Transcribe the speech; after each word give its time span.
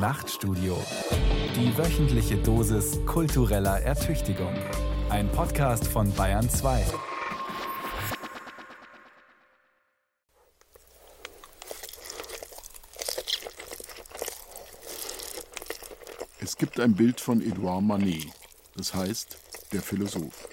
Nachtstudio. 0.00 0.82
Die 1.54 1.76
wöchentliche 1.76 2.38
Dosis 2.38 2.98
kultureller 3.04 3.82
Ertüchtigung. 3.82 4.54
Ein 5.10 5.30
Podcast 5.30 5.86
von 5.86 6.10
Bayern 6.14 6.48
2. 6.48 6.86
Es 16.40 16.56
gibt 16.56 16.80
ein 16.80 16.94
Bild 16.94 17.20
von 17.20 17.42
Edouard 17.42 17.82
Manet. 17.82 18.28
Das 18.76 18.94
heißt, 18.94 19.36
der 19.74 19.82
Philosoph. 19.82 20.48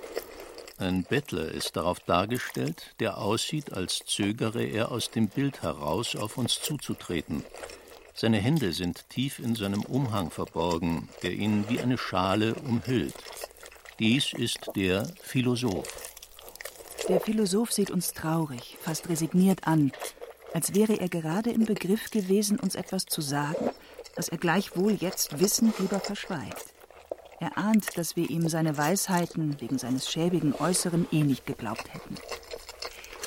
Ein 0.77 1.04
Bettler 1.04 1.50
ist 1.50 1.77
darauf 1.77 2.02
dargestellt, 2.02 2.95
der 3.00 3.18
aussieht, 3.18 3.71
als 3.71 4.00
zögere 4.05 4.66
er 4.66 4.91
aus 4.91 5.09
dem 5.09 5.29
Bild 5.29 5.61
heraus, 5.61 6.18
auf 6.18 6.38
uns 6.38 6.61
zuzutreten. 6.61 7.45
Seine 8.20 8.39
Hände 8.39 8.73
sind 8.73 9.07
tief 9.09 9.38
in 9.38 9.54
seinem 9.54 9.84
Umhang 9.84 10.31
verborgen, 10.31 11.08
der 11.21 11.34
ihn 11.34 11.70
wie 11.70 11.80
eine 11.80 11.99
Schale 11.99 12.55
umhüllt. 12.55 13.13
Dies 13.99 14.34
ist 14.34 14.71
der 14.75 15.08
Philosoph. 15.21 16.16
Der 17.08 17.20
Philosoph 17.22 17.72
sieht 17.72 17.91
uns 17.91 18.13
traurig, 18.13 18.75
fast 18.81 19.08
resigniert 19.08 19.67
an, 19.67 19.91
als 20.52 20.73
wäre 20.73 20.99
er 20.99 21.09
gerade 21.09 21.52
im 21.52 21.66
Begriff 21.66 22.09
gewesen, 22.09 22.59
uns 22.59 22.73
etwas 22.73 23.05
zu 23.05 23.22
sagen, 23.22 23.70
das 24.16 24.30
er 24.30 24.39
gleichwohl 24.39 24.94
jetzt 24.94 25.39
wissend 25.39 25.77
lieber 25.77 25.99
verschweigt. 25.99 26.73
Er 27.39 27.55
ahnt, 27.59 27.99
dass 27.99 28.16
wir 28.16 28.31
ihm 28.31 28.49
seine 28.49 28.80
Weisheiten 28.80 29.61
wegen 29.61 29.77
seines 29.77 30.09
schäbigen 30.09 30.55
Äußeren 30.55 31.05
eh 31.11 31.22
nicht 31.22 31.45
geglaubt 31.45 31.94
hätten. 31.94 32.16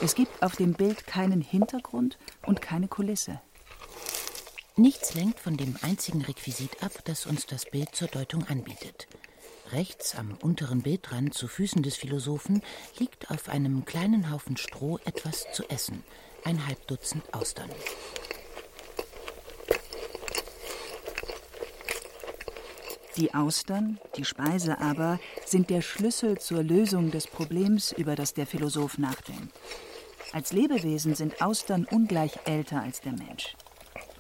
Es 0.02 0.16
gibt 0.16 0.42
auf 0.42 0.56
dem 0.56 0.72
Bild 0.72 1.06
keinen 1.06 1.42
Hintergrund 1.42 2.18
und 2.45 2.60
keine 2.60 2.88
Kulisse. 2.88 3.40
Nichts 4.77 5.15
lenkt 5.15 5.41
von 5.41 5.56
dem 5.56 5.77
einzigen 5.83 6.23
Requisit 6.23 6.83
ab, 6.83 6.92
das 7.05 7.27
uns 7.27 7.47
das 7.47 7.66
Bild 7.66 7.95
zur 7.95 8.09
Deutung 8.09 8.47
anbietet. 8.47 9.09
Rechts 9.73 10.15
am 10.16 10.37
unteren 10.43 10.82
Bildrand 10.82 11.35
zu 11.35 11.49
Füßen 11.49 11.82
des 11.82 11.96
Philosophen 11.96 12.62
liegt 12.99 13.30
auf 13.30 13.49
einem 13.49 13.85
kleinen 13.85 14.30
Haufen 14.30 14.57
Stroh 14.57 14.99
etwas 15.04 15.46
zu 15.52 15.68
essen, 15.68 16.02
ein 16.45 16.66
halb 16.66 16.87
Dutzend 16.87 17.35
Austern. 17.35 17.71
Die 23.16 23.34
Austern, 23.34 23.99
die 24.16 24.24
Speise 24.24 24.79
aber, 24.79 25.21
sind 25.45 25.68
der 25.68 25.82
Schlüssel 25.82 26.38
zur 26.38 26.62
Lösung 26.62 27.10
des 27.10 27.27
Problems, 27.27 27.93
über 27.93 28.15
das 28.15 28.34
der 28.34 28.46
Philosoph 28.46 28.99
nachdenkt. 28.99 29.52
Als 30.32 30.52
Lebewesen 30.52 31.15
sind 31.15 31.43
Austern 31.43 31.87
ungleich 31.90 32.38
älter 32.45 32.80
als 32.80 33.01
der 33.01 33.12
Mensch. 33.12 33.57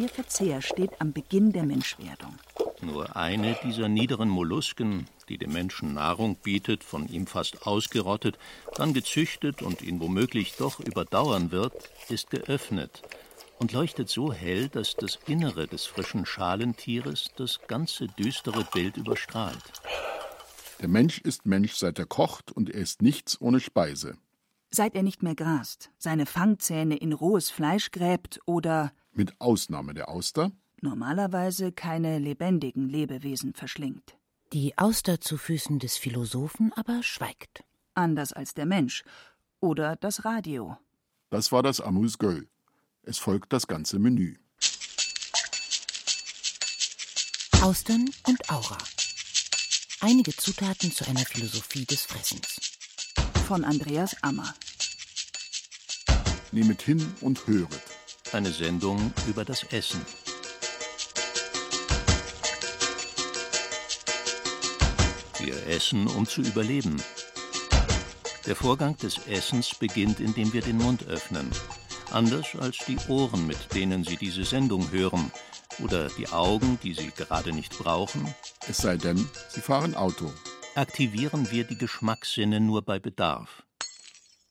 Ihr 0.00 0.08
Verzehr 0.08 0.62
steht 0.62 0.98
am 0.98 1.12
Beginn 1.12 1.52
der 1.52 1.64
Menschwerdung. 1.64 2.34
Nur 2.80 3.16
eine 3.16 3.54
dieser 3.62 3.86
niederen 3.90 4.30
Mollusken, 4.30 5.06
die 5.28 5.36
dem 5.36 5.52
Menschen 5.52 5.92
Nahrung 5.92 6.36
bietet, 6.36 6.82
von 6.82 7.06
ihm 7.06 7.26
fast 7.26 7.66
ausgerottet, 7.66 8.38
dann 8.76 8.94
gezüchtet 8.94 9.60
und 9.60 9.82
ihn 9.82 10.00
womöglich 10.00 10.54
doch 10.56 10.80
überdauern 10.80 11.50
wird, 11.50 11.90
ist 12.08 12.30
geöffnet 12.30 13.02
und 13.58 13.72
leuchtet 13.72 14.08
so 14.08 14.32
hell, 14.32 14.70
dass 14.70 14.96
das 14.96 15.18
Innere 15.26 15.66
des 15.66 15.84
frischen 15.84 16.24
Schalentieres 16.24 17.28
das 17.36 17.60
ganze 17.68 18.06
düstere 18.06 18.66
Bild 18.72 18.96
überstrahlt. 18.96 19.82
Der 20.80 20.88
Mensch 20.88 21.18
ist 21.18 21.44
Mensch, 21.44 21.74
seit 21.74 21.98
er 21.98 22.06
kocht, 22.06 22.52
und 22.52 22.70
er 22.70 22.80
ist 22.80 23.02
nichts 23.02 23.38
ohne 23.38 23.60
Speise. 23.60 24.16
Seit 24.70 24.94
er 24.94 25.02
nicht 25.02 25.22
mehr 25.22 25.34
grast, 25.34 25.90
seine 25.98 26.24
Fangzähne 26.24 26.96
in 26.96 27.12
rohes 27.12 27.50
Fleisch 27.50 27.90
gräbt 27.90 28.40
oder 28.46 28.92
Mit 29.12 29.40
Ausnahme 29.40 29.94
der 29.94 30.08
Auster 30.08 30.52
normalerweise 30.82 31.72
keine 31.72 32.18
lebendigen 32.18 32.88
Lebewesen 32.88 33.54
verschlingt. 33.54 34.16
Die 34.52 34.76
Auster 34.78 35.20
zu 35.20 35.36
Füßen 35.36 35.78
des 35.78 35.96
Philosophen 35.96 36.72
aber 36.74 37.02
schweigt. 37.02 37.64
Anders 37.94 38.32
als 38.32 38.54
der 38.54 38.66
Mensch 38.66 39.04
oder 39.60 39.96
das 39.96 40.24
Radio. 40.24 40.76
Das 41.28 41.52
war 41.52 41.62
das 41.62 41.80
Amuse-Gueule. 41.80 42.48
Es 43.02 43.18
folgt 43.18 43.52
das 43.52 43.66
ganze 43.66 43.98
Menü. 43.98 44.36
Austern 47.62 48.08
und 48.26 48.50
Aura. 48.50 48.78
Einige 50.00 50.34
Zutaten 50.34 50.90
zu 50.90 51.06
einer 51.06 51.20
Philosophie 51.20 51.84
des 51.84 52.06
Fressens. 52.06 52.58
Von 53.46 53.64
Andreas 53.64 54.16
Ammer. 54.22 54.54
Nehmet 56.52 56.82
hin 56.82 57.14
und 57.20 57.46
höret. 57.46 57.89
Eine 58.32 58.52
Sendung 58.52 59.12
über 59.26 59.44
das 59.44 59.64
Essen. 59.72 60.00
Wir 65.40 65.66
essen, 65.66 66.06
um 66.06 66.26
zu 66.26 66.40
überleben. 66.42 67.02
Der 68.46 68.54
Vorgang 68.54 68.96
des 68.98 69.26
Essens 69.26 69.74
beginnt, 69.74 70.20
indem 70.20 70.52
wir 70.52 70.62
den 70.62 70.76
Mund 70.76 71.08
öffnen. 71.08 71.50
Anders 72.12 72.54
als 72.60 72.78
die 72.86 72.98
Ohren, 73.08 73.48
mit 73.48 73.74
denen 73.74 74.04
Sie 74.04 74.16
diese 74.16 74.44
Sendung 74.44 74.92
hören. 74.92 75.32
Oder 75.82 76.08
die 76.10 76.28
Augen, 76.28 76.78
die 76.84 76.94
Sie 76.94 77.10
gerade 77.10 77.52
nicht 77.52 77.76
brauchen. 77.78 78.32
Es 78.68 78.76
sei 78.76 78.96
denn, 78.96 79.28
Sie 79.48 79.60
fahren 79.60 79.96
Auto. 79.96 80.32
Aktivieren 80.76 81.50
wir 81.50 81.64
die 81.64 81.78
Geschmackssinne 81.78 82.60
nur 82.60 82.82
bei 82.82 83.00
Bedarf. 83.00 83.64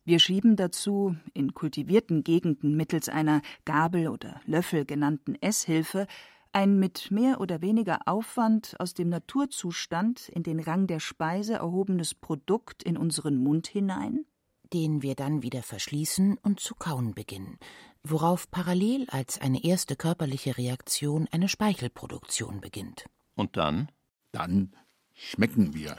Wir 0.10 0.18
schieben 0.18 0.56
dazu, 0.56 1.16
in 1.36 1.54
kultivierten 1.54 2.24
Gegenden 2.24 2.76
mittels 2.76 3.10
einer 3.10 3.44
Gabel 3.64 4.08
oder 4.08 4.42
Löffel 4.48 4.84
genannten 4.84 5.36
Esshilfe, 5.36 6.08
ein 6.52 6.80
mit 6.80 7.12
mehr 7.12 7.40
oder 7.40 7.62
weniger 7.62 8.00
Aufwand 8.08 8.76
aus 8.80 8.96
dem 8.96 9.10
Naturzustand 9.10 10.28
in 10.30 10.42
den 10.42 10.62
Rang 10.62 10.88
der 10.88 11.00
Speise 11.00 11.54
erhobenes 11.54 12.16
Produkt 12.16 12.82
in 12.82 12.98
unseren 12.98 13.38
Mund 13.38 13.68
hinein, 13.68 14.26
den 14.74 15.04
wir 15.04 15.14
dann 15.14 15.44
wieder 15.44 15.62
verschließen 15.62 16.40
und 16.40 16.60
zu 16.60 16.74
kauen 16.74 17.14
beginnen, 17.14 17.60
worauf 18.02 18.50
parallel 18.50 19.06
als 19.12 19.40
eine 19.40 19.64
erste 19.64 19.96
körperliche 19.96 20.58
Reaktion 20.58 21.28
eine 21.30 21.48
Speichelproduktion 21.48 22.62
beginnt. 22.62 23.06
Und 23.36 23.58
dann? 23.58 23.92
Dann 24.32 24.76
schmecken 25.14 25.76
wir. 25.76 25.98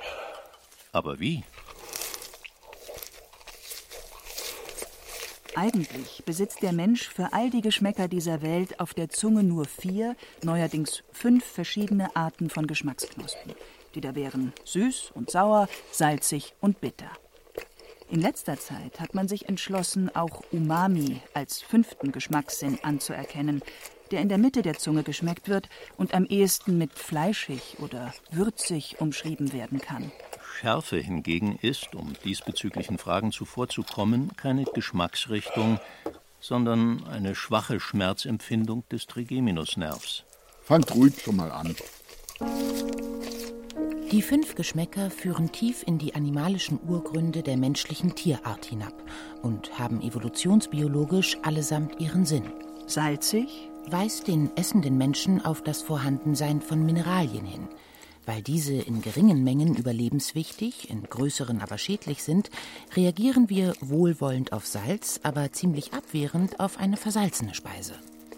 Aber 0.90 1.20
wie? 1.20 1.44
Eigentlich 5.56 6.22
besitzt 6.24 6.62
der 6.62 6.72
Mensch 6.72 7.08
für 7.08 7.32
all 7.32 7.50
die 7.50 7.60
Geschmäcker 7.60 8.06
dieser 8.06 8.40
Welt 8.42 8.78
auf 8.78 8.94
der 8.94 9.08
Zunge 9.08 9.42
nur 9.42 9.64
vier, 9.64 10.14
neuerdings 10.42 11.02
fünf 11.12 11.44
verschiedene 11.44 12.14
Arten 12.14 12.50
von 12.50 12.66
Geschmacksknospen, 12.66 13.54
die 13.94 14.00
da 14.00 14.14
wären 14.14 14.52
süß 14.64 15.10
und 15.14 15.30
sauer, 15.30 15.68
salzig 15.90 16.54
und 16.60 16.80
bitter. 16.80 17.10
In 18.10 18.20
letzter 18.20 18.58
Zeit 18.58 19.00
hat 19.00 19.14
man 19.14 19.28
sich 19.28 19.48
entschlossen, 19.48 20.14
auch 20.14 20.42
Umami 20.52 21.20
als 21.34 21.62
fünften 21.62 22.12
Geschmackssinn 22.12 22.78
anzuerkennen, 22.82 23.62
der 24.10 24.20
in 24.20 24.28
der 24.28 24.38
Mitte 24.38 24.62
der 24.62 24.78
Zunge 24.78 25.02
geschmeckt 25.02 25.48
wird 25.48 25.68
und 25.96 26.14
am 26.14 26.26
ehesten 26.26 26.78
mit 26.78 26.92
fleischig 26.92 27.76
oder 27.78 28.12
würzig 28.30 29.00
umschrieben 29.00 29.52
werden 29.52 29.80
kann. 29.80 30.10
Schärfe 30.50 30.98
hingegen 30.98 31.58
ist, 31.62 31.94
um 31.94 32.14
diesbezüglichen 32.24 32.98
Fragen 32.98 33.32
zuvorzukommen, 33.32 34.36
keine 34.36 34.64
Geschmacksrichtung, 34.64 35.78
sondern 36.40 37.06
eine 37.06 37.34
schwache 37.34 37.80
Schmerzempfindung 37.80 38.84
des 38.90 39.06
Trigeminusnervs. 39.06 40.24
Fangt 40.62 40.94
ruhig 40.94 41.20
schon 41.22 41.36
mal 41.36 41.50
an. 41.50 41.74
Die 44.12 44.22
fünf 44.22 44.54
Geschmäcker 44.56 45.10
führen 45.10 45.52
tief 45.52 45.84
in 45.86 45.98
die 45.98 46.14
animalischen 46.14 46.80
Urgründe 46.82 47.42
der 47.42 47.56
menschlichen 47.56 48.14
Tierart 48.14 48.64
hinab 48.66 48.94
und 49.42 49.78
haben 49.78 50.02
evolutionsbiologisch 50.02 51.38
allesamt 51.42 52.00
ihren 52.00 52.26
Sinn. 52.26 52.52
Salzig, 52.86 53.70
Weist 53.88 54.28
den 54.28 54.56
essenden 54.56 54.98
Menschen 54.98 55.44
auf 55.44 55.62
das 55.62 55.82
Vorhandensein 55.82 56.60
von 56.60 56.84
Mineralien 56.84 57.44
hin. 57.44 57.68
Weil 58.30 58.42
diese 58.42 58.74
in 58.74 59.02
geringen 59.02 59.42
Mengen 59.42 59.74
überlebenswichtig, 59.74 60.88
in 60.88 61.02
größeren 61.02 61.60
aber 61.60 61.78
schädlich 61.78 62.22
sind, 62.22 62.48
reagieren 62.94 63.50
wir 63.50 63.74
wohlwollend 63.80 64.52
auf 64.52 64.68
Salz, 64.68 65.18
aber 65.24 65.50
ziemlich 65.50 65.94
abwehrend 65.94 66.60
auf 66.60 66.78
eine 66.78 66.96
versalzene 66.96 67.54
Speise. 67.54 67.94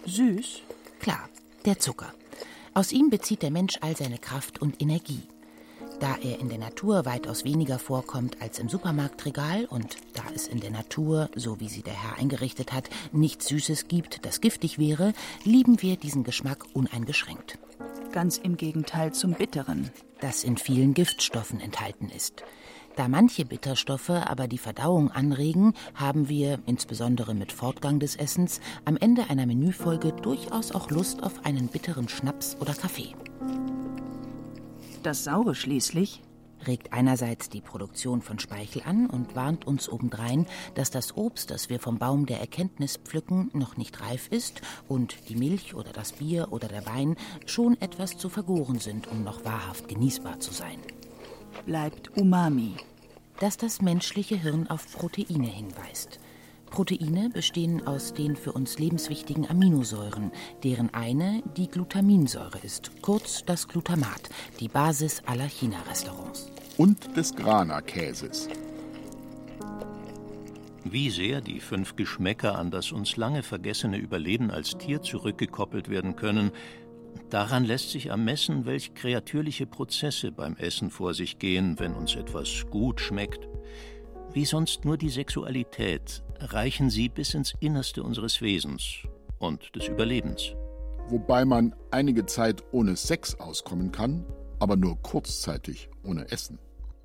süß, 0.07 0.63
Klar, 0.99 1.29
der 1.67 1.79
Zucker. 1.79 2.15
Aus 2.73 2.91
ihm 2.91 3.11
bezieht 3.11 3.43
der 3.43 3.51
Mensch 3.51 3.81
all 3.83 3.95
seine 3.95 4.17
Kraft 4.17 4.63
und 4.63 4.81
Energie. 4.81 5.21
Da 6.01 6.17
er 6.17 6.41
in 6.41 6.49
der 6.49 6.59
Natur 6.59 7.05
weitaus 7.05 7.45
weniger 7.45 7.79
vorkommt 7.79 8.41
als 8.41 8.59
im 8.59 8.71
Supermarktregal 8.71 9.67
und 9.67 9.99
da 10.15 10.23
es 10.35 10.49
in 10.49 10.61
der 10.61 10.71
Natur, 10.71 11.29
so 11.37 11.61
wie 11.61 11.69
sie 11.69 11.83
der 11.83 11.93
Herr 11.93 12.19
eingerichtet 12.19 12.73
hat, 12.73 12.89
nichts 13.13 13.47
Süßes 13.47 13.89
gibt, 13.89 14.25
das 14.25 14.41
giftig 14.41 14.79
wäre, 14.79 15.13
lieben 15.45 15.83
wir 15.83 15.97
diesen 15.97 16.25
Geschmack 16.25 16.65
uneingeschränkt, 16.73 17.59
ganz 18.13 18.39
im 18.39 18.57
Gegenteil 18.57 19.13
zum 19.13 19.33
Bitteren. 19.33 19.91
das 20.21 20.45
in 20.45 20.57
vielen 20.57 20.95
Giftstoffen 20.95 21.61
enthalten 21.61 22.09
ist. 22.09 22.45
Da 22.95 23.09
manche 23.09 23.45
Bitterstoffe 23.45 24.11
aber 24.11 24.47
die 24.47 24.59
Verdauung 24.59 25.11
anregen, 25.11 25.75
haben 25.95 26.29
wir, 26.29 26.61
insbesondere 26.67 27.35
mit 27.35 27.51
Fortgang 27.51 27.99
des 27.99 28.17
Essens, 28.17 28.61
am 28.85 28.97
Ende 28.97 29.31
einer 29.31 29.47
Menüfolge 29.47 30.13
durchaus 30.13 30.73
auch 30.73 30.91
Lust 30.91 31.23
auf 31.23 31.45
einen 31.45 31.69
bitteren 31.69 32.09
Schnaps 32.09 32.57
oder 32.61 32.75
Kaffee. 32.75 33.15
Das 35.03 35.25
Saure 35.25 35.55
schließlich 35.55 36.23
regt 36.67 36.93
einerseits 36.93 37.49
die 37.49 37.61
Produktion 37.61 38.23
von 38.23 38.39
Speichel 38.39 38.83
an 38.85 39.07
und 39.07 39.35
warnt 39.35 39.67
uns 39.67 39.89
obendrein, 39.89 40.47
dass 40.75 40.91
das 40.91 41.17
Obst, 41.17 41.51
das 41.51 41.69
wir 41.69 41.81
vom 41.81 41.99
Baum 41.99 42.27
der 42.27 42.41
Erkenntnis 42.41 42.97
pflücken, 42.97 43.51
noch 43.53 43.77
nicht 43.77 44.01
reif 44.01 44.29
ist 44.29 44.63
und 44.89 45.29
die 45.29 45.37
Milch 45.37 45.75
oder 45.75 45.93
das 45.93 46.13
Bier 46.13 46.49
oder 46.51 46.69
der 46.69 46.87
Wein 46.87 47.17
schon 47.47 47.81
etwas 47.81 48.17
zu 48.17 48.29
vergoren 48.29 48.79
sind, 48.79 49.09
um 49.09 49.25
noch 49.25 49.45
wahrhaft 49.45 49.89
genießbar 49.89 50.41
zu 50.41 50.53
sein. 50.53 50.79
Bleibt 51.67 52.17
Umami. 52.17 52.75
Dass 53.41 53.57
das 53.57 53.83
menschliche 53.83 54.37
Hirn 54.37 54.69
auf 54.69 54.93
Proteine 54.93 55.49
hinweist. 55.49 56.21
Proteine 56.73 57.29
bestehen 57.29 57.87
aus 57.87 58.15
den 58.15 58.35
für 58.35 58.53
uns 58.53 58.79
lebenswichtigen 58.79 59.47
Aminosäuren, 59.49 60.33
deren 60.65 60.93
eine 60.95 61.43
die 61.59 61.69
Glutaminsäure 61.69 62.59
ist, 62.63 62.91
kurz 63.03 63.45
das 63.45 63.69
Glutamat, 63.69 64.31
die 64.59 64.69
Basis 64.69 65.23
aller 65.27 65.45
China-Restaurants. 65.45 66.51
Und 66.79 67.15
des 67.15 67.37
Grana-Käses. 67.37 68.49
Wie 70.83 71.11
sehr 71.11 71.43
die 71.43 71.61
fünf 71.61 71.95
Geschmäcker 71.95 72.59
an 72.59 72.71
das 72.71 72.91
uns 72.91 73.19
lange 73.19 73.43
vergessene 73.43 73.99
Überleben 73.99 74.51
als 74.51 74.79
Tier 74.79 75.03
zurückgekoppelt 75.03 75.91
werden 75.91 76.17
können, 76.17 76.53
daran 77.29 77.65
lässt 77.65 77.91
sich 77.91 78.07
ermessen, 78.07 78.65
welch 78.65 78.95
kreatürliche 78.95 79.67
Prozesse 79.67 80.33
beim 80.33 80.57
Essen 80.57 80.91
vor 80.91 81.13
sich 81.13 81.39
gehen, 81.39 81.79
wenn 81.79 81.93
uns 81.93 82.15
etwas 82.17 82.65
gut 82.71 83.03
schmeckt. 83.03 83.47
Wie 84.35 84.47
sonst 84.47 84.87
nur 84.87 84.97
die 84.97 85.11
Sexualität 85.11 86.23
reichen 86.39 86.89
sie 86.89 87.11
bis 87.11 87.35
ins 87.35 87.53
Innerste 87.61 88.03
unseres 88.03 88.41
Wesens 88.41 89.07
und 89.39 89.77
des 89.77 89.89
Überlebens. 89.89 90.55
Wobei 91.09 91.45
man 91.45 91.75
einige 91.91 92.25
Zeit 92.25 92.63
ohne 92.73 92.97
Sex 92.97 93.35
auskommen 93.35 93.93
kann, 93.93 94.25
aber 94.59 94.77
nur 94.77 94.97
kurzzeitig 95.03 95.91
ohne 96.03 96.31
Essen. 96.31 96.59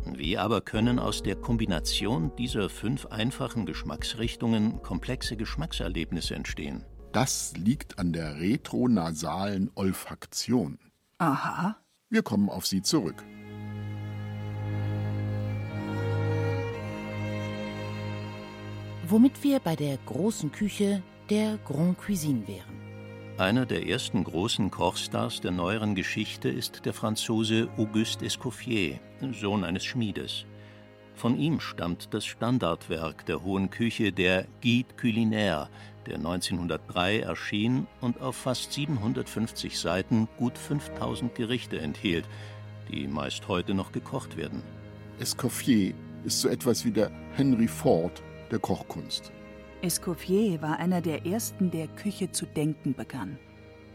Wie 0.06 0.38
aber 0.38 0.62
können 0.62 1.00
aus 1.00 1.21
der 1.21 1.35
Kombination 1.35 2.31
dieser 2.38 2.69
fünf 2.69 3.07
einfachen 3.07 3.65
Geschmacksrichtungen 3.65 4.81
komplexe 4.81 5.35
Geschmackserlebnisse 5.35 6.33
entstehen? 6.33 6.85
Das 7.12 7.57
liegt 7.57 8.00
an 8.00 8.13
der 8.13 8.39
retronasalen 8.39 9.69
Olfaktion. 9.75 10.79
Aha. 11.18 11.75
Wir 12.09 12.21
kommen 12.21 12.50
auf 12.50 12.65
sie 12.65 12.83
zurück. 12.83 13.25
Womit 19.09 19.42
wir 19.44 19.59
bei 19.59 19.75
der 19.75 19.98
großen 20.06 20.51
Küche 20.51 21.01
der 21.30 21.57
Grand 21.65 21.98
Cuisine 21.98 22.45
wären. 22.48 22.77
Einer 23.38 23.65
der 23.65 23.88
ersten 23.88 24.24
großen 24.24 24.69
Kochstars 24.69 25.39
der 25.39 25.51
neueren 25.51 25.95
Geschichte 25.95 26.50
ist 26.50 26.86
der 26.86 26.94
Franzose 26.94 27.69
Auguste 27.77 28.25
Escoffier, 28.25 29.00
Sohn 29.31 29.63
eines 29.63 29.86
Schmiedes. 29.86 30.45
Von 31.15 31.38
ihm 31.39 31.59
stammt 31.59 32.13
das 32.13 32.25
Standardwerk 32.25 33.25
der 33.27 33.44
Hohen 33.44 33.69
Küche, 33.69 34.12
der 34.12 34.45
Guide 34.62 34.94
culinaire, 35.00 35.69
der 36.06 36.15
1903 36.15 37.19
erschien 37.19 37.88
und 38.01 38.19
auf 38.21 38.36
fast 38.36 38.74
750 38.74 39.80
Seiten 39.80 40.27
gut 40.38 40.57
5000 40.57 41.33
Gerichte 41.33 41.80
enthielt, 41.80 42.25
die 42.92 43.07
meist 43.07 43.48
heute 43.48 43.74
noch 43.74 43.92
gekocht 43.92 44.36
werden. 44.36 44.63
Escoffier 45.19 45.94
ist 46.25 46.42
so 46.42 46.50
etwas 46.50 46.83
wie 46.83 46.92
der 46.92 47.12
Henry 47.36 47.68
Ford 47.68 48.21
der 48.52 48.60
Kochkunst. 48.60 49.32
Escoffier 49.82 50.62
war 50.62 50.80
einer 50.80 51.02
der 51.02 51.26
ersten, 51.26 51.72
der 51.72 51.88
Küche 51.88 52.32
zu 52.32 52.46
denken 52.46 52.94
begann. 52.96 53.38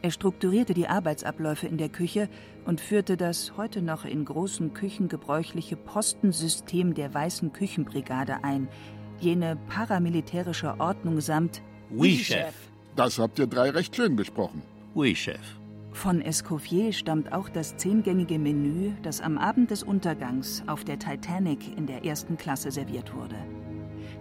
Er 0.02 0.10
strukturierte 0.10 0.74
die 0.74 0.88
Arbeitsabläufe 0.88 1.68
in 1.68 1.78
der 1.78 1.88
Küche 1.88 2.28
und 2.64 2.80
führte 2.80 3.16
das 3.16 3.56
heute 3.56 3.82
noch 3.82 4.04
in 4.04 4.24
großen 4.24 4.74
Küchen 4.74 5.08
gebräuchliche 5.08 5.76
Postensystem 5.76 6.94
der 6.94 7.14
Weißen 7.14 7.52
Küchenbrigade 7.52 8.42
ein, 8.42 8.68
jene 9.20 9.56
paramilitärische 9.68 10.80
Ordnung 10.80 11.20
samt 11.20 11.62
Oui, 11.90 12.16
Chef. 12.16 12.54
Das 12.96 13.18
habt 13.18 13.38
ihr 13.38 13.46
drei 13.46 13.70
recht 13.70 13.94
schön 13.94 14.16
gesprochen. 14.16 14.62
Oui, 14.94 15.14
Chef. 15.14 15.40
Von 15.92 16.20
Escoffier 16.20 16.92
stammt 16.92 17.32
auch 17.32 17.48
das 17.48 17.76
zehngängige 17.76 18.38
Menü, 18.38 18.92
das 19.02 19.20
am 19.20 19.38
Abend 19.38 19.70
des 19.70 19.82
Untergangs 19.82 20.64
auf 20.66 20.84
der 20.84 20.98
Titanic 20.98 21.76
in 21.76 21.86
der 21.86 22.04
ersten 22.04 22.36
Klasse 22.36 22.70
serviert 22.70 23.14
wurde. 23.14 23.36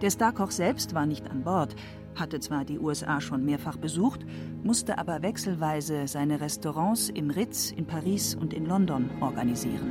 Der 0.02 0.10
Starkoch 0.10 0.50
selbst 0.50 0.94
war 0.94 1.06
nicht 1.06 1.30
an 1.30 1.44
Bord, 1.44 1.76
hatte 2.16 2.40
zwar 2.40 2.64
die 2.64 2.80
USA 2.80 3.20
schon 3.20 3.44
mehrfach 3.44 3.76
besucht, 3.76 4.26
musste 4.64 4.98
aber 4.98 5.22
wechselweise 5.22 6.08
seine 6.08 6.40
Restaurants 6.40 7.08
im 7.08 7.30
Ritz, 7.30 7.70
in 7.70 7.86
Paris 7.86 8.34
und 8.34 8.52
in 8.52 8.66
London 8.66 9.08
organisieren. 9.20 9.90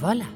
Voila! 0.00 0.26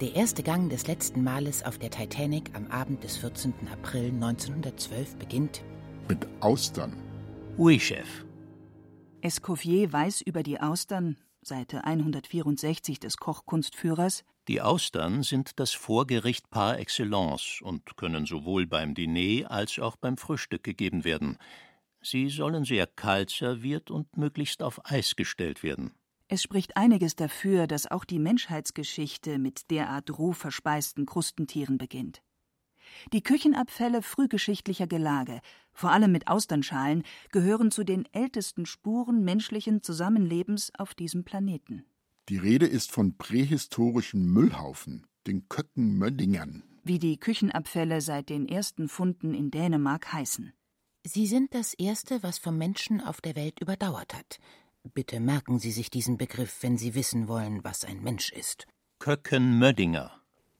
Der 0.00 0.14
erste 0.14 0.42
Gang 0.42 0.70
des 0.70 0.86
letzten 0.86 1.24
Males 1.24 1.64
auf 1.64 1.78
der 1.78 1.90
Titanic 1.90 2.50
am 2.54 2.66
Abend 2.70 3.02
des 3.02 3.16
14. 3.16 3.52
April 3.72 4.10
1912 4.10 5.16
beginnt 5.16 5.62
mit 6.08 6.26
Austern. 6.40 6.92
Oui, 7.56 7.80
Chef. 7.80 8.24
Escoffier 9.22 9.92
weiß 9.92 10.20
über 10.20 10.42
die 10.42 10.60
Austern, 10.60 11.16
Seite 11.46 11.84
164 11.84 12.98
des 12.98 13.16
Kochkunstführers, 13.18 14.24
die 14.48 14.60
Austern 14.60 15.22
sind 15.22 15.58
das 15.58 15.72
Vorgericht 15.72 16.50
par 16.50 16.78
excellence 16.78 17.60
und 17.62 17.96
können 17.96 18.26
sowohl 18.26 18.66
beim 18.66 18.94
Diner 18.94 19.50
als 19.50 19.78
auch 19.78 19.96
beim 19.96 20.16
Frühstück 20.16 20.62
gegeben 20.62 21.04
werden. 21.04 21.38
Sie 22.00 22.28
sollen 22.28 22.64
sehr 22.64 22.86
kalt 22.86 23.30
serviert 23.30 23.90
und 23.90 24.16
möglichst 24.16 24.62
auf 24.62 24.80
Eis 24.84 25.16
gestellt 25.16 25.62
werden. 25.62 25.92
Es 26.28 26.42
spricht 26.42 26.76
einiges 26.76 27.14
dafür, 27.14 27.66
dass 27.66 27.90
auch 27.90 28.04
die 28.04 28.18
Menschheitsgeschichte 28.18 29.38
mit 29.38 29.70
derart 29.70 30.18
roh 30.18 30.32
verspeisten 30.32 31.06
Krustentieren 31.06 31.78
beginnt. 31.78 32.22
Die 33.12 33.22
Küchenabfälle 33.22 34.02
frühgeschichtlicher 34.02 34.86
Gelage, 34.86 35.40
vor 35.76 35.90
allem 35.92 36.10
mit 36.10 36.26
Austernschalen, 36.26 37.04
gehören 37.30 37.70
zu 37.70 37.84
den 37.84 38.08
ältesten 38.12 38.66
Spuren 38.66 39.22
menschlichen 39.22 39.82
Zusammenlebens 39.82 40.72
auf 40.78 40.94
diesem 40.94 41.22
Planeten. 41.22 41.84
Die 42.28 42.38
Rede 42.38 42.66
ist 42.66 42.90
von 42.90 43.16
prähistorischen 43.16 44.26
Müllhaufen, 44.26 45.06
den 45.26 45.48
Köckenmöddingern. 45.48 46.64
Wie 46.82 46.98
die 46.98 47.18
Küchenabfälle 47.18 48.00
seit 48.00 48.30
den 48.30 48.48
ersten 48.48 48.88
Funden 48.88 49.34
in 49.34 49.50
Dänemark 49.50 50.12
heißen. 50.12 50.52
Sie 51.04 51.26
sind 51.26 51.54
das 51.54 51.74
Erste, 51.74 52.22
was 52.22 52.38
vom 52.38 52.58
Menschen 52.58 53.00
auf 53.00 53.20
der 53.20 53.36
Welt 53.36 53.60
überdauert 53.60 54.14
hat. 54.14 54.38
Bitte 54.94 55.20
merken 55.20 55.58
Sie 55.58 55.70
sich 55.70 55.90
diesen 55.90 56.16
Begriff, 56.16 56.62
wenn 56.62 56.78
Sie 56.78 56.94
wissen 56.94 57.28
wollen, 57.28 57.62
was 57.62 57.84
ein 57.84 58.02
Mensch 58.02 58.32
ist. 58.32 58.66
Köckenmöddinger. 58.98 60.10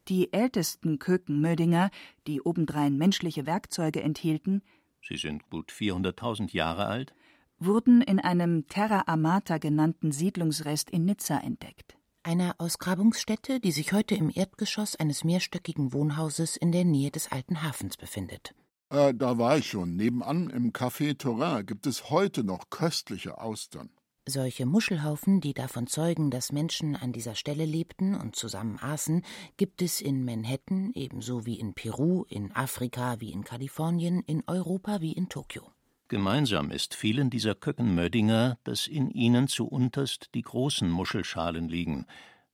Die 0.08 0.32
ältesten 0.32 1.00
Kökenmöddinger, 1.00 1.90
die 2.28 2.40
obendrein 2.40 2.96
menschliche 2.96 3.46
Werkzeuge 3.46 4.02
enthielten, 4.02 4.62
Sie 5.06 5.16
sind 5.16 5.48
gut 5.50 5.70
400.000 5.70 6.52
Jahre 6.52 6.86
alt, 6.86 7.14
wurden 7.58 8.02
in 8.02 8.18
einem 8.18 8.66
Terra 8.66 9.04
Amata 9.06 9.58
genannten 9.58 10.10
Siedlungsrest 10.10 10.90
in 10.90 11.04
Nizza 11.04 11.38
entdeckt. 11.38 11.96
Einer 12.22 12.56
Ausgrabungsstätte, 12.58 13.60
die 13.60 13.70
sich 13.70 13.92
heute 13.92 14.16
im 14.16 14.32
Erdgeschoss 14.34 14.96
eines 14.96 15.22
mehrstöckigen 15.22 15.92
Wohnhauses 15.92 16.56
in 16.56 16.72
der 16.72 16.84
Nähe 16.84 17.12
des 17.12 17.30
alten 17.30 17.62
Hafens 17.62 17.96
befindet. 17.96 18.52
Äh, 18.90 19.14
da 19.14 19.38
war 19.38 19.58
ich 19.58 19.70
schon. 19.70 19.94
Nebenan 19.94 20.50
im 20.50 20.72
Café 20.72 21.16
Torin 21.16 21.64
gibt 21.66 21.86
es 21.86 22.10
heute 22.10 22.42
noch 22.42 22.68
köstliche 22.70 23.38
Austern. 23.38 23.90
Solche 24.28 24.66
Muschelhaufen, 24.66 25.40
die 25.40 25.54
davon 25.54 25.87
zeugen, 25.87 26.33
dass 26.33 26.50
Menschen 26.50 26.97
an 26.97 27.12
dieser 27.12 27.37
Stelle 27.37 27.64
lebten 27.64 28.16
und 28.16 28.35
zusammen 28.35 28.76
aßen, 28.80 29.23
gibt 29.56 29.83
es 29.83 30.00
in 30.00 30.25
Manhattan 30.25 30.90
ebenso 30.95 31.47
wie 31.47 31.61
in 31.61 31.75
Peru, 31.75 32.25
in 32.28 32.50
Afrika 32.50 33.21
wie 33.21 33.30
in 33.30 33.45
Kalifornien, 33.45 34.25
in 34.26 34.42
Europa 34.49 35.00
wie 35.00 35.12
in 35.12 35.28
Tokio. 35.28 35.71
Gemeinsam 36.09 36.73
ist 36.73 36.97
vielen 36.97 37.30
dieser 37.30 37.54
Köckenmöddinger, 37.54 38.59
dass 38.64 38.88
in 38.88 39.11
ihnen 39.11 39.47
zuunterst 39.47 40.30
die 40.35 40.42
großen 40.42 40.90
Muschelschalen 40.90 41.68
liegen, 41.68 42.06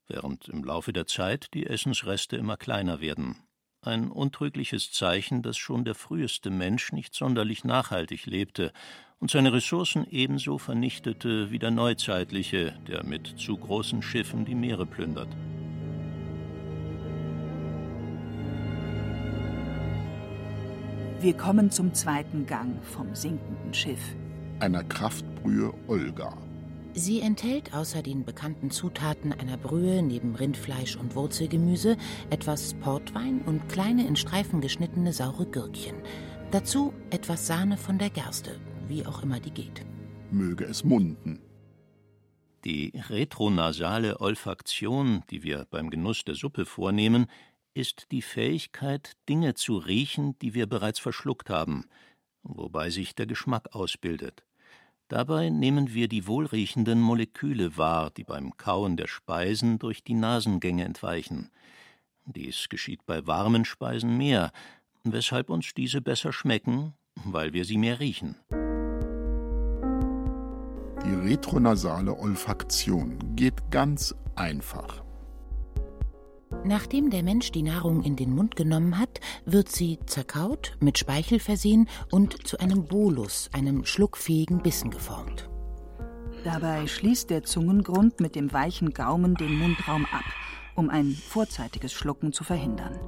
während 0.09 0.49
im 0.49 0.65
Laufe 0.65 0.93
der 0.93 1.07
Zeit 1.07 1.55
die 1.55 1.67
Essensreste 1.67 2.37
immer 2.37 2.59
kleiner 2.59 3.01
werden. 3.01 3.37
Ein 3.81 4.11
untrügliches 4.11 4.93
Zeichen, 4.93 5.43
dass 5.43 5.57
schon 5.57 5.87
der 5.87 5.95
früheste 5.95 6.51
Mensch 6.51 6.93
nicht 6.93 7.15
sonderlich 7.15 7.65
nachhaltig 7.65 8.27
lebte 8.27 8.73
und 9.23 9.31
seine 9.31 9.53
Ressourcen 9.53 10.05
ebenso 10.11 10.59
vernichtete 10.59 11.53
wie 11.53 11.61
der 11.61 11.71
neuzeitliche, 11.71 12.75
der 12.89 13.07
mit 13.07 13.29
zu 13.39 13.57
großen 13.57 14.03
Schiffen 14.03 14.45
die 14.45 14.57
Meere 14.57 14.85
plündert. 14.85 15.29
Wir 21.21 21.35
kommen 21.35 21.71
zum 21.71 21.95
zweiten 21.95 22.47
Gang 22.47 22.83
vom 22.83 23.15
sinkenden 23.15 23.73
Schiff. 23.73 24.01
Einer 24.59 24.83
Kraftbrühe 24.83 25.73
Olga. 25.87 26.37
Sie 26.95 27.21
enthält 27.21 27.73
außer 27.75 28.03
den 28.03 28.25
bekannten 28.25 28.73
Zutaten 28.73 29.33
einer 29.33 29.57
Brühe 29.57 30.03
neben 30.03 30.35
Rindfleisch 30.35 30.97
und 30.97 31.15
Wurzelgemüse 31.15 31.97
etwas 32.31 32.75
Portwein 32.75 33.41
und 33.47 33.69
kleine 33.69 34.05
in 34.05 34.17
Streifen 34.17 34.61
geschnittene 34.61 35.13
saure 35.13 35.47
Gürkchen. 35.47 35.95
Dazu 36.51 36.93
etwas 37.11 37.47
Sahne 37.47 37.77
von 37.77 37.99
der 37.99 38.11
Gerste, 38.11 38.59
wie 38.93 39.07
auch 39.07 39.23
immer 39.23 39.41
die 39.41 39.51
geht. 39.51 39.85
Möge 40.31 40.65
es 40.65 40.85
munden. 40.85 41.41
Die 42.65 42.93
retronasale 43.09 44.21
Olfaktion, 44.21 45.25
die 45.31 45.43
wir 45.43 45.67
beim 45.71 45.91
Genuss 45.91 46.25
der 46.25 46.35
Suppe 46.35 46.65
vornehmen, 46.65 47.27
ist 47.75 48.07
die 48.13 48.23
Fähigkeit, 48.23 49.17
Dinge 49.29 49.55
zu 49.55 49.79
riechen, 49.79 50.39
die 50.41 50.55
wir 50.55 50.67
bereits 50.67 51.01
verschluckt 51.01 51.51
haben, 51.51 51.87
wobei 52.43 52.91
sich 52.91 53.15
der 53.15 53.27
Geschmack 53.27 53.75
ausbildet. 53.75 54.45
Dabei 55.09 55.49
nehmen 55.49 55.93
wir 55.93 56.09
die 56.09 56.27
wohlriechenden 56.27 57.01
Moleküle 57.01 57.77
wahr, 57.77 58.11
die 58.11 58.25
beim 58.25 58.57
Kauen 58.57 58.97
der 58.97 59.09
Speisen 59.09 59.79
durch 59.79 60.05
die 60.05 60.15
Nasengänge 60.15 60.85
entweichen. 60.85 61.51
Dies 62.27 62.69
geschieht 62.69 63.05
bei 63.07 63.27
warmen 63.27 63.65
Speisen 63.65 64.17
mehr, 64.17 64.53
weshalb 65.03 65.51
uns 65.51 65.75
diese 65.75 66.01
besser 66.01 66.33
schmecken, 66.33 66.95
weil 67.25 67.53
wir 67.53 67.65
sie 67.65 67.79
mehr 67.79 68.01
riechen. 68.01 68.37
Die 71.13 71.29
retronasale 71.29 72.19
Olfaktion 72.19 73.19
geht 73.37 73.71
ganz 73.71 74.15
einfach. 74.35 75.05
Nachdem 76.65 77.11
der 77.11 77.23
Mensch 77.23 77.53
die 77.53 77.63
Nahrung 77.63 78.03
in 78.03 78.17
den 78.17 78.35
Mund 78.35 78.57
genommen 78.57 78.99
hat, 78.99 79.21
wird 79.45 79.71
sie 79.71 79.99
zerkaut, 80.07 80.75
mit 80.81 80.97
Speichel 80.97 81.39
versehen 81.39 81.87
und 82.11 82.47
zu 82.47 82.59
einem 82.61 82.87
Bolus, 82.87 83.51
einem 83.53 83.85
schluckfähigen 83.85 84.63
Bissen 84.63 84.91
geformt. 84.91 85.51
Dabei 86.45 86.87
schließt 86.87 87.29
der 87.29 87.43
Zungengrund 87.43 88.21
mit 88.21 88.35
dem 88.35 88.51
weichen 88.51 88.95
Gaumen 88.95 89.35
den 89.35 89.59
Mundraum 89.59 90.07
ab, 90.07 90.25
um 90.77 90.89
ein 90.89 91.13
vorzeitiges 91.13 91.93
Schlucken 91.93 92.33
zu 92.33 92.43
verhindern. 92.43 92.99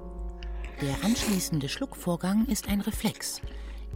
Der 0.83 1.03
anschließende 1.05 1.71
Schluckvorgang 1.71 2.45
ist 2.49 2.69
ein 2.69 2.83
Reflex. 2.83 3.41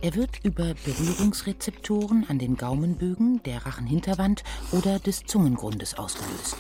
Er 0.01 0.15
wird 0.15 0.45
über 0.45 0.75
Berührungsrezeptoren 0.85 2.25
an 2.29 2.39
den 2.39 2.57
Gaumenbögen, 2.57 3.43
der 3.43 3.67
Rachenhinterwand 3.67 4.45
oder 4.71 5.01
des 5.01 5.25
Zungengrundes 5.25 5.99
ausgelöst. 5.99 6.57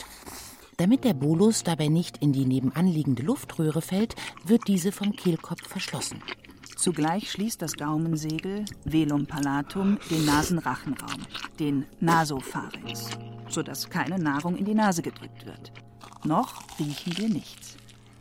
Damit 0.76 1.04
der 1.04 1.14
Bolus 1.14 1.62
dabei 1.62 1.86
nicht 1.86 2.18
in 2.18 2.32
die 2.32 2.46
nebenanliegende 2.46 3.22
Luftröhre 3.22 3.80
fällt, 3.80 4.16
wird 4.44 4.66
diese 4.66 4.90
vom 4.90 5.12
Kehlkopf 5.12 5.68
verschlossen. 5.68 6.20
Zugleich 6.76 7.30
schließt 7.30 7.62
das 7.62 7.74
Gaumensegel 7.74 8.64
Velum 8.84 9.26
palatum 9.26 9.98
den 10.10 10.24
Nasenrachenraum, 10.24 11.22
den 11.60 11.86
Nasopharynx, 12.00 13.10
sodass 13.48 13.88
keine 13.88 14.18
Nahrung 14.18 14.56
in 14.56 14.64
die 14.64 14.74
Nase 14.74 15.02
gedrückt 15.02 15.46
wird. 15.46 15.72
Noch 16.24 16.62
riechen 16.80 17.16
wir 17.16 17.28
nichts. 17.28 17.76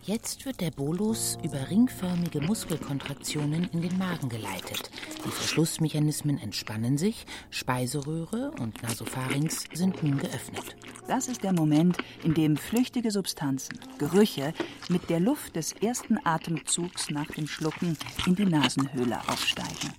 Jetzt 0.07 0.45
wird 0.45 0.61
der 0.61 0.71
Bolus 0.71 1.37
über 1.43 1.69
ringförmige 1.69 2.39
Muskelkontraktionen 2.39 3.67
in 3.73 3.81
den 3.81 3.97
Magen 3.97 4.29
geleitet. 4.29 4.89
Die 5.25 5.29
Verschlussmechanismen 5.29 6.37
entspannen 6.37 6.97
sich, 6.97 7.25
Speiseröhre 7.49 8.51
und 8.51 8.81
Nasopharynx 8.81 9.65
sind 9.73 10.01
nun 10.01 10.17
geöffnet. 10.17 10.77
Das 11.09 11.27
ist 11.27 11.43
der 11.43 11.51
Moment, 11.51 11.97
in 12.23 12.33
dem 12.33 12.55
flüchtige 12.55 13.11
Substanzen, 13.11 13.79
Gerüche, 13.97 14.53
mit 14.87 15.09
der 15.09 15.19
Luft 15.19 15.57
des 15.57 15.73
ersten 15.73 16.17
Atemzugs 16.25 17.09
nach 17.09 17.27
dem 17.27 17.45
Schlucken 17.45 17.97
in 18.25 18.35
die 18.35 18.45
Nasenhöhle 18.45 19.19
aufsteigen. 19.27 19.93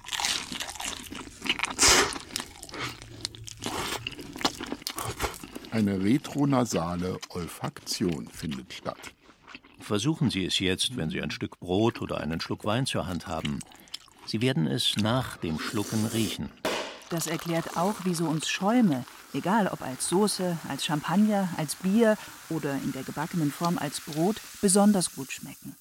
Eine 5.70 6.02
retronasale 6.02 7.18
Olfaktion 7.28 8.26
findet 8.28 8.72
statt. 8.72 9.12
Versuchen 9.88 10.28
Sie 10.28 10.44
es 10.44 10.58
jetzt, 10.58 10.98
wenn 10.98 11.08
Sie 11.08 11.22
ein 11.22 11.30
Stück 11.30 11.60
Brot 11.60 12.02
oder 12.02 12.20
einen 12.20 12.42
Schluck 12.42 12.66
Wein 12.66 12.84
zur 12.84 13.06
Hand 13.06 13.26
haben. 13.26 13.60
Sie 14.26 14.42
werden 14.42 14.66
es 14.66 14.98
nach 14.98 15.38
dem 15.38 15.58
Schlucken 15.58 16.04
riechen. 16.04 16.50
Das 17.08 17.26
erklärt 17.26 17.78
auch, 17.78 17.94
wieso 18.04 18.26
uns 18.26 18.50
Schäume, 18.50 19.06
egal 19.32 19.66
ob 19.66 19.80
als 19.80 20.10
Soße, 20.10 20.58
als 20.68 20.84
Champagner, 20.84 21.48
als 21.56 21.76
Bier 21.76 22.18
oder 22.50 22.74
in 22.74 22.92
der 22.92 23.02
gebackenen 23.02 23.50
Form 23.50 23.78
als 23.78 24.02
Brot, 24.02 24.36
besonders 24.60 25.14
gut 25.14 25.32
schmecken. 25.32 25.74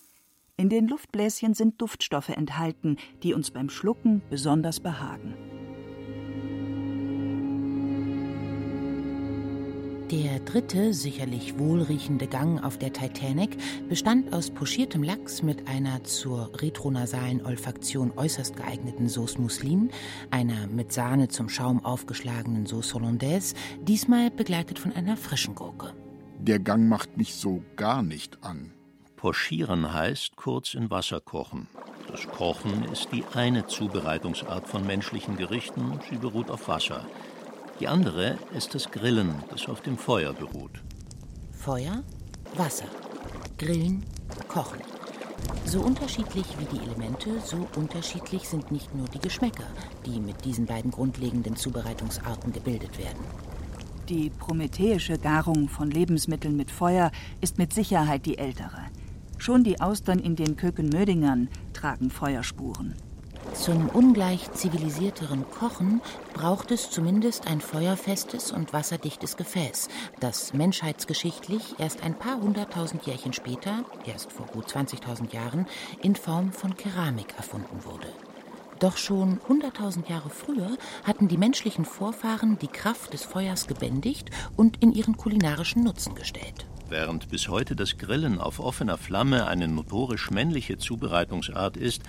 In 0.55 0.69
den 0.69 0.87
Luftbläschen 0.87 1.53
sind 1.53 1.81
Duftstoffe 1.81 2.29
enthalten, 2.29 2.95
die 3.23 3.33
uns 3.33 3.51
beim 3.51 3.69
Schlucken 3.69 4.21
besonders 4.29 4.79
behagen. 4.79 5.35
Der 10.11 10.39
dritte, 10.39 10.93
sicherlich 10.93 11.59
wohlriechende 11.59 12.27
Gang 12.27 12.63
auf 12.63 12.77
der 12.77 12.93
Titanic 12.93 13.57
bestand 13.89 14.33
aus 14.33 14.49
pochiertem 14.49 15.03
Lachs 15.03 15.43
mit 15.43 15.67
einer 15.67 16.01
zur 16.05 16.49
retronasalen 16.61 17.45
Olfaktion 17.45 18.13
äußerst 18.15 18.55
geeigneten 18.55 19.09
Sauce 19.09 19.37
Mousseline, 19.37 19.89
einer 20.31 20.67
mit 20.67 20.93
Sahne 20.93 21.27
zum 21.27 21.49
Schaum 21.49 21.83
aufgeschlagenen 21.83 22.67
Sauce 22.67 22.93
Hollandaise, 22.93 23.53
diesmal 23.81 24.31
begleitet 24.31 24.79
von 24.79 24.93
einer 24.93 25.17
frischen 25.17 25.55
Gurke. 25.55 25.93
Der 26.39 26.59
Gang 26.59 26.87
macht 26.87 27.17
mich 27.17 27.35
so 27.35 27.61
gar 27.75 28.01
nicht 28.01 28.41
an. 28.45 28.71
Pochieren 29.17 29.93
heißt 29.93 30.37
kurz 30.37 30.73
in 30.73 30.89
Wasser 30.89 31.19
kochen. 31.19 31.67
Das 32.09 32.25
Kochen 32.27 32.85
ist 32.93 33.09
die 33.11 33.25
eine 33.33 33.67
Zubereitungsart 33.67 34.69
von 34.69 34.87
menschlichen 34.87 35.35
Gerichten, 35.35 35.99
sie 36.09 36.15
beruht 36.15 36.49
auf 36.49 36.69
Wasser. 36.69 37.05
Die 37.79 37.87
andere 37.87 38.37
ist 38.55 38.73
das 38.73 38.89
Grillen, 38.89 39.35
das 39.51 39.67
auf 39.67 39.81
dem 39.81 39.97
Feuer 39.97 40.33
beruht. 40.33 40.81
Feuer, 41.51 42.03
Wasser, 42.55 42.87
Grillen, 43.59 44.03
Kochen. 44.47 44.79
So 45.65 45.81
unterschiedlich 45.81 46.45
wie 46.57 46.75
die 46.75 46.83
Elemente, 46.83 47.39
so 47.43 47.67
unterschiedlich 47.75 48.47
sind 48.49 48.71
nicht 48.71 48.95
nur 48.95 49.07
die 49.07 49.19
Geschmäcker, 49.19 49.67
die 50.05 50.19
mit 50.19 50.43
diesen 50.43 50.65
beiden 50.65 50.89
grundlegenden 50.89 51.55
Zubereitungsarten 51.55 52.51
gebildet 52.51 52.97
werden. 52.97 53.23
Die 54.09 54.31
prometheische 54.31 55.19
Garung 55.19 55.69
von 55.69 55.91
Lebensmitteln 55.91 56.55
mit 56.55 56.71
Feuer 56.71 57.11
ist 57.41 57.57
mit 57.57 57.73
Sicherheit 57.73 58.25
die 58.25 58.37
ältere. 58.37 58.85
Schon 59.37 59.63
die 59.63 59.79
Austern 59.81 60.19
in 60.19 60.35
den 60.35 60.55
Kökenmödingern 60.55 61.49
tragen 61.73 62.09
Feuerspuren. 62.09 62.95
Zum 63.59 63.89
ungleich 63.89 64.51
zivilisierteren 64.53 65.43
Kochen 65.49 65.99
braucht 66.33 66.71
es 66.71 66.89
zumindest 66.89 67.47
ein 67.47 67.59
feuerfestes 67.59 68.51
und 68.51 68.71
wasserdichtes 68.71 69.35
Gefäß, 69.35 69.89
das 70.19 70.53
menschheitsgeschichtlich 70.53 71.75
erst 71.79 72.03
ein 72.03 72.17
paar 72.17 72.39
hunderttausend 72.39 73.05
Jährchen 73.07 73.33
später, 73.33 73.83
erst 74.05 74.31
vor 74.31 74.45
gut 74.45 74.67
20.000 74.67 75.33
Jahren, 75.33 75.65
in 76.01 76.15
Form 76.15 76.53
von 76.53 76.77
Keramik 76.77 77.33
erfunden 77.35 77.83
wurde. 77.83 78.07
Doch 78.79 78.95
schon 78.95 79.41
hunderttausend 79.49 80.07
Jahre 80.07 80.29
früher 80.29 80.77
hatten 81.03 81.27
die 81.27 81.37
menschlichen 81.37 81.83
Vorfahren 81.83 82.59
die 82.59 82.67
Kraft 82.67 83.11
des 83.11 83.23
Feuers 83.23 83.67
gebändigt 83.67 84.29
und 84.55 84.81
in 84.83 84.93
ihren 84.93 85.17
kulinarischen 85.17 85.83
Nutzen 85.83 86.13
gestellt. 86.13 86.67
Während 86.89 87.29
bis 87.29 87.49
heute 87.49 87.75
das 87.75 87.97
Grillen 87.97 88.39
auf 88.39 88.61
offener 88.61 88.97
Flamme 88.97 89.47
eine 89.47 89.67
notorisch 89.67 90.31
männliche 90.31 90.77
Zubereitungsart 90.77 91.75
ist, 91.75 92.01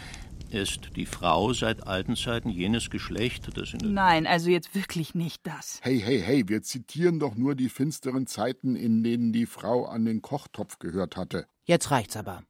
ist 0.51 0.97
die 0.97 1.07
Frau 1.07 1.53
seit 1.53 1.87
alten 1.87 2.17
Zeiten 2.17 2.51
jenes 2.51 2.91
Geschlecht, 2.91 3.57
das 3.57 3.75
in 3.75 3.93
Nein, 3.95 4.27
also 4.27 4.51
jetzt 4.51 4.75
wirklich 4.75 5.15
nicht 5.15 5.47
das. 5.47 5.81
Hey, 5.83 6.01
hey, 6.01 6.21
hey, 6.21 6.49
wir 6.49 6.63
zitieren 6.63 7.19
doch 7.19 7.35
nur 7.35 7.55
die 7.55 7.69
finsteren 7.69 8.27
Zeiten, 8.27 8.77
in 8.77 9.03
denen 9.03 9.33
die 9.33 9.47
Frau 9.47 9.87
an 9.87 10.05
den 10.05 10.23
Kochtopf 10.23 10.79
gehört 10.79 11.17
hatte. 11.17 11.47
Jetzt 11.65 11.91
reicht's 11.91 12.17
aber. 12.17 12.43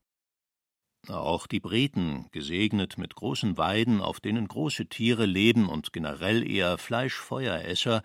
Auch 1.09 1.47
die 1.47 1.61
Briten, 1.61 2.27
gesegnet 2.33 2.99
mit 2.99 3.15
großen 3.15 3.57
Weiden, 3.57 4.01
auf 4.01 4.21
denen 4.21 4.47
große 4.47 4.87
Tiere 4.87 5.27
leben 5.27 5.69
und 5.69 5.93
generell 5.93 6.49
eher 6.49 6.77
Fleischfeueresser, 6.77 8.03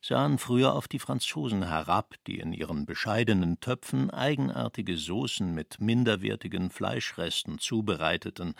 sahen 0.00 0.38
früher 0.38 0.74
auf 0.74 0.88
die 0.88 1.00
Franzosen 1.00 1.66
herab, 1.66 2.14
die 2.26 2.38
in 2.38 2.52
ihren 2.52 2.86
bescheidenen 2.86 3.60
Töpfen 3.60 4.10
eigenartige 4.10 4.96
Soßen 4.96 5.52
mit 5.52 5.80
minderwertigen 5.80 6.70
Fleischresten 6.70 7.58
zubereiteten, 7.58 8.54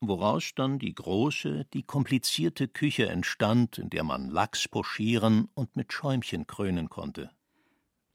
woraus 0.00 0.52
dann 0.54 0.78
die 0.78 0.94
große, 0.94 1.66
die 1.72 1.82
komplizierte 1.82 2.68
Küche 2.68 3.08
entstand, 3.08 3.78
in 3.78 3.90
der 3.90 4.04
man 4.04 4.28
Lachs 4.28 4.68
pochieren 4.68 5.48
und 5.54 5.76
mit 5.76 5.92
Schäumchen 5.92 6.46
krönen 6.46 6.88
konnte. 6.88 7.30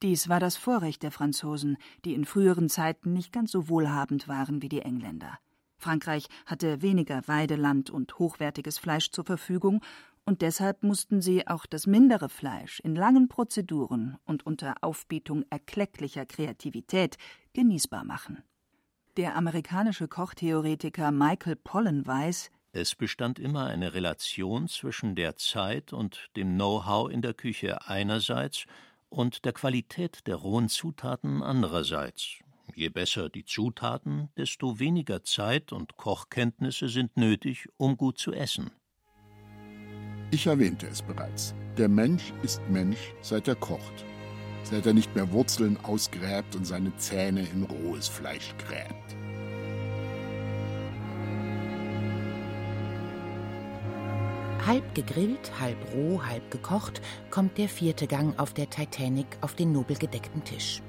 Dies 0.01 0.29
war 0.29 0.39
das 0.39 0.57
Vorrecht 0.57 1.03
der 1.03 1.11
Franzosen, 1.11 1.77
die 2.05 2.13
in 2.13 2.25
früheren 2.25 2.69
Zeiten 2.69 3.13
nicht 3.13 3.31
ganz 3.31 3.51
so 3.51 3.69
wohlhabend 3.69 4.27
waren 4.27 4.61
wie 4.61 4.69
die 4.69 4.81
Engländer. 4.81 5.37
Frankreich 5.77 6.27
hatte 6.45 6.81
weniger 6.81 7.27
Weideland 7.27 7.89
und 7.89 8.17
hochwertiges 8.19 8.77
Fleisch 8.77 9.11
zur 9.11 9.25
Verfügung, 9.25 9.83
und 10.23 10.43
deshalb 10.43 10.83
mussten 10.83 11.19
sie 11.21 11.47
auch 11.47 11.65
das 11.65 11.87
mindere 11.87 12.29
Fleisch 12.29 12.79
in 12.81 12.95
langen 12.95 13.27
Prozeduren 13.27 14.17
und 14.23 14.45
unter 14.45 14.75
Aufbietung 14.81 15.45
erklecklicher 15.49 16.27
Kreativität 16.27 17.17
genießbar 17.53 18.03
machen. 18.03 18.43
Der 19.17 19.35
amerikanische 19.35 20.07
Kochtheoretiker 20.07 21.11
Michael 21.11 21.57
Pollan 21.57 22.07
weiß, 22.07 22.49
Es 22.71 22.95
bestand 22.95 23.39
immer 23.39 23.65
eine 23.65 23.93
Relation 23.93 24.69
zwischen 24.69 25.15
der 25.15 25.35
Zeit 25.35 25.91
und 25.91 26.29
dem 26.37 26.55
Know-how 26.55 27.11
in 27.11 27.21
der 27.21 27.33
Küche 27.33 27.85
einerseits 27.89 28.65
und 29.09 29.43
der 29.43 29.51
Qualität 29.51 30.25
der 30.27 30.37
rohen 30.37 30.69
Zutaten 30.69 31.43
andererseits. 31.43 32.39
Je 32.73 32.87
besser 32.87 33.27
die 33.27 33.43
Zutaten, 33.43 34.29
desto 34.37 34.79
weniger 34.79 35.23
Zeit 35.23 35.73
und 35.73 35.97
Kochkenntnisse 35.97 36.87
sind 36.87 37.17
nötig, 37.17 37.67
um 37.75 37.97
gut 37.97 38.17
zu 38.17 38.31
essen. 38.31 38.71
Ich 40.31 40.47
erwähnte 40.47 40.87
es 40.87 41.01
bereits. 41.01 41.53
Der 41.77 41.89
Mensch 41.89 42.31
ist 42.43 42.61
Mensch, 42.69 43.13
seit 43.21 43.49
er 43.49 43.55
kocht. 43.55 44.05
Seit 44.63 44.85
er 44.85 44.93
nicht 44.93 45.13
mehr 45.15 45.29
Wurzeln 45.33 45.77
ausgräbt 45.83 46.55
und 46.55 46.65
seine 46.65 46.95
Zähne 46.95 47.41
in 47.41 47.63
rohes 47.63 48.07
Fleisch 48.07 48.55
gräbt. 48.57 49.00
Halb 54.71 54.95
gegrillt, 54.95 55.51
halb 55.59 55.75
roh, 55.93 56.21
halb 56.25 56.49
gekocht, 56.49 57.01
kommt 57.29 57.57
der 57.57 57.67
vierte 57.67 58.07
Gang 58.07 58.39
auf 58.39 58.53
der 58.53 58.69
Titanic 58.69 59.25
auf 59.41 59.53
den 59.53 59.73
nobel 59.73 59.97
gedeckten 59.97 60.45
Tisch. 60.45 60.81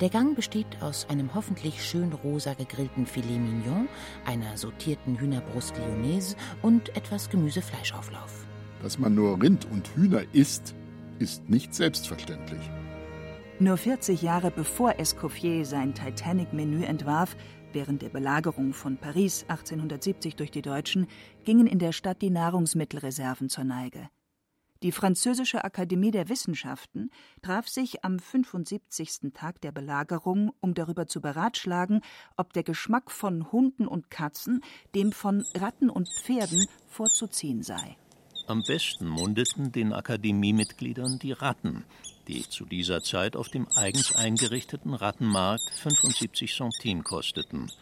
Der 0.00 0.08
Gang 0.08 0.36
besteht 0.36 0.80
aus 0.80 1.04
einem 1.10 1.34
hoffentlich 1.34 1.82
schön 1.82 2.12
rosa 2.12 2.54
gegrillten 2.54 3.06
Filet 3.06 3.40
Mignon, 3.40 3.88
einer 4.24 4.56
sortierten 4.56 5.18
Hühnerbrust 5.18 5.76
Lyonnaise 5.76 6.36
und 6.62 6.96
etwas 6.96 7.28
Gemüsefleischauflauf. 7.28 8.46
Dass 8.84 9.00
man 9.00 9.16
nur 9.16 9.42
Rind 9.42 9.66
und 9.68 9.88
Hühner 9.96 10.22
isst, 10.32 10.76
ist 11.18 11.50
nicht 11.50 11.74
selbstverständlich. 11.74 12.70
Nur 13.58 13.78
40 13.78 14.22
Jahre 14.22 14.52
bevor 14.52 15.00
Escoffier 15.00 15.64
sein 15.64 15.92
Titanic-Menü 15.92 16.84
entwarf, 16.84 17.34
während 17.72 18.02
der 18.02 18.08
Belagerung 18.08 18.72
von 18.72 18.96
Paris 18.96 19.44
1870 19.48 20.36
durch 20.36 20.50
die 20.50 20.62
Deutschen, 20.62 21.06
gingen 21.44 21.66
in 21.66 21.78
der 21.78 21.92
Stadt 21.92 22.22
die 22.22 22.30
Nahrungsmittelreserven 22.30 23.48
zur 23.48 23.64
Neige. 23.64 24.08
Die 24.84 24.92
Französische 24.92 25.64
Akademie 25.64 26.12
der 26.12 26.28
Wissenschaften 26.28 27.10
traf 27.42 27.66
sich 27.68 28.04
am 28.04 28.20
75. 28.20 29.32
Tag 29.34 29.60
der 29.60 29.72
Belagerung, 29.72 30.52
um 30.60 30.72
darüber 30.72 31.08
zu 31.08 31.20
beratschlagen, 31.20 32.00
ob 32.36 32.52
der 32.52 32.62
Geschmack 32.62 33.10
von 33.10 33.50
Hunden 33.50 33.88
und 33.88 34.08
Katzen 34.08 34.62
dem 34.94 35.10
von 35.10 35.44
Ratten 35.56 35.90
und 35.90 36.08
Pferden 36.22 36.64
vorzuziehen 36.86 37.64
sei. 37.64 37.96
Am 38.46 38.62
besten 38.62 39.08
mundeten 39.08 39.72
den 39.72 39.92
Akademiemitgliedern 39.92 41.18
die 41.18 41.32
Ratten, 41.32 41.84
die 42.28 42.48
zu 42.48 42.66
dieser 42.66 43.02
Zeit 43.02 43.36
auf 43.36 43.48
dem 43.48 43.66
eigens 43.74 44.14
eingerichteten 44.14 44.94
Rattenmarkt 44.94 45.70
75 45.70 46.54
Centimes 46.54 47.04
kosteten. 47.04 47.72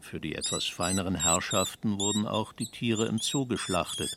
Für 0.00 0.18
die 0.18 0.34
etwas 0.34 0.64
feineren 0.64 1.14
Herrschaften 1.14 2.00
wurden 2.00 2.26
auch 2.26 2.52
die 2.52 2.66
Tiere 2.66 3.06
im 3.06 3.18
Zoo 3.18 3.46
geschlachtet, 3.46 4.16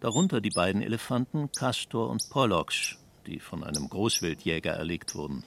darunter 0.00 0.40
die 0.40 0.50
beiden 0.50 0.82
Elefanten 0.82 1.50
Castor 1.52 2.10
und 2.10 2.28
Pollux, 2.30 2.96
die 3.26 3.40
von 3.40 3.64
einem 3.64 3.88
Großwildjäger 3.88 4.72
erlegt 4.72 5.14
wurden. 5.14 5.42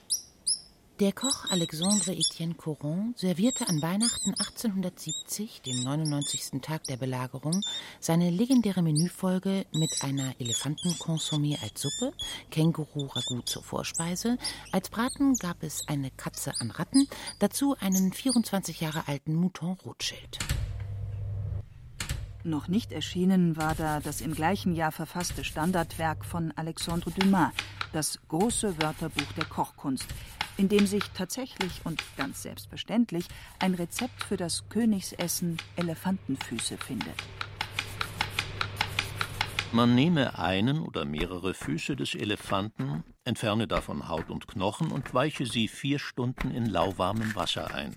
Der 1.01 1.13
Koch 1.13 1.50
Alexandre 1.50 2.12
Etienne 2.12 2.53
Coron 2.53 3.15
servierte 3.17 3.67
an 3.67 3.81
Weihnachten 3.81 4.36
1870, 4.38 5.63
dem 5.63 5.84
99. 5.84 6.62
Tag 6.62 6.84
der 6.84 6.98
Belagerung, 6.98 7.60
seine 8.00 8.29
legendäre 8.29 8.84
Menüfolge 8.84 9.65
mit 9.74 9.89
einer 10.03 10.36
Elefantenkonsommé 10.39 11.60
als 11.60 11.81
Suppe, 11.81 12.13
Känguru-Ragout 12.51 13.48
zur 13.48 13.63
Vorspeise, 13.63 14.38
als 14.72 14.91
Braten 14.91 15.34
gab 15.38 15.63
es 15.63 15.88
eine 15.88 16.12
Katze 16.12 16.53
an 16.60 16.70
Ratten, 16.70 17.08
dazu 17.39 17.75
einen 17.79 18.13
24 18.13 18.81
Jahre 18.81 19.08
alten 19.08 19.34
Mouton 19.34 19.79
Rothschild. 19.84 20.38
Noch 22.43 22.67
nicht 22.67 22.91
erschienen 22.91 23.58
war 23.58 23.74
da 23.74 24.01
das 24.01 24.22
im 24.22 24.36
gleichen 24.36 24.75
Jahr 24.75 24.91
verfasste 24.91 25.43
Standardwerk 25.43 26.24
von 26.24 26.51
Alexandre 26.55 27.10
Dumas, 27.10 27.53
das 27.91 28.20
große 28.27 28.79
Wörterbuch 28.79 29.31
der 29.36 29.46
Kochkunst, 29.46 30.05
in 30.58 30.70
dem 30.70 30.88
sich 30.88 31.03
tatsächlich 31.13 31.81
und 31.84 32.01
ganz 32.17 32.43
selbstverständlich 32.43 33.25
ein 33.60 33.74
Rezept 33.74 34.24
für 34.24 34.38
das 34.38 34.63
Königsessen 34.70 35.58
Elefantenfüße 35.75 36.77
findet. 36.77 37.15
Man 39.74 39.96
nehme 39.96 40.38
einen 40.38 40.81
oder 40.81 41.05
mehrere 41.05 41.53
Füße 41.53 41.96
des 41.96 42.13
Elefanten, 42.13 43.05
entferne 43.24 43.67
davon 43.67 44.10
Haut 44.10 44.30
und 44.30 44.45
Knochen 44.45 44.91
und 44.91 45.13
weiche 45.13 45.45
sie 45.45 45.69
vier 45.69 45.97
Stunden 45.97 46.52
in 46.52 46.65
lauwarmem 46.65 47.34
Wasser 47.36 47.73
ein. 47.73 47.95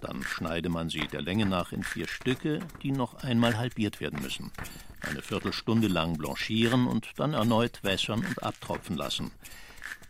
Dann 0.00 0.22
schneide 0.22 0.70
man 0.70 0.88
sie 0.88 1.06
der 1.06 1.20
Länge 1.20 1.44
nach 1.44 1.72
in 1.72 1.84
vier 1.84 2.08
Stücke, 2.08 2.60
die 2.82 2.92
noch 2.92 3.14
einmal 3.22 3.58
halbiert 3.58 4.00
werden 4.00 4.22
müssen. 4.22 4.52
Eine 5.02 5.20
Viertelstunde 5.20 5.86
lang 5.86 6.16
blanchieren 6.16 6.86
und 6.86 7.10
dann 7.16 7.34
erneut 7.34 7.84
wässern 7.84 8.24
und 8.24 8.42
abtropfen 8.42 8.96
lassen. 8.96 9.32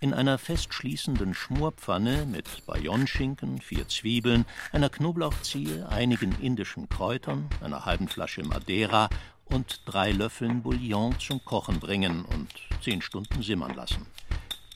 In 0.01 0.15
einer 0.15 0.39
festschließenden 0.39 1.35
Schmorpfanne 1.35 2.27
mit 2.27 2.67
Bayonneschinken, 2.67 3.61
vier 3.61 3.89
Zwiebeln, 3.89 4.45
einer 4.73 4.89
Knoblauchzehe, 4.89 5.89
einigen 5.89 6.35
indischen 6.41 6.89
Kräutern, 6.89 7.49
einer 7.61 7.85
halben 7.85 8.09
Flasche 8.09 8.43
Madeira 8.43 9.09
und 9.45 9.83
drei 9.85 10.13
Löffeln 10.13 10.63
Bouillon 10.63 11.19
zum 11.19 11.45
Kochen 11.45 11.79
bringen 11.79 12.25
und 12.25 12.49
zehn 12.83 13.03
Stunden 13.03 13.43
simmern 13.43 13.75
lassen. 13.75 14.07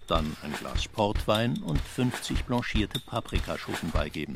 Dann 0.06 0.36
ein 0.42 0.52
Glas 0.52 0.86
Portwein 0.86 1.62
und 1.62 1.80
50 1.80 2.44
blanchierte 2.44 3.00
Paprikaschoten 3.00 3.90
beigeben. 3.90 4.34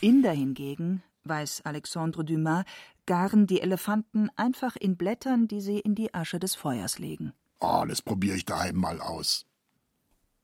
Inder 0.00 0.32
hingegen, 0.32 1.02
weiß 1.24 1.62
Alexandre 1.64 2.24
Dumas, 2.24 2.64
garen 3.06 3.46
die 3.46 3.60
Elefanten 3.60 4.30
einfach 4.36 4.76
in 4.76 4.96
Blättern, 4.96 5.48
die 5.48 5.60
sie 5.60 5.78
in 5.78 5.94
die 5.94 6.14
Asche 6.14 6.38
des 6.38 6.54
Feuers 6.54 6.98
legen. 6.98 7.32
Oh, 7.62 7.84
das 7.86 8.02
probiere 8.02 8.36
ich 8.36 8.44
daheim 8.44 8.76
mal 8.76 9.00
aus. 9.00 9.46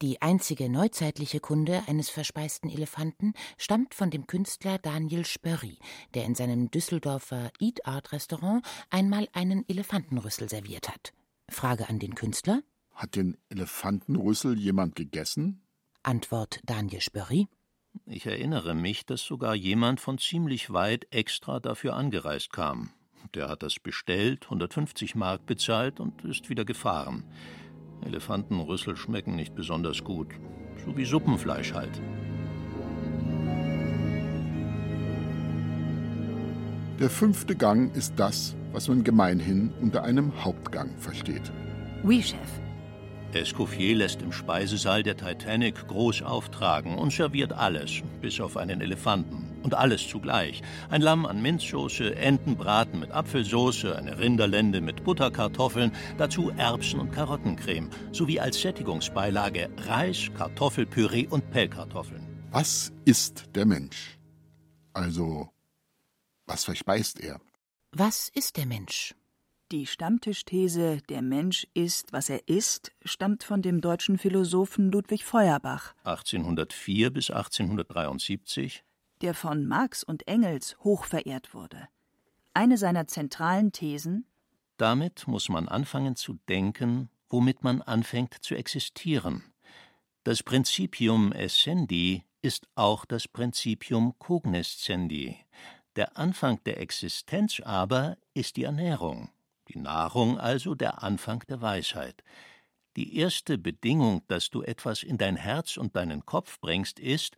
Die 0.01 0.23
einzige 0.23 0.69
neuzeitliche 0.69 1.41
Kunde 1.41 1.83
eines 1.89 2.09
verspeisten 2.09 2.71
Elefanten 2.71 3.33
stammt 3.57 3.95
von 3.95 4.11
dem 4.11 4.29
Künstler 4.29 4.79
Daniel 4.79 5.27
Spörri, 5.27 5.81
der 6.15 6.25
in 6.25 6.37
seinem 6.37 6.71
Düsseldorfer 6.71 7.51
Eat 7.59 7.85
Art 7.85 8.13
Restaurant 8.13 8.65
einmal 8.91 9.29
einen 9.33 9.69
Elefantenrüssel 9.69 10.49
serviert 10.49 10.89
hat. 10.89 11.13
Frage 11.51 11.89
an 11.89 11.99
den 11.99 12.15
Künstler: 12.15 12.63
Hat 12.95 13.17
den 13.17 13.37
Elefantenrüssel 13.49 14.57
jemand 14.57 14.95
gegessen? 14.95 15.67
Antwort 16.05 16.61
Daniel 16.63 17.01
Spörri: 17.01 17.49
Ich 18.07 18.27
erinnere 18.27 18.77
mich, 18.77 19.05
dass 19.07 19.23
sogar 19.23 19.57
jemand 19.57 20.01
von 20.01 20.19
ziemlich 20.19 20.73
weit 20.73 21.09
extra 21.13 21.59
dafür 21.59 21.97
angereist 21.97 22.53
kam. 22.53 22.93
Der 23.35 23.49
hat 23.49 23.63
das 23.63 23.79
bestellt, 23.79 24.45
150 24.45 25.15
Mark 25.15 25.47
bezahlt 25.47 26.01
und 26.01 26.25
ist 26.25 26.49
wieder 26.49 26.65
gefahren. 26.65 27.25
Elefantenrüssel 28.05 28.97
schmecken 28.97 29.37
nicht 29.37 29.55
besonders 29.55 30.05
gut. 30.05 30.29
So 30.85 30.97
wie 30.97 31.05
Suppenfleisch 31.05 31.73
halt. 31.75 32.01
Der 36.99 37.11
fünfte 37.11 37.55
Gang 37.55 37.95
ist 37.95 38.15
das, 38.17 38.57
was 38.73 38.89
man 38.89 39.05
gemeinhin 39.05 39.73
unter 39.81 40.03
einem 40.03 40.45
Hauptgang 40.45 40.97
versteht. 40.99 41.53
Oui, 42.03 42.23
Chef. 42.23 42.61
Escoffier 43.33 43.95
lässt 43.95 44.23
im 44.23 44.33
Speisesaal 44.33 45.03
der 45.03 45.17
Titanic 45.17 45.87
groß 45.87 46.23
auftragen 46.23 46.99
und 46.99 47.13
serviert 47.13 47.53
alles, 47.53 48.03
bis 48.21 48.41
auf 48.41 48.57
einen 48.57 48.81
Elefanten. 48.81 49.38
Und 49.63 49.75
alles 49.75 50.07
zugleich. 50.09 50.63
Ein 50.89 51.03
Lamm 51.03 51.27
an 51.27 51.43
Minzsoße, 51.43 52.17
Entenbraten 52.17 53.01
mit 53.01 53.11
Apfelsoße, 53.11 53.97
eine 53.97 54.19
Rinderlende 54.19 54.81
mit 54.81 55.05
Butterkartoffeln, 55.05 55.93
dazu 56.17 56.51
Erbsen- 56.57 57.01
und 57.01 57.13
Karottencreme, 57.13 57.91
sowie 58.13 58.41
als 58.41 58.61
Sättigungsbeilage 58.61 59.69
Reis, 59.87 60.31
Kartoffelpüree 60.37 61.27
und 61.29 61.51
Pellkartoffeln. 61.51 62.27
Was 62.51 62.93
ist 63.05 63.45
der 63.55 63.67
Mensch? 63.67 64.19
Also, 64.93 65.49
was 66.47 66.65
verspeist 66.65 67.21
er? 67.21 67.41
Was 67.93 68.31
ist 68.35 68.57
der 68.57 68.67
Mensch? 68.67 69.15
Die 69.71 69.87
Stammtischthese 69.87 71.03
Der 71.11 71.21
Mensch 71.21 71.67
ist, 71.75 72.15
was 72.15 72.31
er 72.31 72.49
ist, 72.49 72.93
stammt 73.05 73.45
von 73.45 73.61
dem 73.61 73.83
deutschen 73.83 74.17
Philosophen 74.17 74.91
Ludwig 74.91 75.27
Feuerbach. 75.27 75.95
1804 76.05 77.11
bis 77.11 77.31
1873 77.31 78.83
der 79.23 79.35
von 79.35 79.67
Marx 79.67 80.03
und 80.03 80.27
Engels 80.29 80.77
hoch 80.81 81.05
verehrt 81.05 81.55
wurde. 81.55 81.89
Eine 82.55 82.79
seiner 82.79 83.07
zentralen 83.07 83.73
Thesen 83.73 84.27
Damit 84.77 85.27
muss 85.27 85.49
man 85.49 85.69
anfangen 85.69 86.17
zu 86.17 86.35
denken, 86.49 87.11
womit 87.29 87.63
man 87.63 87.83
anfängt 87.83 88.35
zu 88.35 88.55
existieren. 88.55 89.45
Das 90.25 90.43
Principium 90.43 91.33
essendi 91.33 92.25
ist 92.43 92.69
auch 92.75 93.05
das 93.05 93.29
Principium 93.29 94.15
cognoscendi. 94.19 95.37
Der 95.97 96.17
Anfang 96.17 96.63
der 96.65 96.81
Existenz 96.81 97.61
aber 97.61 98.17
ist 98.35 98.57
die 98.57 98.65
Ernährung, 98.65 99.31
die 99.69 99.79
Nahrung 99.79 100.39
also 100.39 100.75
der 100.75 101.03
Anfang 101.03 101.45
der 101.49 101.61
Weisheit. 101.61 102.23
Die 102.97 103.17
erste 103.17 103.59
Bedingung, 103.59 104.23
dass 104.29 104.51
du 104.51 104.63
etwas 104.63 105.03
in 105.03 105.19
dein 105.19 105.37
Herz 105.37 105.77
und 105.77 105.97
deinen 105.97 106.25
Kopf 106.27 106.61
bringst, 106.61 106.99
ist, 106.99 107.37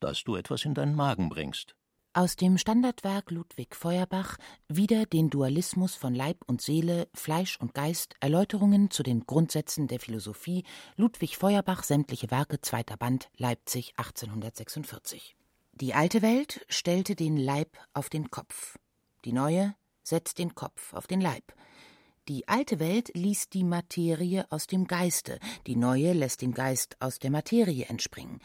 dass 0.00 0.24
du 0.24 0.36
etwas 0.36 0.64
in 0.64 0.74
deinen 0.74 0.94
Magen 0.94 1.28
bringst. 1.28 1.74
Aus 2.16 2.36
dem 2.36 2.58
Standardwerk 2.58 3.32
Ludwig 3.32 3.74
Feuerbach 3.74 4.36
wieder 4.68 5.04
den 5.04 5.30
Dualismus 5.30 5.96
von 5.96 6.14
Leib 6.14 6.38
und 6.46 6.62
Seele, 6.62 7.08
Fleisch 7.12 7.58
und 7.58 7.74
Geist, 7.74 8.14
Erläuterungen 8.20 8.90
zu 8.90 9.02
den 9.02 9.26
Grundsätzen 9.26 9.88
der 9.88 9.98
Philosophie, 9.98 10.62
Ludwig 10.96 11.36
Feuerbach, 11.36 11.82
sämtliche 11.82 12.30
Werke, 12.30 12.60
zweiter 12.60 12.96
Band, 12.96 13.30
Leipzig 13.36 13.94
1846. 13.96 15.34
Die 15.72 15.92
alte 15.92 16.22
Welt 16.22 16.64
stellte 16.68 17.16
den 17.16 17.36
Leib 17.36 17.76
auf 17.94 18.08
den 18.08 18.30
Kopf, 18.30 18.78
die 19.24 19.32
neue 19.32 19.74
setzt 20.04 20.38
den 20.38 20.54
Kopf 20.54 20.92
auf 20.92 21.08
den 21.08 21.20
Leib. 21.20 21.52
Die 22.28 22.46
alte 22.46 22.78
Welt 22.78 23.10
ließ 23.14 23.48
die 23.48 23.64
Materie 23.64 24.46
aus 24.50 24.68
dem 24.68 24.86
Geiste, 24.86 25.40
die 25.66 25.74
neue 25.74 26.12
lässt 26.12 26.42
den 26.42 26.54
Geist 26.54 26.96
aus 27.00 27.18
der 27.18 27.30
Materie 27.30 27.86
entspringen. 27.86 28.40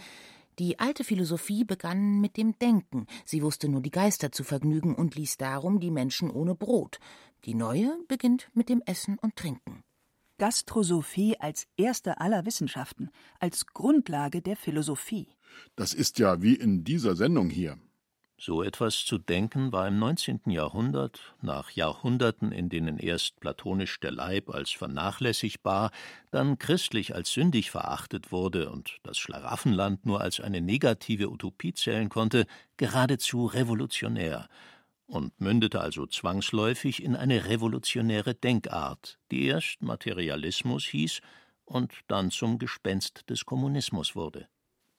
Die 0.60 0.78
alte 0.78 1.06
Philosophie 1.06 1.64
begann 1.64 2.20
mit 2.20 2.36
dem 2.36 2.60
Denken, 2.60 3.08
sie 3.24 3.42
wusste 3.42 3.70
nur 3.70 3.82
die 3.82 3.92
Geister 3.92 4.34
zu 4.34 4.44
vergnügen 4.44 4.94
und 4.94 5.16
ließ 5.16 5.38
darum 5.38 5.80
die 5.80 5.90
Menschen 5.90 6.30
ohne 6.30 6.54
Brot. 6.54 7.00
Die 7.46 7.56
neue 7.56 7.98
beginnt 8.10 8.50
mit 8.54 8.68
dem 8.68 8.82
Essen 8.86 9.18
und 9.20 9.38
Trinken. 9.38 9.86
Gastrosophie 10.38 11.38
als 11.40 11.66
erste 11.78 12.20
aller 12.20 12.46
Wissenschaften, 12.46 13.10
als 13.40 13.68
Grundlage 13.68 14.42
der 14.42 14.58
Philosophie. 14.58 15.30
Das 15.78 15.94
ist 15.94 16.20
ja 16.20 16.42
wie 16.42 16.56
in 16.56 16.84
dieser 16.84 17.16
Sendung 17.16 17.50
hier. 17.50 17.78
So 18.42 18.64
etwas 18.64 19.04
zu 19.04 19.18
denken 19.18 19.74
war 19.74 19.86
im 19.90 20.00
19. 20.00 20.44
Jahrhundert, 20.46 21.36
nach 21.42 21.72
Jahrhunderten, 21.72 22.54
in 22.54 22.70
denen 22.70 22.98
erst 22.98 23.42
platonisch 23.42 24.00
der 24.00 24.12
Leib 24.12 24.50
als 24.50 24.72
vernachlässigbar, 24.72 25.92
dann 26.32 26.58
christlich 26.58 27.14
als 27.14 27.34
sündig 27.34 27.70
verachtet 27.70 28.32
wurde 28.32 28.70
und 28.70 29.00
das 29.04 29.18
Schlaraffenland 29.18 30.06
nur 30.06 30.22
als 30.22 30.40
eine 30.40 30.62
negative 30.62 31.30
Utopie 31.30 31.74
zählen 31.74 32.08
konnte, 32.08 32.46
geradezu 32.78 33.46
revolutionär 33.46 34.48
und 35.06 35.42
mündete 35.42 35.82
also 35.82 36.06
zwangsläufig 36.06 37.04
in 37.04 37.18
eine 37.18 37.44
revolutionäre 37.50 38.36
Denkart, 38.36 39.20
die 39.32 39.48
erst 39.48 39.82
Materialismus 39.82 40.86
hieß 40.86 41.20
und 41.66 41.92
dann 42.08 42.32
zum 42.32 42.58
Gespenst 42.58 43.30
des 43.30 43.46
Kommunismus 43.46 44.16
wurde. 44.16 44.48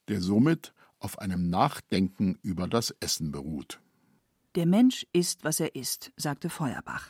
Der 0.08 0.20
somit 0.20 0.74
auf 1.00 1.18
einem 1.18 1.50
Nachdenken 1.50 2.38
über 2.42 2.68
das 2.68 2.94
Essen 3.00 3.32
beruht. 3.32 3.80
Der 4.54 4.66
Mensch 4.66 5.06
ist, 5.12 5.44
was 5.44 5.60
er 5.60 5.74
ist, 5.74 6.12
sagte 6.16 6.50
Feuerbach. 6.50 7.08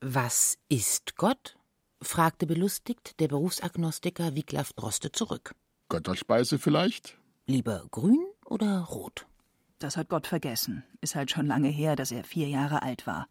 Was 0.00 0.58
ist 0.68 1.16
Gott? 1.16 1.56
fragte 2.02 2.46
belustigt 2.46 3.18
der 3.20 3.28
Berufsagnostiker 3.28 4.34
Wiglaf 4.34 4.72
Droste 4.74 5.10
zurück. 5.10 5.54
Götterspeise 5.88 6.58
vielleicht? 6.58 7.18
Lieber 7.46 7.86
grün 7.90 8.24
oder 8.44 8.80
rot? 8.80 9.26
Das 9.78 9.96
hat 9.96 10.08
Gott 10.08 10.26
vergessen. 10.26 10.84
Ist 11.00 11.14
halt 11.14 11.30
schon 11.30 11.46
lange 11.46 11.68
her, 11.68 11.96
dass 11.96 12.10
er 12.10 12.24
vier 12.24 12.48
Jahre 12.48 12.82
alt 12.82 13.06
war. 13.06 13.28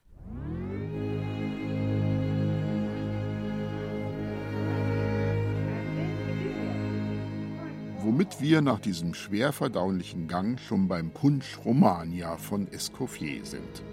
Womit 8.05 8.39
wir 8.39 8.61
nach 8.61 8.79
diesem 8.79 9.15
schwer 9.15 9.51
verdaulichen 9.51 10.27
Gang 10.27 10.59
schon 10.59 10.87
beim 10.87 11.09
Punsch 11.09 11.57
Romania 11.65 12.37
von 12.37 12.71
Escoffier 12.71 13.43
sind. 13.43 13.83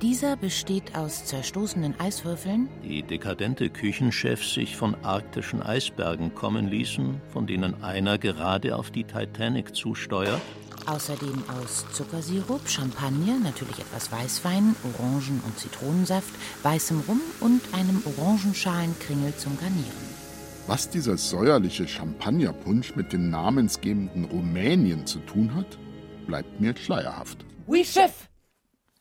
Dieser 0.00 0.36
besteht 0.36 0.96
aus 0.96 1.26
zerstoßenen 1.26 1.98
Eiswürfeln, 2.00 2.68
die 2.82 3.02
dekadente 3.02 3.68
Küchenchefs 3.68 4.54
sich 4.54 4.76
von 4.76 4.94
arktischen 5.02 5.62
Eisbergen 5.62 6.34
kommen 6.34 6.68
ließen, 6.68 7.20
von 7.32 7.46
denen 7.46 7.82
einer 7.82 8.16
gerade 8.16 8.76
auf 8.76 8.90
die 8.90 9.04
Titanic 9.04 9.74
zusteuert. 9.76 10.40
Außerdem 10.86 11.42
aus 11.60 11.84
Zuckersirup, 11.92 12.66
Champagner, 12.66 13.38
natürlich 13.42 13.80
etwas 13.80 14.10
Weißwein, 14.10 14.74
Orangen- 14.84 15.42
und 15.44 15.58
Zitronensaft, 15.58 16.32
weißem 16.62 17.00
Rum 17.06 17.20
und 17.40 17.60
einem 17.74 18.02
Orangenschalenkringel 18.06 19.36
zum 19.36 19.58
Garnieren. 19.58 20.19
Was 20.66 20.88
dieser 20.88 21.16
säuerliche 21.16 21.88
Champagnerpunsch 21.88 22.94
mit 22.94 23.12
dem 23.12 23.30
namensgebenden 23.30 24.24
Rumänien 24.24 25.06
zu 25.06 25.18
tun 25.20 25.54
hat, 25.54 25.78
bleibt 26.26 26.60
mir 26.60 26.76
schleierhaft. 26.76 27.44
Oui, 27.66 27.84
Chef! 27.84 28.28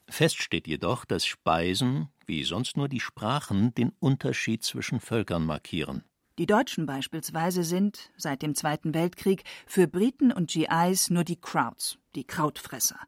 Fest 0.08 0.42
steht 0.42 0.68
jedoch, 0.68 1.06
dass 1.06 1.26
Speisen, 1.26 2.10
wie 2.26 2.44
sonst 2.44 2.78
nur 2.78 2.90
die 2.90 3.00
Sprachen, 3.00 3.74
den 3.76 3.92
Unterschied 4.00 4.64
zwischen 4.64 5.00
Völkern 5.00 5.46
markieren. 5.46 6.04
Die 6.40 6.48
Deutschen 6.48 6.86
beispielsweise 6.86 7.64
sind, 7.64 8.12
seit 8.18 8.42
dem 8.42 8.56
Zweiten 8.56 8.94
Weltkrieg, 8.94 9.44
für 9.68 9.88
Briten 9.88 10.32
und 10.32 10.50
GIs 10.50 11.10
nur 11.10 11.24
die 11.24 11.40
Krauts, 11.40 12.00
die 12.16 12.26
Krautfresser. 12.26 13.00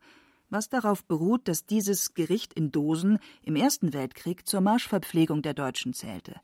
Was 0.49 0.67
darauf 0.67 1.05
beruht, 1.05 1.47
dass 1.47 1.65
dieses 1.65 2.13
Gericht 2.13 2.53
in 2.53 2.71
Dosen 2.71 3.19
im 3.41 3.55
Ersten 3.55 3.93
Weltkrieg 3.93 4.45
zur 4.47 4.61
Marschverpflegung 4.61 5.41
der 5.41 5.53
Deutschen 5.53 5.93
zählte 5.93 6.41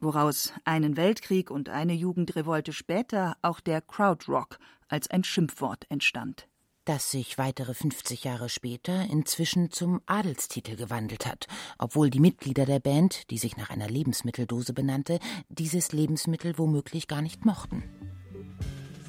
woraus 0.00 0.52
einen 0.64 0.96
Weltkrieg 0.96 1.50
und 1.50 1.68
eine 1.68 1.92
Jugendrevolte 1.92 2.72
später 2.72 3.36
auch 3.42 3.60
der 3.60 3.80
Krautrock 3.80 4.58
als 4.88 5.10
ein 5.10 5.24
Schimpfwort 5.24 5.86
entstand. 5.90 6.48
Das 6.84 7.10
sich 7.10 7.36
weitere 7.36 7.74
50 7.74 8.24
Jahre 8.24 8.48
später 8.48 9.04
inzwischen 9.10 9.70
zum 9.70 10.00
Adelstitel 10.06 10.74
gewandelt 10.74 11.26
hat, 11.26 11.46
obwohl 11.76 12.08
die 12.08 12.18
Mitglieder 12.18 12.64
der 12.64 12.80
Band, 12.80 13.30
die 13.30 13.36
sich 13.36 13.58
nach 13.58 13.68
einer 13.68 13.88
Lebensmitteldose 13.88 14.72
benannte, 14.72 15.18
dieses 15.50 15.92
Lebensmittel 15.92 16.56
womöglich 16.56 17.06
gar 17.06 17.20
nicht 17.20 17.44
mochten. 17.44 17.82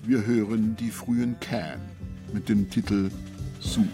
Wir 0.03 0.25
hören 0.25 0.75
die 0.75 0.91
frühen 0.91 1.39
Can 1.39 1.79
mit 2.33 2.49
dem 2.49 2.69
Titel 2.69 3.09
Soup. 3.61 3.87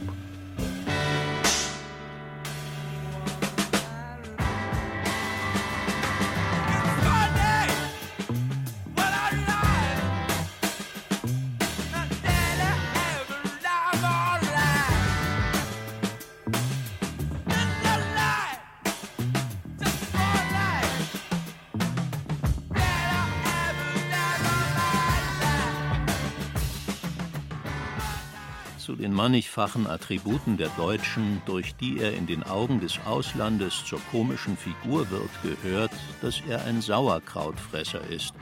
Mannigfachen 29.25 29.87
Attributen 29.87 30.55
der 30.55 30.69
Deutschen, 30.77 31.41
durch 31.47 31.75
die 31.77 31.99
er 31.99 32.13
in 32.13 32.27
den 32.27 32.43
Augen 32.43 32.79
des 32.79 32.99
Auslandes 33.07 33.83
zur 33.83 33.99
komischen 34.11 34.55
Figur 34.55 35.09
wird, 35.09 35.31
gehört, 35.41 35.89
dass 36.21 36.43
er 36.47 36.63
ein 36.65 36.79
Sauerkrautfresser 36.79 38.01
ist. 38.07 38.35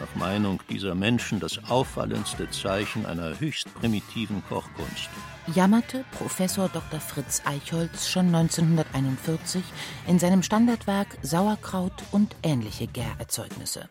Nach 0.00 0.14
Meinung 0.18 0.60
dieser 0.70 0.94
Menschen 0.94 1.40
das 1.40 1.60
auffallendste 1.68 2.48
Zeichen 2.50 3.04
einer 3.04 3.38
höchst 3.38 3.66
primitiven 3.74 4.42
Kochkunst. 4.48 5.10
Jammerte 5.54 6.06
Professor 6.12 6.70
Dr. 6.70 7.00
Fritz 7.00 7.42
Eichholz 7.44 8.08
schon 8.08 8.34
1941 8.34 9.62
in 10.06 10.18
seinem 10.18 10.42
Standardwerk 10.42 11.18
Sauerkraut 11.20 12.02
und 12.12 12.34
ähnliche 12.42 12.86
Gärerzeugnisse. 12.86 13.90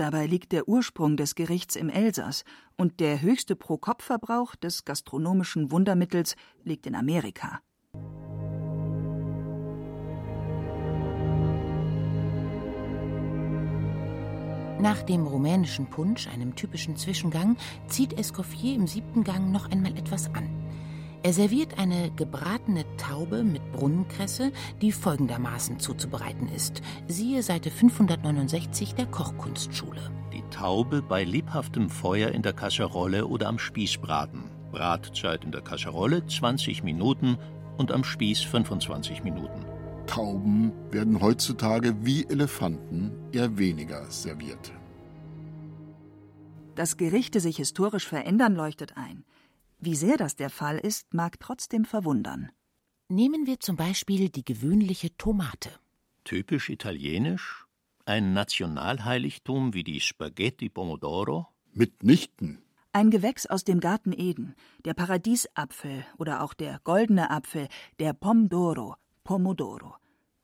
Dabei 0.00 0.24
liegt 0.24 0.52
der 0.52 0.66
Ursprung 0.66 1.18
des 1.18 1.34
Gerichts 1.34 1.76
im 1.76 1.90
Elsass 1.90 2.44
und 2.78 3.00
der 3.00 3.20
höchste 3.20 3.54
Pro-Kopf-Verbrauch 3.54 4.56
des 4.56 4.86
gastronomischen 4.86 5.70
Wundermittels 5.70 6.36
liegt 6.64 6.86
in 6.86 6.94
Amerika. 6.94 7.60
Nach 14.80 15.02
dem 15.02 15.26
rumänischen 15.26 15.90
Punsch, 15.90 16.28
einem 16.28 16.56
typischen 16.56 16.96
Zwischengang, 16.96 17.58
zieht 17.86 18.18
Escoffier 18.18 18.76
im 18.76 18.86
siebten 18.86 19.22
Gang 19.22 19.52
noch 19.52 19.70
einmal 19.70 19.94
etwas 19.98 20.34
an. 20.34 20.48
Er 21.22 21.34
serviert 21.34 21.78
eine 21.78 22.10
gebratene 22.12 22.84
Taube 22.96 23.44
mit 23.44 23.72
Brunnenkresse, 23.72 24.52
die 24.80 24.90
folgendermaßen 24.90 25.78
zuzubereiten 25.78 26.48
ist. 26.48 26.80
Siehe 27.08 27.42
Seite 27.42 27.70
569 27.70 28.94
der 28.94 29.04
Kochkunstschule. 29.04 30.00
Die 30.32 30.42
Taube 30.50 31.02
bei 31.02 31.24
lebhaftem 31.24 31.90
Feuer 31.90 32.30
in 32.30 32.40
der 32.40 32.54
Kasserolle 32.54 33.26
oder 33.26 33.48
am 33.48 33.58
Spieß 33.58 33.98
braten. 33.98 34.44
Bratzeit 34.72 35.44
in 35.44 35.52
der 35.52 35.60
Kasserolle 35.60 36.26
20 36.26 36.84
Minuten 36.84 37.36
und 37.76 37.92
am 37.92 38.02
Spieß 38.02 38.40
25 38.40 39.22
Minuten. 39.22 39.66
Tauben 40.06 40.72
werden 40.90 41.20
heutzutage 41.20 41.94
wie 42.02 42.24
Elefanten 42.30 43.12
eher 43.32 43.58
weniger 43.58 44.10
serviert. 44.10 44.72
Dass 46.76 46.96
Gerichte 46.96 47.40
sich 47.40 47.58
historisch 47.58 48.08
verändern, 48.08 48.54
leuchtet 48.54 48.96
ein. 48.96 49.24
Wie 49.82 49.96
sehr 49.96 50.18
das 50.18 50.36
der 50.36 50.50
Fall 50.50 50.78
ist, 50.78 51.14
mag 51.14 51.40
trotzdem 51.40 51.86
verwundern. 51.86 52.52
Nehmen 53.08 53.46
wir 53.46 53.60
zum 53.60 53.76
Beispiel 53.76 54.28
die 54.28 54.44
gewöhnliche 54.44 55.16
Tomate. 55.16 55.70
Typisch 56.24 56.68
italienisch? 56.68 57.64
Ein 58.04 58.34
Nationalheiligtum 58.34 59.72
wie 59.72 59.82
die 59.82 60.00
Spaghetti 60.00 60.68
Pomodoro? 60.68 61.48
Mitnichten. 61.72 62.62
Ein 62.92 63.10
Gewächs 63.10 63.46
aus 63.46 63.64
dem 63.64 63.80
Garten 63.80 64.12
Eden, 64.12 64.54
der 64.84 64.92
Paradiesapfel 64.92 66.04
oder 66.18 66.42
auch 66.42 66.52
der 66.52 66.80
goldene 66.84 67.30
Apfel, 67.30 67.68
der 68.00 68.12
Pomdoro, 68.12 68.96
Pomodoro. 69.24 69.94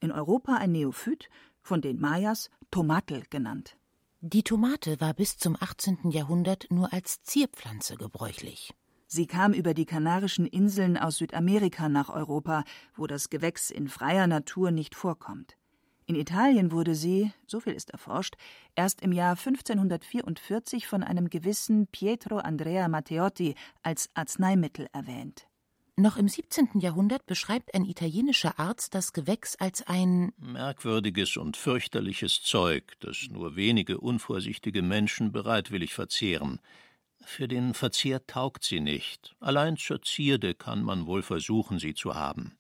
In 0.01 0.13
Europa 0.13 0.55
ein 0.55 0.73
Neophyt, 0.73 1.29
von 1.61 1.83
den 1.83 2.01
Mayas 2.01 2.49
Tomatl 2.71 3.25
genannt. 3.29 3.77
Die 4.21 4.43
Tomate 4.43 4.99
war 5.01 5.13
bis 5.13 5.37
zum 5.37 5.57
18. 5.61 6.11
Jahrhundert 6.11 6.69
nur 6.71 6.93
als 6.93 7.23
Zierpflanze 7.23 7.97
gebräuchlich. 7.97 8.73
Sie 9.07 9.27
kam 9.27 9.53
über 9.53 9.73
die 9.73 9.87
Kanarischen 9.87 10.47
Inseln 10.47 10.97
aus 10.97 11.19
Südamerika 11.19 11.89
nach 11.89 12.09
Europa, 12.09 12.65
wo 12.97 13.07
das 13.07 13.31
Gewächs 13.31 13.71
in 13.71 13.89
freier 13.89 14.27
Natur 14.27 14.73
nicht 14.73 14.95
vorkommt. 14.95 15.57
In 16.07 16.15
Italien 16.15 16.71
wurde 16.71 16.95
sie, 16.95 17.33
so 17.47 17.59
viel 17.61 17.73
ist 17.73 17.91
erforscht, 17.91 18.37
erst 18.77 19.01
im 19.03 19.11
Jahr 19.13 19.37
1544 19.37 20.87
von 20.87 21.03
einem 21.03 21.31
gewissen 21.31 21.89
Pietro 21.89 22.39
Andrea 22.39 22.89
Matteotti 22.89 23.55
als 23.83 24.09
Arzneimittel 24.15 24.89
erwähnt. 24.93 25.49
Noch 25.99 26.17
im 26.17 26.29
17. 26.29 26.79
Jahrhundert 26.81 27.25
beschreibt 27.27 27.75
ein 27.75 27.85
italienischer 27.85 28.59
Arzt 28.61 28.95
das 28.95 29.15
Gewächs 29.15 29.57
als 29.57 29.87
ein 29.87 30.33
merkwürdiges 30.37 31.39
und 31.39 31.57
fürchterliches 31.57 32.43
Zeug, 32.43 32.93
das 33.01 33.29
nur 33.31 33.57
wenige 33.57 33.99
unvorsichtige 33.99 34.83
Menschen 34.83 35.33
bereitwillig 35.33 35.95
verzehren. 35.95 36.61
Für 37.25 37.49
den 37.49 37.75
Verzehr 37.75 38.27
taugt 38.27 38.65
sie 38.65 38.81
nicht. 38.81 39.35
Allein 39.41 39.77
zur 39.77 40.03
Zierde 40.03 40.55
kann 40.55 40.83
man 40.83 41.07
wohl 41.07 41.23
versuchen, 41.23 41.79
sie 41.79 41.95
zu 41.95 42.15
haben. 42.15 42.57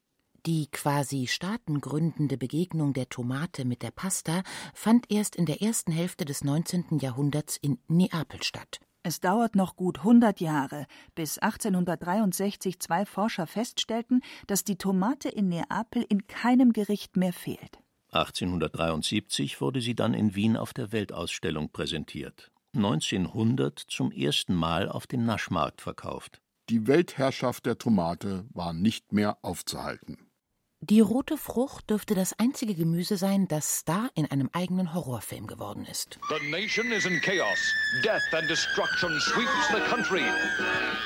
Die 0.46 0.68
quasi 0.70 1.26
staatengründende 1.26 2.36
Begegnung 2.36 2.92
der 2.92 3.08
Tomate 3.08 3.64
mit 3.64 3.82
der 3.82 3.90
Pasta 3.90 4.42
fand 4.74 5.10
erst 5.10 5.34
in 5.34 5.44
der 5.44 5.60
ersten 5.60 5.90
Hälfte 5.90 6.24
des 6.24 6.44
19. 6.44 6.98
Jahrhunderts 7.00 7.56
in 7.56 7.78
Neapel 7.88 8.42
statt. 8.42 8.78
Es 9.02 9.20
dauert 9.20 9.56
noch 9.56 9.76
gut 9.76 9.98
100 9.98 10.40
Jahre, 10.40 10.86
bis 11.14 11.38
1863 11.38 12.80
zwei 12.80 13.06
Forscher 13.06 13.46
feststellten, 13.46 14.20
dass 14.46 14.64
die 14.64 14.76
Tomate 14.76 15.28
in 15.28 15.48
Neapel 15.48 16.04
in 16.08 16.26
keinem 16.26 16.72
Gericht 16.72 17.16
mehr 17.16 17.32
fehlt. 17.32 17.78
1873 18.10 19.60
wurde 19.60 19.80
sie 19.80 19.94
dann 19.94 20.14
in 20.14 20.34
Wien 20.34 20.56
auf 20.56 20.72
der 20.72 20.92
Weltausstellung 20.92 21.70
präsentiert. 21.70 22.50
1900 22.76 23.78
zum 23.78 24.12
ersten 24.12 24.54
Mal 24.54 24.88
auf 24.88 25.06
den 25.06 25.24
Naschmarkt 25.24 25.80
verkauft. 25.80 26.40
Die 26.68 26.86
Weltherrschaft 26.86 27.66
der 27.66 27.78
Tomate 27.78 28.44
war 28.52 28.72
nicht 28.72 29.12
mehr 29.12 29.38
aufzuhalten. 29.42 30.26
Die 30.80 31.00
rote 31.00 31.38
Frucht 31.38 31.88
dürfte 31.88 32.14
das 32.14 32.38
einzige 32.38 32.74
Gemüse 32.74 33.16
sein, 33.16 33.48
das 33.48 33.78
Star 33.78 34.10
in 34.14 34.30
einem 34.30 34.50
eigenen 34.52 34.92
Horrorfilm 34.92 35.46
geworden 35.46 35.86
ist. 35.90 36.18
The 36.28 36.50
nation 36.50 36.92
is 36.92 37.06
in 37.06 37.18
chaos. 37.22 37.58
Death 38.04 38.22
and 38.32 38.48
destruction 38.48 39.18
sweeps 39.18 39.68
the 39.70 39.80
country. 39.88 40.22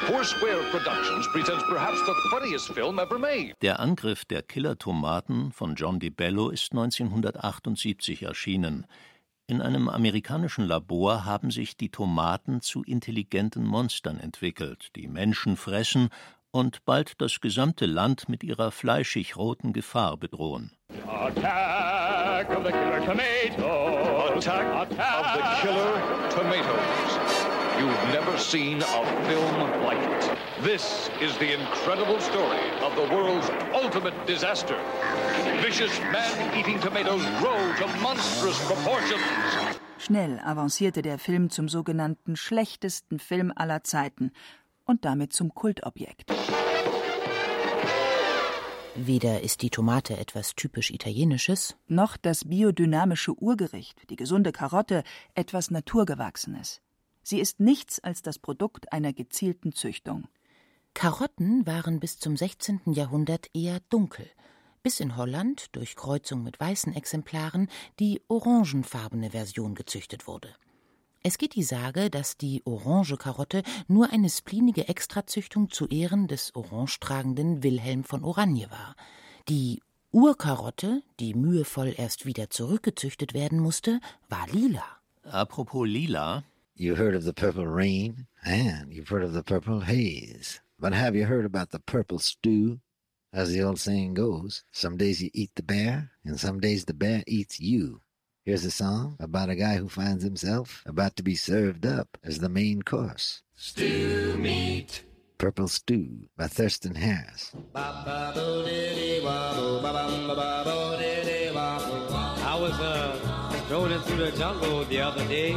Foursquare 0.06 0.60
Productions 0.72 1.28
presents 1.32 1.62
perhaps 1.68 1.98
the 2.04 2.14
funniest 2.30 2.72
film 2.72 2.98
ever 2.98 3.18
made. 3.18 3.54
Der 3.62 3.78
Angriff 3.78 4.24
der 4.24 4.42
Killer-Tomaten 4.42 5.52
von 5.52 5.76
John 5.76 6.00
DiBello 6.00 6.50
ist 6.50 6.72
1978 6.72 8.24
erschienen. 8.24 8.86
In 9.50 9.60
einem 9.60 9.88
amerikanischen 9.88 10.64
Labor 10.64 11.24
haben 11.24 11.50
sich 11.50 11.76
die 11.76 11.88
Tomaten 11.88 12.60
zu 12.60 12.84
intelligenten 12.84 13.66
Monstern 13.66 14.20
entwickelt, 14.20 14.94
die 14.94 15.08
Menschen 15.08 15.56
fressen 15.56 16.10
und 16.52 16.84
bald 16.84 17.20
das 17.20 17.40
gesamte 17.40 17.86
Land 17.86 18.28
mit 18.28 18.44
ihrer 18.44 18.70
fleischig 18.70 19.36
roten 19.36 19.72
Gefahr 19.72 20.16
bedrohen. 20.18 20.70
Attack 21.04 22.48
of 22.56 22.64
the 22.64 22.70
killer 22.70 23.04
tomatoes. 23.04 24.46
Attack, 24.46 24.72
of 24.76 24.88
the 25.34 25.66
killer 25.66 26.28
tomatoes. 26.30 27.29
You've 27.80 28.12
never 28.12 28.36
seen 28.36 28.82
a 28.82 29.02
film 29.26 29.56
like 29.82 30.02
it. 30.16 30.38
This 30.62 31.08
is 31.18 31.32
the 31.38 31.54
incredible 31.54 32.20
story 32.20 32.60
of 32.84 32.94
the 32.94 33.08
world's 33.14 33.50
ultimate 33.72 34.12
disaster. 34.26 34.76
Vicious 35.62 35.98
man-eating 36.12 36.78
tomatoes 36.80 37.24
grow 37.40 37.56
to 37.78 37.86
monstrous 38.02 38.58
proportions. 38.66 39.22
Schnell 39.98 40.38
avancierte 40.40 41.00
der 41.00 41.18
Film 41.18 41.48
zum 41.48 41.70
sogenannten 41.70 42.36
schlechtesten 42.36 43.18
Film 43.18 43.50
aller 43.56 43.82
Zeiten 43.82 44.32
und 44.84 45.06
damit 45.06 45.32
zum 45.32 45.54
Kultobjekt. 45.54 46.30
Weder 48.94 49.40
ist 49.40 49.62
die 49.62 49.70
Tomate 49.70 50.18
etwas 50.18 50.54
typisch 50.54 50.90
Italienisches, 50.90 51.76
noch 51.88 52.18
das 52.18 52.44
biodynamische 52.44 53.32
Urgericht, 53.32 54.10
die 54.10 54.16
gesunde 54.16 54.52
Karotte, 54.52 55.02
etwas 55.34 55.70
Naturgewachsenes. 55.70 56.82
Sie 57.22 57.40
ist 57.40 57.60
nichts 57.60 58.00
als 58.00 58.22
das 58.22 58.38
Produkt 58.38 58.92
einer 58.92 59.12
gezielten 59.12 59.72
Züchtung. 59.72 60.28
Karotten 60.94 61.66
waren 61.66 62.00
bis 62.00 62.18
zum 62.18 62.36
16. 62.36 62.80
Jahrhundert 62.86 63.48
eher 63.54 63.80
dunkel, 63.90 64.26
bis 64.82 65.00
in 65.00 65.16
Holland 65.16 65.74
durch 65.76 65.96
Kreuzung 65.96 66.42
mit 66.42 66.58
weißen 66.58 66.94
Exemplaren 66.94 67.68
die 67.98 68.22
orangenfarbene 68.28 69.30
Version 69.30 69.74
gezüchtet 69.74 70.26
wurde. 70.26 70.54
Es 71.22 71.36
geht 71.36 71.54
die 71.54 71.62
Sage, 71.62 72.08
dass 72.08 72.38
die 72.38 72.62
orange 72.64 73.18
Karotte 73.18 73.62
nur 73.88 74.10
eine 74.10 74.30
splinige 74.30 74.88
Extrazüchtung 74.88 75.68
zu 75.68 75.86
Ehren 75.86 76.28
des 76.28 76.54
orangetragenden 76.54 77.62
Wilhelm 77.62 78.04
von 78.04 78.24
Oranje 78.24 78.70
war. 78.70 78.96
Die 79.48 79.82
Urkarotte, 80.12 81.02
die 81.20 81.34
mühevoll 81.34 81.94
erst 81.96 82.24
wieder 82.24 82.48
zurückgezüchtet 82.48 83.34
werden 83.34 83.60
musste, 83.60 84.00
war 84.30 84.48
lila. 84.48 84.84
Apropos 85.24 85.86
lila. 85.86 86.42
You 86.80 86.94
heard 86.94 87.14
of 87.14 87.24
the 87.24 87.34
purple 87.34 87.66
rain, 87.66 88.26
and 88.42 88.90
you've 88.90 89.10
heard 89.10 89.22
of 89.22 89.34
the 89.34 89.42
purple 89.42 89.80
haze. 89.80 90.60
But 90.78 90.94
have 90.94 91.14
you 91.14 91.26
heard 91.26 91.44
about 91.44 91.72
the 91.72 91.78
purple 91.78 92.18
stew? 92.18 92.80
As 93.34 93.52
the 93.52 93.60
old 93.62 93.78
saying 93.78 94.14
goes, 94.14 94.64
some 94.72 94.96
days 94.96 95.22
you 95.22 95.28
eat 95.34 95.50
the 95.54 95.62
bear, 95.62 96.12
and 96.24 96.40
some 96.40 96.58
days 96.58 96.86
the 96.86 96.94
bear 96.94 97.22
eats 97.26 97.60
you. 97.60 98.00
Here's 98.46 98.64
a 98.64 98.70
song 98.70 99.18
about 99.20 99.50
a 99.50 99.56
guy 99.56 99.76
who 99.76 99.90
finds 99.90 100.24
himself 100.24 100.82
about 100.86 101.16
to 101.16 101.22
be 101.22 101.34
served 101.34 101.84
up 101.84 102.16
as 102.24 102.38
the 102.38 102.48
main 102.48 102.80
course. 102.80 103.42
Stew 103.54 104.38
meat. 104.38 105.04
Purple 105.36 105.68
Stew 105.68 106.30
by 106.38 106.46
Thurston 106.46 106.94
Harris. 106.94 107.52
I 107.74 107.92
was 112.58 112.72
uh, 112.80 113.64
strolling 113.66 114.00
through 114.00 114.16
the 114.16 114.32
jungle 114.32 114.84
the 114.86 115.00
other 115.02 115.28
day. 115.28 115.54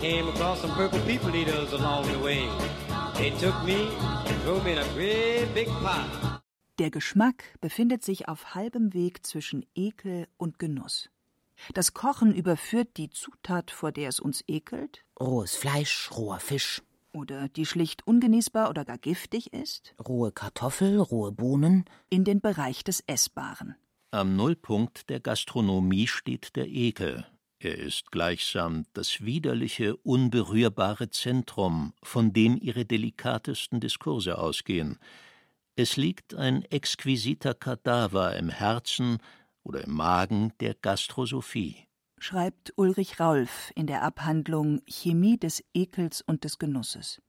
Came 0.00 0.28
across 0.28 0.62
some 0.62 0.72
purple 0.72 0.98
people 1.00 1.34
eaters 1.34 1.74
along 1.74 2.06
the 2.06 2.18
way. 2.24 2.48
They 3.18 3.30
took 3.38 3.54
me 3.64 3.90
and 4.26 4.42
threw 4.42 4.58
me 4.62 4.72
in 4.72 4.78
a 4.78 4.88
great 4.94 5.52
big 5.54 5.68
pot. 5.68 6.40
Der 6.78 6.90
Geschmack 6.90 7.44
befindet 7.60 8.02
sich 8.02 8.26
auf 8.26 8.54
halbem 8.54 8.94
Weg 8.94 9.26
zwischen 9.26 9.66
Ekel 9.74 10.26
und 10.38 10.58
Genuss. 10.58 11.10
Das 11.74 11.92
Kochen 11.92 12.34
überführt 12.34 12.96
die 12.96 13.10
Zutat, 13.10 13.70
vor 13.70 13.92
der 13.92 14.08
es 14.08 14.20
uns 14.20 14.42
ekelt. 14.48 15.04
Rohes 15.20 15.54
Fleisch, 15.54 16.10
roher 16.16 16.40
Fisch. 16.40 16.80
Oder 17.12 17.48
die 17.48 17.66
schlicht 17.66 18.06
ungenießbar 18.06 18.70
oder 18.70 18.86
gar 18.86 18.96
giftig 18.96 19.52
ist. 19.52 19.94
Rohe 20.02 20.32
Kartoffel, 20.32 20.98
rohe 20.98 21.30
Bohnen. 21.30 21.84
In 22.08 22.24
den 22.24 22.40
Bereich 22.40 22.84
des 22.84 23.04
Essbaren. 23.06 23.76
Am 24.12 24.34
Nullpunkt 24.34 25.10
der 25.10 25.20
Gastronomie 25.20 26.06
steht 26.06 26.56
der 26.56 26.68
Ekel. 26.68 27.26
Er 27.62 27.76
ist 27.76 28.10
gleichsam 28.10 28.86
das 28.94 29.22
widerliche, 29.22 29.94
unberührbare 29.98 31.10
Zentrum, 31.10 31.92
von 32.02 32.32
dem 32.32 32.56
ihre 32.56 32.86
delikatesten 32.86 33.80
Diskurse 33.80 34.38
ausgehen. 34.38 34.98
Es 35.76 35.98
liegt 35.98 36.34
ein 36.34 36.62
exquisiter 36.64 37.52
Kadaver 37.52 38.34
im 38.36 38.48
Herzen 38.48 39.18
oder 39.62 39.84
im 39.84 39.92
Magen 39.92 40.54
der 40.60 40.72
Gastrosophie. 40.72 41.86
Schreibt 42.18 42.72
Ulrich 42.76 43.20
Raulf 43.20 43.72
in 43.74 43.86
der 43.86 44.04
Abhandlung 44.04 44.80
Chemie 44.86 45.36
des 45.36 45.62
Ekels 45.74 46.22
und 46.22 46.44
des 46.44 46.58
Genusses. 46.58 47.20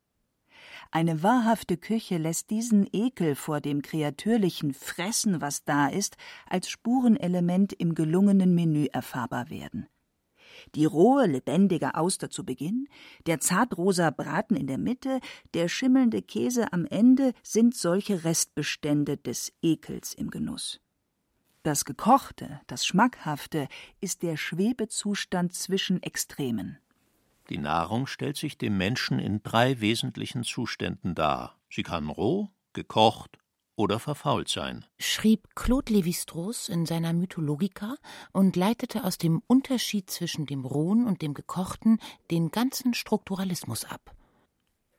Eine 0.91 1.23
wahrhafte 1.23 1.75
Küche 1.75 2.17
lässt 2.17 2.51
diesen 2.51 2.87
Ekel 2.93 3.35
vor 3.35 3.59
dem 3.59 3.81
kreatürlichen 3.81 4.73
Fressen, 4.73 5.41
was 5.41 5.65
da 5.65 5.87
ist, 5.87 6.15
als 6.45 6.69
Spurenelement 6.69 7.73
im 7.73 7.95
gelungenen 7.95 8.55
Menü 8.55 8.85
erfahrbar 8.93 9.49
werden. 9.49 9.87
Die 10.75 10.85
rohe, 10.85 11.25
lebendige 11.25 11.95
Auster 11.95 12.29
zu 12.29 12.45
Beginn, 12.45 12.87
der 13.25 13.39
zartrosa 13.39 14.09
Braten 14.09 14.55
in 14.55 14.67
der 14.67 14.77
Mitte, 14.77 15.19
der 15.53 15.67
schimmelnde 15.67 16.21
Käse 16.21 16.71
am 16.73 16.85
Ende 16.85 17.33
sind 17.43 17.75
solche 17.75 18.23
Restbestände 18.23 19.17
des 19.17 19.53
Ekels 19.61 20.13
im 20.13 20.29
Genuss. 20.29 20.79
Das 21.63 21.85
Gekochte, 21.85 22.59
das 22.67 22.85
Schmackhafte 22.85 23.67
ist 23.99 24.23
der 24.23 24.35
Schwebezustand 24.37 25.53
zwischen 25.53 26.01
Extremen. 26.01 26.79
Die 27.49 27.57
Nahrung 27.57 28.07
stellt 28.07 28.37
sich 28.37 28.57
dem 28.57 28.77
Menschen 28.77 29.19
in 29.19 29.43
drei 29.43 29.79
wesentlichen 29.81 30.43
Zuständen 30.43 31.15
dar. 31.15 31.59
Sie 31.69 31.83
kann 31.83 32.09
roh, 32.09 32.49
gekocht 32.73 33.40
oder 33.81 33.99
verfault 33.99 34.47
sein. 34.47 34.85
Schrieb 34.99 35.55
Claude 35.55 35.91
Lévi-Strauss 35.91 36.69
in 36.69 36.85
seiner 36.85 37.13
Mythologica 37.13 37.95
und 38.31 38.55
leitete 38.55 39.03
aus 39.03 39.17
dem 39.17 39.41
Unterschied 39.47 40.09
zwischen 40.09 40.45
dem 40.45 40.65
Rohen 40.65 41.05
und 41.05 41.21
dem 41.21 41.33
Gekochten 41.33 41.99
den 42.29 42.51
ganzen 42.51 42.93
Strukturalismus 42.93 43.85
ab. 43.85 44.15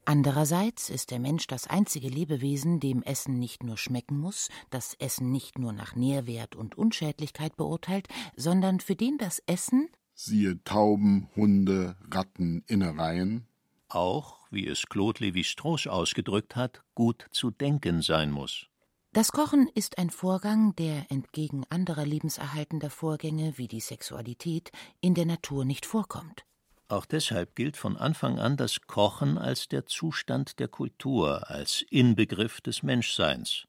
Andererseits 0.04 0.90
ist 0.90 1.12
der 1.12 1.20
Mensch 1.20 1.46
das 1.46 1.68
einzige 1.68 2.08
Lebewesen, 2.08 2.80
dem 2.80 3.04
Essen 3.04 3.38
nicht 3.38 3.62
nur 3.62 3.78
schmecken 3.78 4.18
muss, 4.18 4.48
das 4.70 4.94
Essen 4.94 5.30
nicht 5.30 5.60
nur 5.60 5.72
nach 5.72 5.94
Nährwert 5.94 6.56
und 6.56 6.76
Unschädlichkeit 6.76 7.56
beurteilt, 7.56 8.08
sondern 8.36 8.80
für 8.80 8.96
den 8.96 9.16
das 9.16 9.40
Essen 9.46 9.88
siehe 10.14 10.62
Tauben, 10.64 11.28
Hunde, 11.36 11.96
Ratten, 12.10 12.64
Innereien 12.66 13.46
auch, 13.94 14.38
wie 14.50 14.66
es 14.66 14.86
Claude 14.86 15.20
Lévi-Strauss 15.20 15.86
ausgedrückt 15.86 16.56
hat, 16.56 16.82
gut 16.94 17.26
zu 17.30 17.50
denken 17.50 18.02
sein 18.02 18.30
muss. 18.30 18.66
Das 19.14 19.30
Kochen 19.30 19.68
ist 19.74 19.98
ein 19.98 20.08
Vorgang, 20.08 20.74
der 20.76 21.04
entgegen 21.10 21.64
anderer 21.68 22.06
lebenserhaltender 22.06 22.88
Vorgänge 22.88 23.58
wie 23.58 23.68
die 23.68 23.80
Sexualität 23.80 24.72
in 25.02 25.14
der 25.14 25.26
Natur 25.26 25.66
nicht 25.66 25.84
vorkommt. 25.84 26.46
Auch 26.88 27.04
deshalb 27.04 27.54
gilt 27.54 27.76
von 27.76 27.98
Anfang 27.98 28.38
an 28.38 28.56
das 28.56 28.80
Kochen 28.86 29.36
als 29.36 29.68
der 29.68 29.84
Zustand 29.84 30.58
der 30.60 30.68
Kultur, 30.68 31.50
als 31.50 31.84
Inbegriff 31.90 32.62
des 32.62 32.82
Menschseins. 32.82 33.66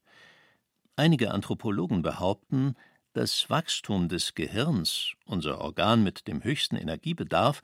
Einige 0.95 1.31
Anthropologen 1.31 2.03
behaupten, 2.03 2.75
das 3.11 3.49
Wachstum 3.49 4.07
des 4.07 4.35
Gehirns, 4.35 5.11
unser 5.25 5.59
Organ 5.59 6.03
mit 6.03 6.29
dem 6.29 6.41
höchsten 6.45 6.77
Energiebedarf, 6.77 7.61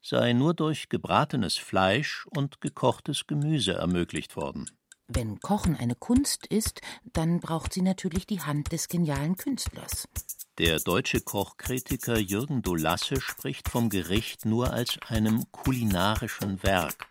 sei 0.00 0.32
nur 0.32 0.52
durch 0.52 0.88
gebratenes 0.88 1.56
Fleisch 1.58 2.26
und 2.26 2.60
gekochtes 2.60 3.28
Gemüse 3.28 3.74
ermöglicht 3.74 4.34
worden. 4.34 4.68
Wenn 5.12 5.40
Kochen 5.40 5.76
eine 5.76 5.96
Kunst 5.96 6.46
ist, 6.46 6.82
dann 7.12 7.40
braucht 7.40 7.72
sie 7.72 7.82
natürlich 7.82 8.28
die 8.28 8.42
Hand 8.42 8.70
des 8.70 8.86
genialen 8.86 9.36
Künstlers. 9.36 10.06
Der 10.58 10.78
deutsche 10.78 11.20
Kochkritiker 11.20 12.16
Jürgen 12.16 12.62
Dolasse 12.62 13.20
spricht 13.20 13.68
vom 13.68 13.88
Gericht 13.88 14.44
nur 14.44 14.72
als 14.72 15.00
einem 15.08 15.50
kulinarischen 15.50 16.62
Werk. 16.62 17.08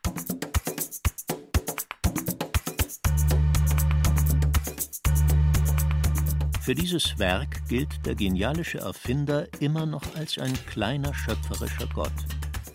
Für 6.62 6.76
dieses 6.76 7.20
Werk 7.20 7.68
gilt 7.68 8.06
der 8.06 8.16
genialische 8.16 8.78
Erfinder 8.78 9.48
immer 9.60 9.86
noch 9.86 10.16
als 10.16 10.38
ein 10.38 10.54
kleiner 10.68 11.14
schöpferischer 11.14 11.88
Gott. 11.94 12.14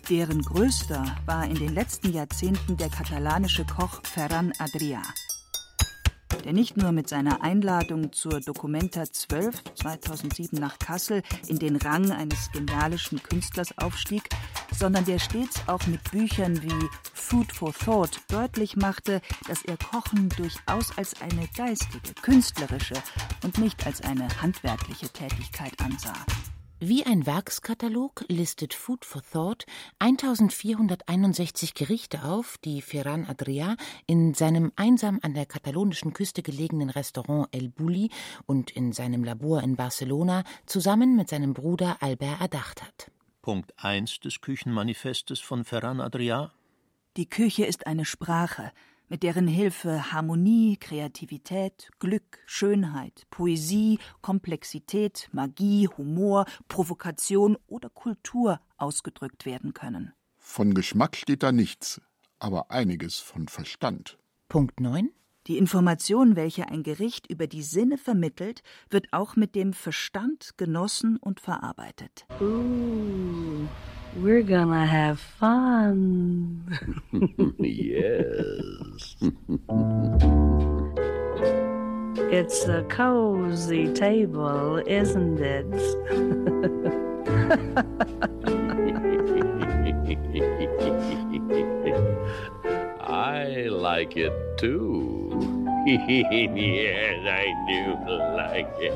Deren 0.09 0.43
größter 0.43 1.03
war 1.25 1.45
in 1.45 1.55
den 1.55 1.73
letzten 1.73 2.13
Jahrzehnten 2.13 2.77
der 2.77 2.89
katalanische 2.89 3.65
Koch 3.65 4.01
Ferran 4.03 4.51
Adrià, 4.59 5.01
der 6.43 6.53
nicht 6.53 6.77
nur 6.77 6.91
mit 6.91 7.09
seiner 7.09 7.41
Einladung 7.41 8.13
zur 8.13 8.39
Documenta 8.39 9.11
12 9.11 9.63
2007 9.73 10.59
nach 10.59 10.77
Kassel 10.77 11.23
in 11.47 11.57
den 11.57 11.77
Rang 11.77 12.11
eines 12.11 12.51
genialischen 12.51 13.23
Künstlers 13.23 13.75
aufstieg, 13.79 14.29
sondern 14.77 15.05
der 15.05 15.17
stets 15.17 15.63
auch 15.65 15.87
mit 15.87 16.03
Büchern 16.11 16.61
wie 16.61 16.87
Food 17.11 17.51
for 17.51 17.73
Thought 17.73 18.21
deutlich 18.27 18.75
machte, 18.75 19.21
dass 19.47 19.63
er 19.63 19.77
Kochen 19.77 20.29
durchaus 20.29 20.95
als 20.99 21.19
eine 21.19 21.47
geistige, 21.57 22.13
künstlerische 22.21 23.01
und 23.43 23.57
nicht 23.57 23.87
als 23.87 24.01
eine 24.01 24.27
handwerkliche 24.39 25.09
Tätigkeit 25.09 25.73
ansah. 25.79 26.13
Wie 26.87 27.03
ein 27.03 27.25
Werkskatalog 27.25 28.25
listet 28.27 28.75
Food 28.75 29.05
for 29.05 29.23
Thought 29.23 29.65
1461 29.97 31.73
Gerichte 31.73 32.23
auf, 32.23 32.59
die 32.63 32.83
Ferran 32.83 33.25
Adrià 33.25 33.75
in 34.05 34.35
seinem 34.35 34.71
einsam 34.75 35.17
an 35.23 35.33
der 35.33 35.47
katalonischen 35.47 36.13
Küste 36.13 36.43
gelegenen 36.43 36.91
Restaurant 36.91 37.47
El 37.51 37.69
Bulli 37.69 38.11
und 38.45 38.69
in 38.69 38.91
seinem 38.91 39.23
Labor 39.23 39.63
in 39.63 39.77
Barcelona 39.77 40.43
zusammen 40.67 41.15
mit 41.15 41.27
seinem 41.27 41.55
Bruder 41.55 41.97
Albert 42.01 42.39
erdacht 42.39 42.83
hat. 42.83 43.09
Punkt 43.41 43.73
1 43.77 44.19
des 44.19 44.39
Küchenmanifestes 44.41 45.39
von 45.39 45.65
Ferran 45.65 45.99
Adrià 45.99 46.51
Die 47.17 47.27
Küche 47.27 47.65
ist 47.65 47.87
eine 47.87 48.05
Sprache, 48.05 48.71
mit 49.09 49.23
deren 49.23 49.47
Hilfe 49.47 50.11
Harmonie, 50.11 50.77
Kreativität, 50.77 51.89
Glück, 51.99 52.39
Schönheit, 52.45 53.23
Poesie, 53.29 53.99
Komplexität, 54.21 55.29
Magie, 55.31 55.87
Humor, 55.97 56.45
Provokation 56.67 57.57
oder 57.67 57.89
Kultur 57.89 58.59
ausgedrückt 58.77 59.45
werden 59.45 59.73
können. 59.73 60.13
Von 60.37 60.73
Geschmack 60.73 61.15
steht 61.15 61.43
da 61.43 61.51
nichts, 61.51 62.01
aber 62.39 62.71
einiges 62.71 63.17
von 63.17 63.47
Verstand. 63.47 64.17
Punkt 64.47 64.79
9. 64.79 65.09
Die 65.47 65.57
Information, 65.59 66.35
welche 66.35 66.67
ein 66.69 66.81
Gericht 66.81 67.27
über 67.29 67.45
die 67.45 67.61
Sinne 67.61 67.99
vermittelt, 67.99 68.63
wird 68.89 69.07
auch 69.11 69.35
mit 69.35 69.53
dem 69.53 69.73
Verstand 69.73 70.57
genossen 70.57 71.17
und 71.17 71.39
verarbeitet. 71.39 72.25
Ooh. 72.41 73.67
We're 74.15 74.43
gonna 74.43 74.85
have 74.85 75.19
fun. 75.19 76.63
yes. 77.59 79.15
it's 82.31 82.65
a 82.65 82.83
cozy 82.83 83.91
table, 83.93 84.81
isn't 84.87 85.39
it? 85.39 85.65
I 93.01 93.67
like 93.69 94.15
it 94.15 94.31
too. 94.57 95.65
yes, 95.85 97.25
I 97.27 97.53
do 97.67 97.97
like 98.35 98.73
it. 98.79 98.91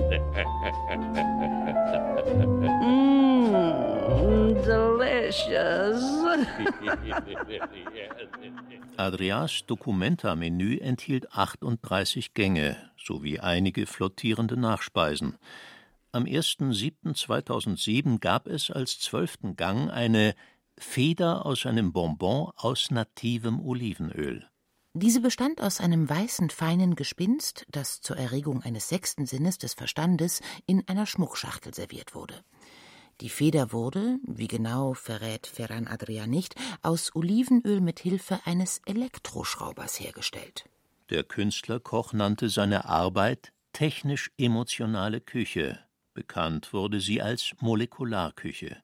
Mmm, 2.81 3.88
delicious. 4.63 5.99
Adrias 8.97 9.65
Documenta-Menü 9.65 10.77
enthielt 10.77 11.31
38 11.31 12.33
Gänge 12.33 12.77
sowie 12.97 13.39
einige 13.39 13.85
flottierende 13.85 14.57
Nachspeisen. 14.57 15.37
Am 16.11 16.23
1.7.2007 16.23 18.19
gab 18.19 18.47
es 18.47 18.71
als 18.71 18.99
zwölften 18.99 19.55
Gang 19.55 19.91
eine 19.91 20.33
Feder 20.77 21.45
aus 21.45 21.65
einem 21.65 21.93
Bonbon 21.93 22.51
aus 22.55 22.89
nativem 22.89 23.61
Olivenöl. 23.61 24.47
Diese 24.93 25.21
bestand 25.21 25.61
aus 25.61 25.79
einem 25.79 26.09
weißen, 26.09 26.49
feinen 26.49 26.95
Gespinst, 26.95 27.65
das 27.69 28.01
zur 28.01 28.17
Erregung 28.17 28.63
eines 28.63 28.89
sechsten 28.89 29.27
Sinnes 29.27 29.59
des 29.59 29.75
Verstandes 29.75 30.41
in 30.65 30.87
einer 30.87 31.05
Schmuckschachtel 31.05 31.75
serviert 31.75 32.15
wurde. 32.15 32.43
Die 33.21 33.29
Feder 33.29 33.73
wurde, 33.73 34.17
wie 34.23 34.47
genau 34.47 34.93
verrät 34.93 35.45
Ferran 35.45 35.87
Adria 35.87 36.25
nicht, 36.25 36.55
aus 36.81 37.13
Olivenöl 37.15 37.81
mit 37.81 37.99
Hilfe 37.99 38.39
eines 38.45 38.81
Elektroschraubers 38.85 39.99
hergestellt. 39.99 40.65
Der 41.09 41.23
Künstlerkoch 41.23 42.13
nannte 42.13 42.49
seine 42.49 42.85
Arbeit 42.85 43.51
technisch-emotionale 43.73 45.19
Küche. 45.19 45.79
Bekannt 46.13 46.71
wurde 46.71 47.01
sie 47.01 47.21
als 47.21 47.53
Molekularküche. 47.59 48.77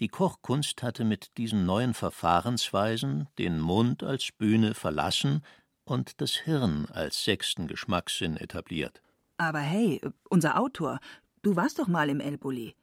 Die 0.00 0.08
Kochkunst 0.08 0.82
hatte 0.82 1.04
mit 1.04 1.36
diesen 1.36 1.64
neuen 1.64 1.94
Verfahrensweisen 1.94 3.28
den 3.38 3.60
Mund 3.60 4.02
als 4.02 4.32
Bühne 4.32 4.74
verlassen 4.74 5.44
und 5.84 6.20
das 6.20 6.32
Hirn 6.32 6.86
als 6.86 7.24
sechsten 7.24 7.68
Geschmackssinn 7.68 8.36
etabliert. 8.36 9.02
Aber 9.36 9.60
hey, 9.60 10.00
unser 10.28 10.58
Autor, 10.58 10.98
du 11.42 11.54
warst 11.54 11.78
doch 11.78 11.88
mal 11.88 12.08
im 12.08 12.20
El 12.20 12.38
Bulli. 12.38 12.74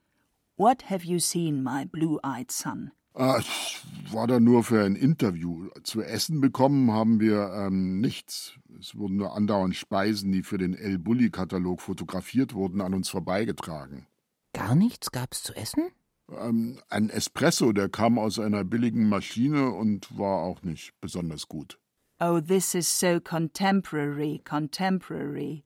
What 0.57 0.89
have 0.89 1.05
you 1.05 1.19
seen, 1.19 1.61
my 1.61 1.85
blue-eyed 1.85 2.49
son? 2.49 2.91
Ah, 3.13 3.37
ich 3.39 3.79
war 4.11 4.25
da 4.25 4.39
nur 4.39 4.63
für 4.63 4.83
ein 4.83 4.95
Interview. 4.95 5.69
Zu 5.83 6.01
essen 6.01 6.41
bekommen 6.41 6.91
haben 6.91 7.19
wir 7.19 7.51
ähm, 7.53 8.01
nichts. 8.01 8.57
Es 8.79 8.95
wurden 8.95 9.17
nur 9.17 9.35
andauernd 9.35 9.75
Speisen, 9.75 10.31
die 10.31 10.41
für 10.41 10.57
den 10.57 10.73
El 10.73 10.97
Bulli-Katalog 10.97 11.81
fotografiert 11.81 12.55
wurden, 12.55 12.81
an 12.81 12.95
uns 12.95 13.09
vorbeigetragen. 13.09 14.07
Gar 14.53 14.73
nichts 14.73 15.11
gab's 15.11 15.43
zu 15.43 15.55
essen? 15.55 15.91
Ähm, 16.31 16.79
ein 16.89 17.11
Espresso, 17.11 17.71
der 17.71 17.89
kam 17.89 18.17
aus 18.17 18.39
einer 18.39 18.63
billigen 18.63 19.07
Maschine 19.07 19.69
und 19.69 20.17
war 20.17 20.41
auch 20.41 20.63
nicht 20.63 20.93
besonders 21.01 21.47
gut. 21.47 21.77
Oh, 22.19 22.39
this 22.41 22.73
is 22.73 22.99
so 22.99 23.19
contemporary, 23.19 24.41
contemporary. 24.43 25.63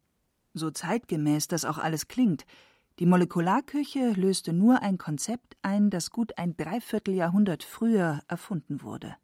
So 0.54 0.70
zeitgemäß 0.70 1.48
das 1.48 1.64
auch 1.64 1.78
alles 1.78 2.10
klingt. 2.10 2.46
Die 3.02 3.08
Molekularküche 3.08 4.12
löste 4.12 4.54
nur 4.54 4.84
ein 4.84 5.00
Konzept 5.00 5.58
ein, 5.64 5.90
das 5.90 6.12
gut 6.12 6.38
ein 6.38 6.56
Dreivierteljahrhundert 6.56 7.64
früher 7.64 8.22
erfunden 8.28 8.84
wurde. 8.84 9.16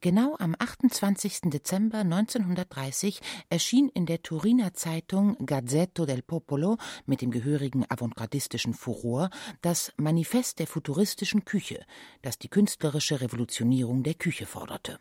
Genau 0.00 0.34
am 0.38 0.56
28. 0.58 1.50
Dezember 1.50 1.98
1930 1.98 3.20
erschien 3.50 3.90
in 3.90 4.06
der 4.06 4.22
Turiner 4.22 4.72
Zeitung 4.72 5.36
Gazzetto 5.44 6.06
del 6.06 6.22
Popolo 6.22 6.78
mit 7.04 7.20
dem 7.20 7.30
gehörigen 7.30 7.84
avantgardistischen 7.86 8.72
Furor 8.72 9.28
das 9.60 9.92
Manifest 9.98 10.58
der 10.58 10.66
futuristischen 10.66 11.44
Küche, 11.44 11.84
das 12.22 12.38
die 12.38 12.48
künstlerische 12.48 13.20
Revolutionierung 13.20 14.04
der 14.04 14.14
Küche 14.14 14.46
forderte. 14.46 14.98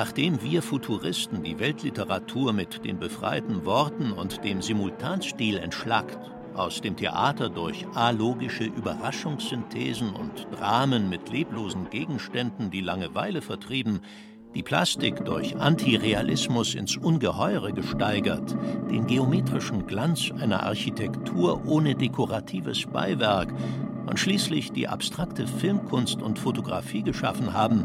Nachdem 0.00 0.40
wir 0.42 0.62
Futuristen 0.62 1.42
die 1.42 1.58
Weltliteratur 1.58 2.52
mit 2.52 2.84
den 2.84 3.00
befreiten 3.00 3.66
Worten 3.66 4.12
und 4.12 4.44
dem 4.44 4.62
Simultanstil 4.62 5.56
entschlackt, 5.58 6.16
aus 6.54 6.80
dem 6.80 6.94
Theater 6.94 7.48
durch 7.50 7.84
alogische 7.96 8.62
Überraschungssynthesen 8.62 10.10
und 10.14 10.46
Dramen 10.52 11.08
mit 11.08 11.30
leblosen 11.30 11.90
Gegenständen 11.90 12.70
die 12.70 12.80
Langeweile 12.80 13.42
vertrieben, 13.42 13.98
die 14.54 14.62
Plastik 14.62 15.24
durch 15.24 15.56
Antirealismus 15.56 16.76
ins 16.76 16.96
Ungeheure 16.96 17.72
gesteigert, 17.72 18.54
den 18.88 19.04
geometrischen 19.08 19.88
Glanz 19.88 20.30
einer 20.30 20.62
Architektur 20.62 21.66
ohne 21.66 21.96
dekoratives 21.96 22.86
Beiwerk 22.86 23.52
und 24.06 24.16
schließlich 24.16 24.70
die 24.70 24.86
abstrakte 24.86 25.48
Filmkunst 25.48 26.22
und 26.22 26.38
Fotografie 26.38 27.02
geschaffen 27.02 27.52
haben, 27.52 27.84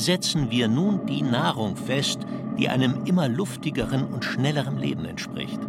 setzen 0.00 0.50
wir 0.50 0.68
nun 0.68 1.06
die 1.06 1.22
Nahrung 1.22 1.76
fest, 1.76 2.20
die 2.58 2.68
einem 2.68 3.04
immer 3.04 3.28
luftigeren 3.28 4.04
und 4.04 4.24
schnelleren 4.24 4.78
Leben 4.78 5.04
entspricht. 5.04 5.60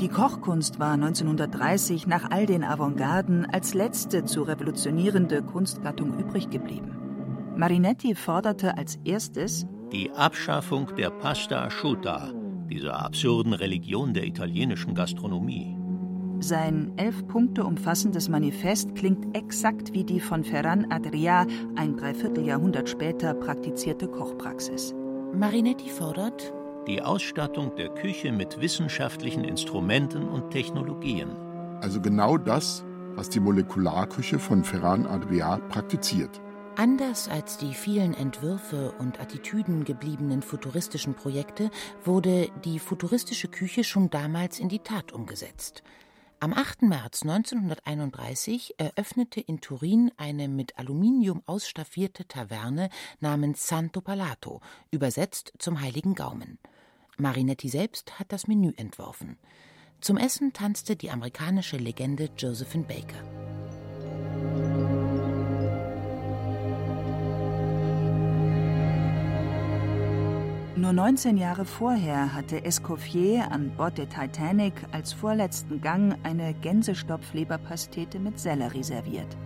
Die 0.00 0.08
Kochkunst 0.08 0.80
war 0.80 0.92
1930 0.94 2.06
nach 2.06 2.30
all 2.30 2.46
den 2.46 2.64
Avantgarden 2.64 3.46
als 3.46 3.74
letzte 3.74 4.24
zu 4.24 4.42
revolutionierende 4.42 5.42
Kunstgattung 5.42 6.18
übrig 6.18 6.50
geblieben. 6.50 6.96
Marinetti 7.56 8.14
forderte 8.14 8.76
als 8.76 8.96
erstes 9.04 9.66
die 9.92 10.10
Abschaffung 10.10 10.90
der 10.96 11.10
Pasta 11.10 11.66
Asciutta, 11.66 12.32
dieser 12.68 13.00
absurden 13.00 13.52
Religion 13.52 14.12
der 14.12 14.24
italienischen 14.24 14.94
Gastronomie. 14.94 15.83
Sein 16.40 16.92
elf 16.96 17.26
Punkte 17.28 17.64
umfassendes 17.64 18.28
Manifest 18.28 18.94
klingt 18.94 19.36
exakt 19.36 19.92
wie 19.92 20.04
die 20.04 20.20
von 20.20 20.44
Ferran 20.44 20.86
Adrià 20.86 21.46
ein 21.76 21.96
Dreivierteljahrhundert 21.96 22.88
später 22.88 23.34
praktizierte 23.34 24.08
Kochpraxis. 24.08 24.94
Marinetti 25.32 25.88
fordert 25.88 26.52
die 26.86 27.00
Ausstattung 27.00 27.74
der 27.76 27.88
Küche 27.88 28.30
mit 28.30 28.60
wissenschaftlichen 28.60 29.42
Instrumenten 29.42 30.28
und 30.28 30.50
Technologien. 30.50 31.30
Also 31.80 32.00
genau 32.00 32.36
das, 32.36 32.84
was 33.14 33.30
die 33.30 33.40
Molekularküche 33.40 34.38
von 34.38 34.64
Ferran 34.64 35.06
Adrià 35.06 35.58
praktiziert. 35.68 36.42
Anders 36.76 37.28
als 37.28 37.56
die 37.56 37.72
vielen 37.72 38.14
Entwürfe 38.14 38.92
und 38.98 39.20
Attitüden 39.20 39.84
gebliebenen 39.84 40.42
futuristischen 40.42 41.14
Projekte 41.14 41.70
wurde 42.04 42.48
die 42.64 42.80
futuristische 42.80 43.48
Küche 43.48 43.84
schon 43.84 44.10
damals 44.10 44.58
in 44.58 44.68
die 44.68 44.80
Tat 44.80 45.12
umgesetzt. 45.12 45.84
Am 46.44 46.52
8. 46.52 46.82
März 46.82 47.22
1931 47.22 48.74
eröffnete 48.76 49.40
in 49.40 49.62
Turin 49.62 50.12
eine 50.18 50.46
mit 50.46 50.78
Aluminium 50.78 51.42
ausstaffierte 51.46 52.28
Taverne 52.28 52.90
namens 53.18 53.66
Santo 53.66 54.02
Palato, 54.02 54.60
übersetzt 54.90 55.54
zum 55.58 55.80
Heiligen 55.80 56.14
Gaumen. 56.14 56.58
Marinetti 57.16 57.70
selbst 57.70 58.18
hat 58.18 58.30
das 58.30 58.46
Menü 58.46 58.74
entworfen. 58.76 59.38
Zum 60.02 60.18
Essen 60.18 60.52
tanzte 60.52 60.96
die 60.96 61.10
amerikanische 61.10 61.78
Legende 61.78 62.28
Josephine 62.36 62.84
Baker. 62.84 63.53
Nur 70.76 70.92
19 70.92 71.36
Jahre 71.36 71.64
vorher 71.64 72.34
hatte 72.34 72.64
Escoffier 72.64 73.52
an 73.52 73.70
Bord 73.76 73.96
der 73.96 74.08
Titanic 74.08 74.74
als 74.90 75.12
vorletzten 75.12 75.80
Gang 75.80 76.16
eine 76.24 76.52
Gänsestopfleberpastete 76.52 78.18
mit 78.18 78.40
Sellerie 78.40 78.82
serviert. 78.82 79.36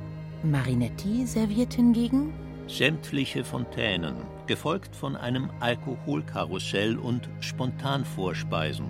Marinetti 0.43 1.26
serviert 1.26 1.74
hingegen 1.74 2.33
sämtliche 2.66 3.45
Fontänen, 3.45 4.14
gefolgt 4.47 4.97
von 4.97 5.16
einem 5.16 5.51
Alkoholkarussell 5.61 6.97
und 6.97 7.29
Spontanvorspeisen. 7.41 8.87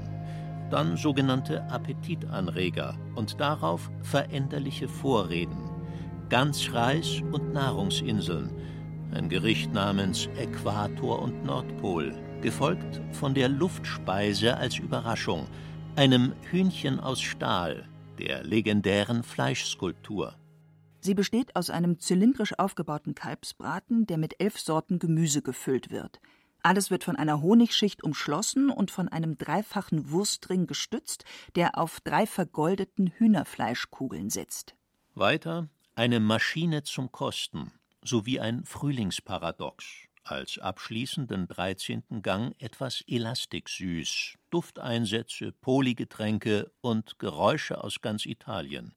Dann 0.70 0.96
sogenannte 0.96 1.68
Appetitanreger 1.70 2.96
und 3.16 3.40
darauf 3.40 3.90
veränderliche 4.02 4.86
Vorreden. 4.86 5.70
Ganzreis 6.28 7.20
und 7.32 7.52
Nahrungsinseln. 7.52 8.50
Ein 9.12 9.28
Gericht 9.28 9.72
namens 9.72 10.28
Äquator 10.36 11.22
und 11.22 11.44
Nordpol, 11.44 12.12
gefolgt 12.40 13.00
von 13.12 13.34
der 13.34 13.48
Luftspeise 13.48 14.56
als 14.56 14.78
Überraschung, 14.78 15.46
einem 15.96 16.32
Hühnchen 16.50 17.00
aus 17.00 17.20
Stahl, 17.20 17.88
der 18.18 18.44
legendären 18.44 19.22
Fleischskulptur. 19.22 20.36
Sie 21.00 21.14
besteht 21.14 21.54
aus 21.56 21.70
einem 21.70 21.98
zylindrisch 21.98 22.58
aufgebauten 22.58 23.14
Kalbsbraten, 23.14 24.06
der 24.06 24.18
mit 24.18 24.40
elf 24.40 24.58
Sorten 24.58 24.98
Gemüse 24.98 25.42
gefüllt 25.42 25.90
wird. 25.90 26.20
Alles 26.62 26.90
wird 26.90 27.04
von 27.04 27.16
einer 27.16 27.40
Honigschicht 27.40 28.02
umschlossen 28.02 28.70
und 28.70 28.90
von 28.90 29.08
einem 29.08 29.38
dreifachen 29.38 30.10
Wurstring 30.10 30.66
gestützt, 30.66 31.24
der 31.54 31.78
auf 31.78 32.00
drei 32.00 32.26
vergoldeten 32.26 33.12
Hühnerfleischkugeln 33.16 34.28
sitzt. 34.28 34.74
Weiter 35.14 35.68
eine 35.94 36.20
Maschine 36.20 36.82
zum 36.82 37.10
Kosten 37.10 37.72
sowie 38.04 38.40
ein 38.40 38.64
Frühlingsparadox. 38.64 40.07
Als 40.30 40.58
abschließenden 40.58 41.48
13. 41.48 42.02
Gang 42.20 42.54
etwas 42.58 43.02
elastiksüß, 43.06 44.34
Dufteinsätze, 44.50 45.52
Poligetränke 45.52 46.70
und 46.82 47.18
Geräusche 47.18 47.82
aus 47.82 48.02
ganz 48.02 48.26
Italien. 48.26 48.94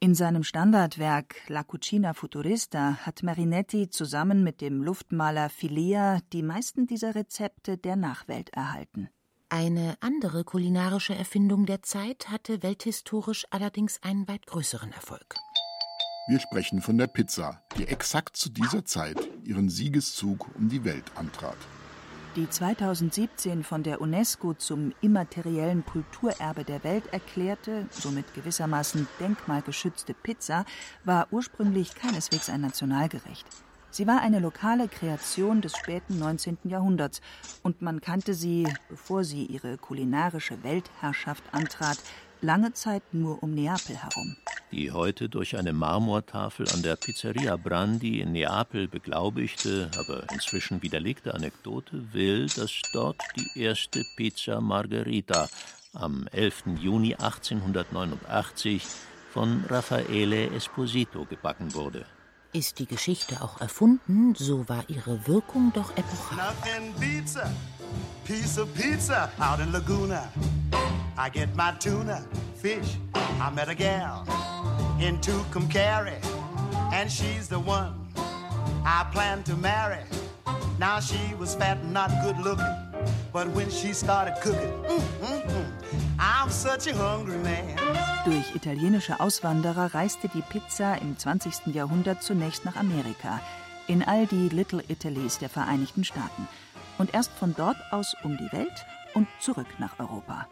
In 0.00 0.14
seinem 0.14 0.44
Standardwerk 0.44 1.36
La 1.48 1.62
Cucina 1.62 2.14
Futurista 2.14 2.96
hat 3.04 3.22
Marinetti 3.22 3.90
zusammen 3.90 4.42
mit 4.42 4.62
dem 4.62 4.82
Luftmaler 4.82 5.50
Filea 5.50 6.20
die 6.32 6.42
meisten 6.42 6.86
dieser 6.86 7.14
Rezepte 7.14 7.76
der 7.76 7.96
Nachwelt 7.96 8.48
erhalten. 8.54 9.10
Eine 9.50 9.96
andere 10.00 10.42
kulinarische 10.42 11.14
Erfindung 11.14 11.66
der 11.66 11.82
Zeit 11.82 12.30
hatte 12.30 12.62
welthistorisch 12.62 13.44
allerdings 13.50 14.02
einen 14.02 14.26
weit 14.26 14.46
größeren 14.46 14.90
Erfolg. 14.92 15.34
Wir 16.28 16.38
sprechen 16.38 16.80
von 16.80 16.98
der 16.98 17.08
Pizza, 17.08 17.60
die 17.76 17.88
exakt 17.88 18.36
zu 18.36 18.48
dieser 18.48 18.84
Zeit 18.84 19.16
ihren 19.42 19.68
Siegeszug 19.68 20.54
um 20.54 20.68
die 20.68 20.84
Welt 20.84 21.02
antrat. 21.16 21.56
Die 22.36 22.48
2017 22.48 23.64
von 23.64 23.82
der 23.82 24.00
UNESCO 24.00 24.54
zum 24.54 24.94
immateriellen 25.00 25.84
Kulturerbe 25.84 26.62
der 26.62 26.84
Welt 26.84 27.12
erklärte, 27.12 27.86
somit 27.90 28.34
gewissermaßen 28.34 29.08
denkmalgeschützte 29.18 30.14
Pizza 30.14 30.64
war 31.02 31.26
ursprünglich 31.32 31.96
keineswegs 31.96 32.48
ein 32.48 32.60
Nationalgericht. 32.60 33.46
Sie 33.94 34.06
war 34.06 34.22
eine 34.22 34.38
lokale 34.38 34.88
Kreation 34.88 35.60
des 35.60 35.76
späten 35.76 36.18
19. 36.18 36.56
Jahrhunderts 36.64 37.20
und 37.62 37.82
man 37.82 38.00
kannte 38.00 38.32
sie, 38.32 38.66
bevor 38.88 39.22
sie 39.22 39.44
ihre 39.44 39.76
kulinarische 39.76 40.62
Weltherrschaft 40.62 41.44
antrat, 41.52 41.98
lange 42.42 42.72
Zeit 42.72 43.02
nur 43.12 43.42
um 43.42 43.54
Neapel 43.54 43.96
herum. 43.96 44.36
Die 44.72 44.90
heute 44.90 45.28
durch 45.28 45.56
eine 45.56 45.72
Marmortafel 45.72 46.66
an 46.70 46.82
der 46.82 46.96
Pizzeria 46.96 47.56
Brandi 47.56 48.20
in 48.20 48.32
Neapel 48.32 48.88
beglaubigte, 48.88 49.90
aber 49.98 50.24
inzwischen 50.32 50.82
widerlegte 50.82 51.34
Anekdote 51.34 52.12
will, 52.12 52.46
dass 52.46 52.80
dort 52.92 53.20
die 53.36 53.60
erste 53.60 54.02
Pizza 54.16 54.60
Margherita 54.60 55.48
am 55.94 56.26
11. 56.32 56.78
Juni 56.80 57.14
1889 57.14 58.82
von 59.30 59.64
Raffaele 59.68 60.50
Esposito 60.50 61.24
gebacken 61.24 61.74
wurde. 61.74 62.06
Ist 62.54 62.78
die 62.78 62.86
Geschichte 62.86 63.40
auch 63.40 63.60
erfunden, 63.60 64.34
so 64.34 64.68
war 64.68 64.84
ihre 64.88 65.26
Wirkung 65.26 65.72
doch 65.74 65.90
epochal. 65.96 66.36
Nothing 66.36 66.92
beats 66.98 67.36
a 67.36 67.50
piece 68.24 68.58
of 68.58 68.68
pizza 68.74 69.30
out 69.38 69.60
in 69.60 69.72
Laguna. 69.72 70.30
I 71.16 71.28
get 71.28 71.54
my 71.54 71.72
tuna, 71.78 72.24
fish. 72.54 72.96
I 73.14 73.50
met 73.50 73.68
a 73.68 73.74
gal 73.74 74.24
in 75.00 75.18
Tucumcari, 75.18 76.18
and 76.92 77.10
she's 77.10 77.48
the 77.48 77.58
one 77.58 77.94
I 78.84 79.06
plan 79.12 79.42
to 79.44 79.56
marry. 79.56 80.04
Now 80.78 81.00
she 81.00 81.34
was 81.38 81.54
fat 81.54 81.78
and 81.78 81.92
not 81.92 82.10
good 82.22 82.38
looking, 82.38 82.74
but 83.32 83.48
when 83.48 83.70
she 83.70 83.92
started 83.92 84.34
cooking, 84.40 84.72
mm, 84.84 85.00
mm, 85.20 85.46
mm, 85.46 85.72
I'm 86.18 86.50
such 86.50 86.86
a 86.86 86.94
hungry 86.94 87.38
man. 87.38 87.76
Durch 88.24 88.54
italienische 88.54 89.20
Auswanderer 89.20 89.94
reiste 89.94 90.28
die 90.28 90.42
Pizza 90.42 90.94
im 91.00 91.18
20. 91.18 91.74
Jahrhundert 91.74 92.22
zunächst 92.22 92.64
nach 92.64 92.76
Amerika, 92.76 93.40
in 93.86 94.02
all 94.02 94.26
die 94.26 94.48
Little 94.48 94.82
Italys 94.88 95.38
der 95.38 95.48
Vereinigten 95.48 96.04
Staaten 96.04 96.48
und 96.98 97.14
erst 97.14 97.32
von 97.32 97.54
dort 97.56 97.76
aus 97.90 98.14
um 98.22 98.36
die 98.36 98.52
Welt 98.52 98.86
und 99.14 99.26
zurück 99.40 99.66
nach 99.78 99.98
Europa. 99.98 100.46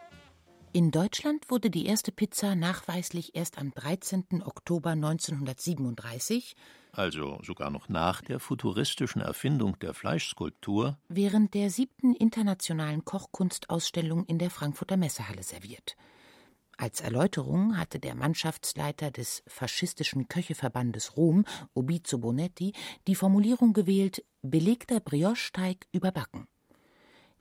In 0.73 0.93
Deutschland 0.93 1.51
wurde 1.51 1.68
die 1.68 1.87
erste 1.87 2.12
Pizza 2.12 2.55
nachweislich 2.55 3.35
erst 3.35 3.59
am 3.59 3.73
13. 3.73 4.45
Oktober 4.45 4.91
1937, 4.91 6.55
also 6.93 7.41
sogar 7.43 7.71
noch 7.71 7.89
nach 7.89 8.23
der 8.23 8.39
futuristischen 8.39 9.21
Erfindung 9.21 9.81
der 9.81 9.95
Fleischskulptur, 9.95 10.97
während 11.09 11.55
der 11.55 11.71
siebten 11.71 12.14
internationalen 12.14 13.05
Kochkunstausstellung 13.05 14.25
in 14.27 14.39
der 14.39 14.51
Frankfurter 14.51 14.97
Messehalle 14.97 15.43
serviert. 15.43 15.97
Als 16.77 17.01
Erläuterung 17.01 17.77
hatte 17.77 17.99
der 17.99 18.14
Mannschaftsleiter 18.14 19.11
des 19.11 19.43
faschistischen 19.49 20.29
Köcheverbandes 20.29 21.16
Rom, 21.16 21.47
Obizio 21.75 22.18
Bonetti, 22.18 22.75
die 23.09 23.16
Formulierung 23.16 23.73
gewählt: 23.73 24.25
belegter 24.41 25.01
Brioche-Teig 25.01 25.89
überbacken. 25.91 26.47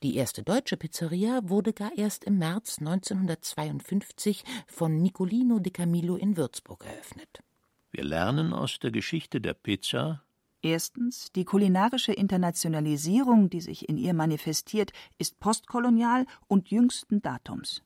Die 0.01 0.15
erste 0.15 0.43
deutsche 0.43 0.77
Pizzeria 0.77 1.41
wurde 1.43 1.73
gar 1.73 1.91
erst 1.97 2.23
im 2.23 2.37
März 2.37 2.79
1952 2.79 4.45
von 4.65 5.01
Nicolino 5.01 5.59
de 5.59 5.73
Camillo 5.73 6.15
in 6.15 6.37
Würzburg 6.37 6.85
eröffnet. 6.85 7.43
Wir 7.91 8.05
lernen 8.05 8.53
aus 8.53 8.79
der 8.79 8.91
Geschichte 8.91 9.41
der 9.41 9.53
Pizza, 9.53 10.23
Erstens, 10.61 11.31
die 11.31 11.45
kulinarische 11.45 12.11
Internationalisierung, 12.11 13.49
die 13.49 13.61
sich 13.61 13.87
in 13.87 13.97
ihr 13.97 14.13
manifestiert, 14.13 14.91
ist 15.17 15.39
postkolonial 15.39 16.25
und 16.47 16.69
jüngsten 16.69 17.21
Datums. 17.21 17.81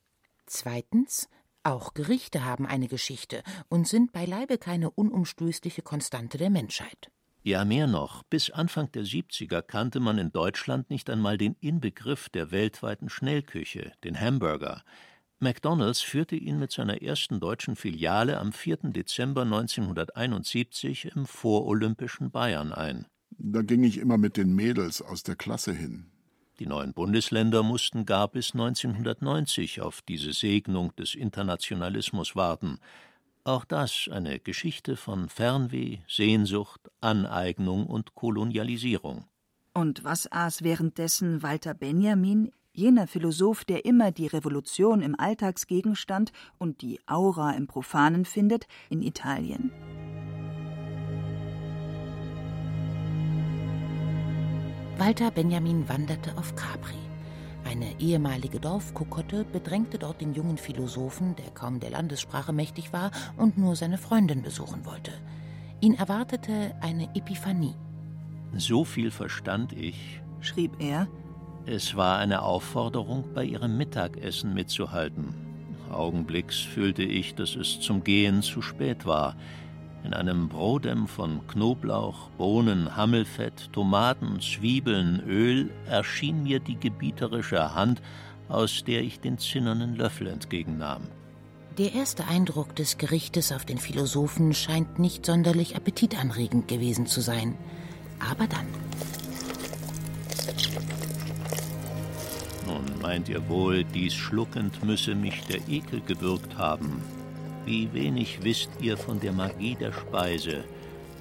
Zweitens, 0.46 1.28
auch 1.62 1.94
Gerichte 1.94 2.44
haben 2.44 2.66
eine 2.66 2.88
Geschichte 2.88 3.44
und 3.68 3.86
sind 3.86 4.12
beileibe 4.12 4.58
keine 4.58 4.90
unumstößliche 4.90 5.82
Konstante 5.82 6.36
der 6.36 6.50
Menschheit. 6.50 7.12
Ja, 7.46 7.66
mehr 7.66 7.86
noch. 7.86 8.22
Bis 8.22 8.48
Anfang 8.48 8.90
der 8.92 9.04
70er 9.04 9.60
kannte 9.60 10.00
man 10.00 10.16
in 10.16 10.32
Deutschland 10.32 10.88
nicht 10.88 11.10
einmal 11.10 11.36
den 11.36 11.56
Inbegriff 11.60 12.30
der 12.30 12.50
weltweiten 12.52 13.10
Schnellküche, 13.10 13.92
den 14.02 14.18
Hamburger. 14.18 14.82
McDonald's 15.40 16.00
führte 16.00 16.36
ihn 16.36 16.58
mit 16.58 16.72
seiner 16.72 17.02
ersten 17.02 17.40
deutschen 17.40 17.76
Filiale 17.76 18.38
am 18.38 18.54
4. 18.54 18.78
Dezember 18.94 19.42
1971 19.42 21.10
im 21.14 21.26
vorolympischen 21.26 22.30
Bayern 22.30 22.72
ein. 22.72 23.04
Da 23.36 23.60
ging 23.60 23.84
ich 23.84 23.98
immer 23.98 24.16
mit 24.16 24.38
den 24.38 24.54
Mädels 24.54 25.02
aus 25.02 25.22
der 25.22 25.36
Klasse 25.36 25.74
hin. 25.74 26.06
Die 26.60 26.66
neuen 26.66 26.94
Bundesländer 26.94 27.62
mussten 27.62 28.06
gar 28.06 28.28
bis 28.28 28.54
1990 28.54 29.82
auf 29.82 30.00
diese 30.00 30.32
Segnung 30.32 30.96
des 30.96 31.14
Internationalismus 31.14 32.36
warten. 32.36 32.78
Auch 33.46 33.66
das 33.66 34.08
eine 34.10 34.40
Geschichte 34.40 34.96
von 34.96 35.28
Fernweh, 35.28 35.98
Sehnsucht, 36.08 36.90
Aneignung 37.02 37.86
und 37.86 38.14
Kolonialisierung. 38.14 39.26
Und 39.74 40.02
was 40.02 40.32
aß 40.32 40.62
währenddessen 40.62 41.42
Walter 41.42 41.74
Benjamin, 41.74 42.52
jener 42.72 43.06
Philosoph, 43.06 43.66
der 43.66 43.84
immer 43.84 44.12
die 44.12 44.28
Revolution 44.28 45.02
im 45.02 45.14
Alltagsgegenstand 45.18 46.32
und 46.56 46.80
die 46.80 47.00
Aura 47.06 47.52
im 47.52 47.66
Profanen 47.66 48.24
findet, 48.24 48.66
in 48.88 49.02
Italien? 49.02 49.70
Walter 54.96 55.30
Benjamin 55.30 55.86
wanderte 55.86 56.38
auf 56.38 56.54
Capri. 56.56 57.03
Eine 57.64 57.98
ehemalige 57.98 58.60
Dorfkokotte 58.60 59.44
bedrängte 59.44 59.98
dort 59.98 60.20
den 60.20 60.34
jungen 60.34 60.58
Philosophen, 60.58 61.34
der 61.36 61.50
kaum 61.50 61.80
der 61.80 61.90
Landessprache 61.90 62.52
mächtig 62.52 62.92
war 62.92 63.10
und 63.36 63.58
nur 63.58 63.74
seine 63.74 63.98
Freundin 63.98 64.42
besuchen 64.42 64.84
wollte. 64.84 65.12
Ihn 65.80 65.94
erwartete 65.94 66.74
eine 66.80 67.14
Epiphanie. 67.14 67.74
So 68.56 68.84
viel 68.84 69.10
verstand 69.10 69.72
ich, 69.72 70.20
schrieb 70.40 70.72
er. 70.78 71.08
Es 71.66 71.96
war 71.96 72.18
eine 72.18 72.42
Aufforderung, 72.42 73.24
bei 73.34 73.44
ihrem 73.44 73.76
Mittagessen 73.76 74.54
mitzuhalten. 74.54 75.34
Augenblicks 75.90 76.60
fühlte 76.60 77.02
ich, 77.02 77.34
dass 77.34 77.56
es 77.56 77.80
zum 77.80 78.04
Gehen 78.04 78.42
zu 78.42 78.62
spät 78.62 79.06
war. 79.06 79.36
In 80.04 80.12
einem 80.12 80.50
Brodem 80.50 81.08
von 81.08 81.46
Knoblauch, 81.48 82.28
Bohnen, 82.36 82.94
Hammelfett, 82.94 83.72
Tomaten, 83.72 84.38
Zwiebeln, 84.38 85.22
Öl 85.26 85.70
erschien 85.86 86.42
mir 86.42 86.60
die 86.60 86.78
gebieterische 86.78 87.74
Hand, 87.74 88.02
aus 88.50 88.84
der 88.84 89.00
ich 89.00 89.20
den 89.20 89.38
zinnernen 89.38 89.96
Löffel 89.96 90.26
entgegennahm. 90.26 91.04
Der 91.78 91.94
erste 91.94 92.28
Eindruck 92.28 92.76
des 92.76 92.98
Gerichtes 92.98 93.50
auf 93.50 93.64
den 93.64 93.78
Philosophen 93.78 94.52
scheint 94.52 94.98
nicht 94.98 95.24
sonderlich 95.24 95.74
appetitanregend 95.74 96.68
gewesen 96.68 97.06
zu 97.06 97.22
sein. 97.22 97.56
Aber 98.20 98.46
dann. 98.46 98.66
Nun 102.66 103.00
meint 103.00 103.30
ihr 103.30 103.48
wohl, 103.48 103.84
dies 103.84 104.12
schluckend 104.12 104.84
müsse 104.84 105.14
mich 105.14 105.42
der 105.46 105.66
Ekel 105.66 106.02
gewürgt 106.02 106.58
haben. 106.58 107.02
Wie 107.64 107.92
wenig 107.94 108.40
wisst 108.42 108.70
ihr 108.80 108.96
von 108.96 109.20
der 109.20 109.32
Magie 109.32 109.74
der 109.74 109.92
Speise, 109.92 110.64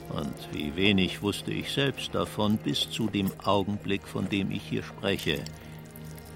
und 0.10 0.34
wie 0.52 0.76
wenig 0.76 1.22
wusste 1.22 1.52
ich 1.52 1.72
selbst 1.72 2.14
davon 2.14 2.58
bis 2.58 2.90
zu 2.90 3.08
dem 3.08 3.32
Augenblick, 3.44 4.06
von 4.08 4.28
dem 4.30 4.52
ich 4.52 4.62
hier 4.62 4.84
spreche. 4.84 5.40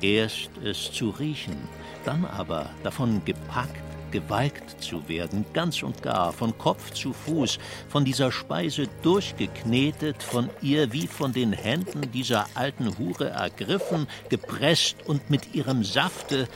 Erst 0.02 0.52
es 0.64 0.92
zu 0.92 1.10
riechen, 1.10 1.58
dann 2.06 2.26
aber 2.26 2.70
davon 2.84 3.24
gepackt, 3.26 3.84
gewalkt 4.12 4.82
zu 4.82 5.08
werden, 5.10 5.46
ganz 5.54 5.84
und 5.84 6.02
gar, 6.02 6.32
von 6.32 6.58
Kopf 6.58 6.92
zu 6.92 7.12
Fuß, 7.12 7.60
von 7.90 8.06
dieser 8.06 8.32
Speise 8.32 8.88
durchgeknetet, 9.02 10.24
von 10.24 10.50
ihr 10.62 10.94
wie 10.94 11.08
von 11.08 11.34
den 11.34 11.52
Händen 11.52 12.10
dieser 12.12 12.46
alten 12.54 12.98
Hure 12.98 13.30
ergriffen, 13.30 14.08
gepresst 14.30 14.98
und 15.06 15.30
mit 15.30 15.54
ihrem 15.54 15.84
Safte 15.84 16.48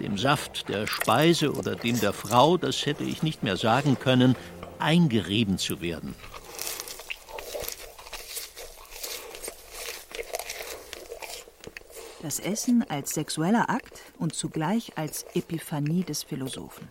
dem 0.00 0.18
Saft 0.18 0.68
der 0.68 0.86
Speise 0.86 1.52
oder 1.52 1.74
dem 1.76 1.98
der 2.00 2.12
Frau, 2.12 2.56
das 2.56 2.86
hätte 2.86 3.04
ich 3.04 3.22
nicht 3.22 3.42
mehr 3.42 3.56
sagen 3.56 3.98
können, 3.98 4.36
eingerieben 4.78 5.58
zu 5.58 5.80
werden. 5.80 6.14
Das 12.22 12.40
Essen 12.40 12.84
als 12.88 13.10
sexueller 13.10 13.68
Akt 13.68 14.00
und 14.18 14.34
zugleich 14.34 14.96
als 14.96 15.26
Epiphanie 15.34 16.04
des 16.04 16.22
Philosophen. 16.22 16.88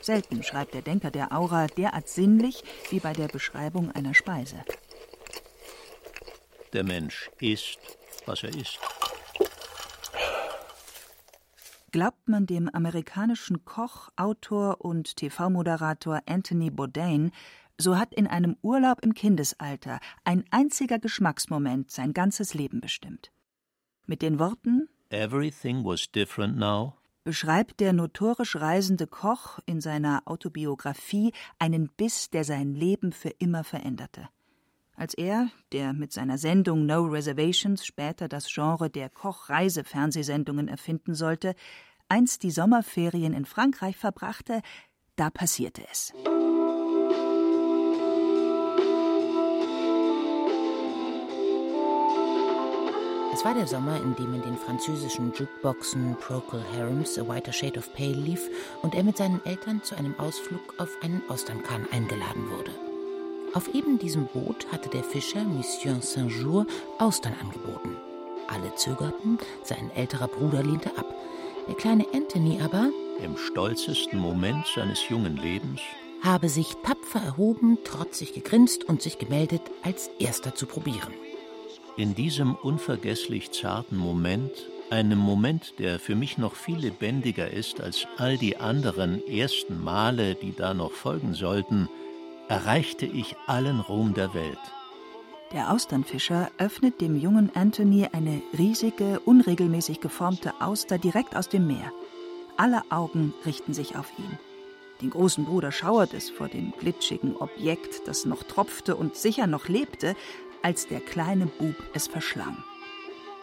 Selten 0.00 0.42
schreibt 0.42 0.74
der 0.74 0.82
Denker 0.82 1.10
der 1.10 1.32
Aura 1.36 1.66
derart 1.66 2.08
sinnlich 2.08 2.62
wie 2.90 3.00
bei 3.00 3.12
der 3.12 3.28
Beschreibung 3.28 3.90
einer 3.90 4.14
Speise. 4.14 4.64
Der 6.72 6.84
Mensch 6.84 7.30
isst, 7.40 7.80
was 8.26 8.44
er 8.44 8.50
isst. 8.50 8.78
Glaubt 11.92 12.28
man 12.28 12.46
dem 12.46 12.68
amerikanischen 12.68 13.64
Koch, 13.64 14.10
Autor 14.16 14.84
und 14.84 15.16
TV-Moderator 15.16 16.20
Anthony 16.26 16.70
Bourdain, 16.70 17.32
so 17.78 17.98
hat 17.98 18.14
in 18.14 18.26
einem 18.26 18.56
Urlaub 18.62 19.00
im 19.02 19.14
Kindesalter 19.14 19.98
ein 20.22 20.44
einziger 20.50 20.98
Geschmacksmoment 20.98 21.90
sein 21.90 22.12
ganzes 22.12 22.54
Leben 22.54 22.80
bestimmt. 22.80 23.32
Mit 24.06 24.22
den 24.22 24.38
Worten 24.38 24.88
Everything 25.08 25.84
was 25.84 26.10
different 26.12 26.56
now 26.56 26.94
beschreibt 27.24 27.80
der 27.80 27.92
notorisch 27.92 28.56
reisende 28.56 29.06
Koch 29.06 29.58
in 29.66 29.80
seiner 29.80 30.22
Autobiografie 30.24 31.32
einen 31.58 31.88
Biss, 31.88 32.30
der 32.30 32.44
sein 32.44 32.74
Leben 32.74 33.12
für 33.12 33.28
immer 33.28 33.62
veränderte. 33.62 34.28
Als 35.00 35.14
er, 35.14 35.48
der 35.72 35.94
mit 35.94 36.12
seiner 36.12 36.36
Sendung 36.36 36.84
No 36.84 37.06
Reservations 37.06 37.86
später 37.86 38.28
das 38.28 38.52
Genre 38.52 38.90
der 38.90 39.08
Koch-Reise-Fernsehsendungen 39.08 40.68
erfinden 40.68 41.14
sollte, 41.14 41.54
einst 42.10 42.42
die 42.42 42.50
Sommerferien 42.50 43.32
in 43.32 43.46
Frankreich 43.46 43.96
verbrachte, 43.96 44.60
da 45.16 45.30
passierte 45.30 45.80
es. 45.90 46.12
Es 53.32 53.42
war 53.42 53.54
der 53.54 53.66
Sommer, 53.66 54.02
in 54.02 54.14
dem 54.16 54.34
in 54.34 54.42
den 54.42 54.58
französischen 54.58 55.32
Jukeboxen 55.32 56.14
Procol 56.20 56.62
Harums 56.76 57.18
A 57.18 57.26
Whiter 57.26 57.54
Shade 57.54 57.78
of 57.78 57.90
Pale 57.94 58.12
lief 58.12 58.50
und 58.82 58.94
er 58.94 59.04
mit 59.04 59.16
seinen 59.16 59.42
Eltern 59.46 59.82
zu 59.82 59.96
einem 59.96 60.14
Ausflug 60.20 60.74
auf 60.76 60.90
einen 61.00 61.22
Austernkahn 61.30 61.86
eingeladen 61.90 62.50
wurde. 62.50 62.89
Auf 63.52 63.74
eben 63.74 63.98
diesem 63.98 64.26
Boot 64.26 64.70
hatte 64.70 64.88
der 64.90 65.02
Fischer 65.02 65.42
Monsieur 65.42 66.00
Saint-Jour 66.00 66.66
Austern 66.98 67.34
angeboten. 67.40 67.96
Alle 68.46 68.72
zögerten, 68.76 69.38
sein 69.64 69.90
älterer 69.96 70.28
Bruder 70.28 70.62
lehnte 70.62 70.96
ab. 70.96 71.12
Der 71.66 71.74
kleine 71.74 72.06
Anthony 72.14 72.60
aber, 72.62 72.90
im 73.24 73.36
stolzesten 73.36 74.20
Moment 74.20 74.66
seines 74.72 75.08
jungen 75.08 75.36
Lebens, 75.36 75.80
habe 76.22 76.48
sich 76.48 76.76
tapfer 76.84 77.20
erhoben, 77.24 77.78
trotzig 77.82 78.34
gegrinst 78.34 78.84
und 78.84 79.02
sich 79.02 79.18
gemeldet, 79.18 79.62
als 79.82 80.10
erster 80.20 80.54
zu 80.54 80.66
probieren. 80.66 81.12
In 81.96 82.14
diesem 82.14 82.54
unvergesslich 82.54 83.50
zarten 83.50 83.96
Moment, 83.96 84.52
einem 84.90 85.18
Moment, 85.18 85.74
der 85.78 85.98
für 85.98 86.14
mich 86.14 86.38
noch 86.38 86.54
viel 86.54 86.78
lebendiger 86.78 87.50
ist 87.50 87.80
als 87.80 88.06
all 88.16 88.38
die 88.38 88.58
anderen 88.58 89.26
ersten 89.26 89.82
Male, 89.82 90.36
die 90.36 90.54
da 90.54 90.72
noch 90.72 90.92
folgen 90.92 91.34
sollten, 91.34 91.88
erreichte 92.50 93.06
ich 93.06 93.36
allen 93.46 93.78
Ruhm 93.78 94.12
der 94.12 94.34
Welt. 94.34 94.58
Der 95.52 95.70
Austernfischer 95.72 96.50
öffnet 96.58 97.00
dem 97.00 97.16
jungen 97.16 97.54
Anthony 97.54 98.08
eine 98.12 98.42
riesige, 98.58 99.20
unregelmäßig 99.20 100.00
geformte 100.00 100.52
Auster 100.60 100.98
direkt 100.98 101.36
aus 101.36 101.48
dem 101.48 101.68
Meer. 101.68 101.92
Alle 102.56 102.82
Augen 102.90 103.32
richten 103.46 103.72
sich 103.72 103.94
auf 103.94 104.12
ihn. 104.18 104.36
Den 105.00 105.10
großen 105.10 105.44
Bruder 105.44 105.70
schauert 105.70 106.12
es 106.12 106.28
vor 106.28 106.48
dem 106.48 106.72
glitschigen 106.72 107.36
Objekt, 107.36 108.08
das 108.08 108.24
noch 108.24 108.42
tropfte 108.42 108.96
und 108.96 109.14
sicher 109.14 109.46
noch 109.46 109.68
lebte, 109.68 110.16
als 110.60 110.88
der 110.88 111.00
kleine 111.00 111.46
Bub 111.46 111.76
es 111.94 112.08
verschlang. 112.08 112.64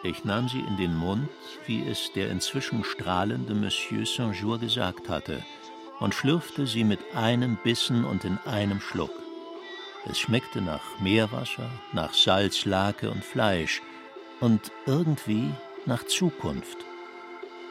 Ich 0.04 0.26
nahm 0.26 0.50
sie 0.50 0.60
in 0.60 0.76
den 0.76 0.96
Mund, 0.96 1.30
wie 1.66 1.82
es 1.88 2.12
der 2.14 2.30
inzwischen 2.30 2.84
strahlende 2.84 3.56
Monsieur 3.56 4.06
Saint-Jour 4.06 4.60
gesagt 4.60 5.08
hatte, 5.08 5.44
und 6.00 6.14
schlürfte 6.14 6.68
sie 6.68 6.84
mit 6.84 7.00
einem 7.16 7.58
Bissen 7.64 8.06
und 8.06 8.26
in 8.26 8.38
einem 8.40 8.82
Schluck. 8.82 9.12
Es 10.10 10.20
schmeckte 10.20 10.62
nach 10.62 11.00
Meerwasser, 11.00 11.70
nach 11.92 12.14
Salz, 12.14 12.66
Lake 12.66 13.10
und 13.10 13.24
Fleisch 13.24 13.82
und 14.40 14.72
irgendwie 14.86 15.52
nach 15.86 16.06
Zukunft. 16.06 16.78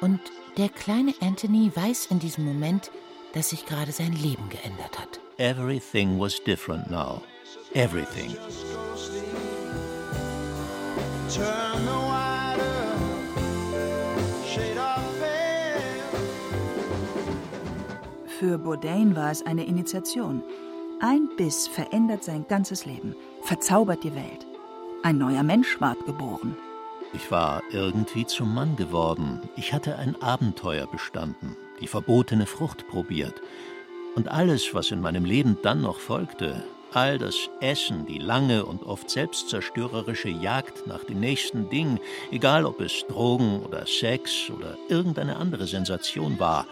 Und 0.01 0.21
der 0.57 0.69
kleine 0.69 1.15
Anthony 1.21 1.71
weiß 1.75 2.07
in 2.07 2.19
diesem 2.19 2.45
Moment, 2.45 2.91
dass 3.33 3.51
sich 3.51 3.67
gerade 3.67 3.93
sein 3.93 4.13
Leben 4.13 4.49
geändert 4.49 4.99
hat. 4.99 5.21
Everything 5.39 6.19
was 6.19 6.43
different 6.43 6.91
now. 6.91 7.23
Everything. 7.75 8.35
Für 18.39 18.59
Bourdain 18.59 19.17
war 19.17 19.31
es 19.31 19.47
eine 19.47 19.65
Initiation. 19.65 20.43
Ein 21.01 21.31
Biss 21.39 21.69
verändert 21.69 22.23
sein 22.23 22.45
ganzes 22.47 22.85
Leben, 22.85 23.17
verzaubert 23.41 24.05
die 24.05 24.15
Welt. 24.15 24.47
Ein 25.03 25.17
neuer 25.17 25.43
Mensch 25.43 25.81
ward 25.81 26.05
geboren. 26.05 26.55
Ich 27.15 27.31
war 27.31 27.63
irgendwie 27.71 28.27
zum 28.27 28.55
Mann 28.55 28.77
geworden. 28.77 29.41
Ich 29.57 29.73
hatte 29.73 29.97
ein 29.97 30.21
Abenteuer 30.21 30.87
bestanden, 30.87 31.57
die 31.81 31.87
verbotene 31.87 32.45
Frucht 32.45 32.87
probiert. 32.89 33.41
Und 34.17 34.29
alles, 34.29 34.75
was 34.75 34.91
in 34.91 35.01
meinem 35.01 35.25
Leben 35.25 35.57
dann 35.63 35.81
noch 35.81 35.99
folgte, 35.99 36.63
all 36.93 37.17
das 37.17 37.49
Essen, 37.61 38.05
die 38.05 38.19
lange 38.19 38.67
und 38.67 38.83
oft 38.83 39.09
selbstzerstörerische 39.09 40.29
Jagd 40.29 40.87
nach 40.87 41.05
dem 41.05 41.21
nächsten 41.21 41.71
Ding, 41.71 42.01
egal 42.31 42.67
ob 42.67 42.83
es 42.83 43.07
Drogen 43.09 43.63
oder 43.63 43.87
Sex 43.87 44.51
oder 44.51 44.77
irgendeine 44.91 45.37
andere 45.37 45.67
Sensation 45.67 46.39
war, 46.39 46.67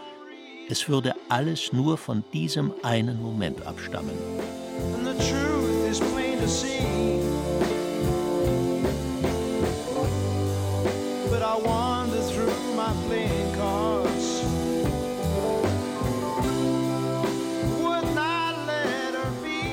es 0.68 0.88
würde 0.88 1.14
alles 1.28 1.72
nur 1.72 1.98
von 1.98 2.24
diesem 2.32 2.72
einen 2.82 3.20
Moment 3.22 3.66
abstammen. 3.66 4.16
And 4.94 5.06
the 5.06 5.14
truth 5.14 5.88
is 5.90 6.00
plain 6.00 6.38
to 6.40 6.48
see. 6.48 7.20
But 11.30 11.42
I 11.42 11.56
wander 11.64 12.22
through 12.22 12.76
my 12.76 12.92
playing 13.06 13.54
cards. 13.54 14.44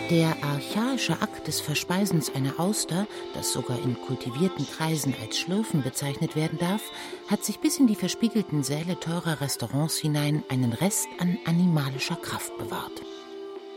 Der 0.09 0.35
archaische 0.71 1.21
Akt 1.21 1.47
des 1.47 1.59
Verspeisens 1.59 2.33
einer 2.33 2.57
Auster, 2.57 3.05
das 3.33 3.51
sogar 3.51 3.77
in 3.79 3.99
kultivierten 3.99 4.65
Kreisen 4.65 5.13
als 5.21 5.37
Schlürfen 5.37 5.83
bezeichnet 5.83 6.37
werden 6.37 6.59
darf, 6.59 6.81
hat 7.27 7.43
sich 7.43 7.59
bis 7.59 7.77
in 7.77 7.87
die 7.87 7.95
verspiegelten 7.95 8.63
Säle 8.63 8.97
teurer 8.97 9.41
Restaurants 9.41 9.97
hinein 9.97 10.43
einen 10.47 10.71
Rest 10.71 11.09
an 11.19 11.37
animalischer 11.45 12.15
Kraft 12.15 12.57
bewahrt. 12.57 13.01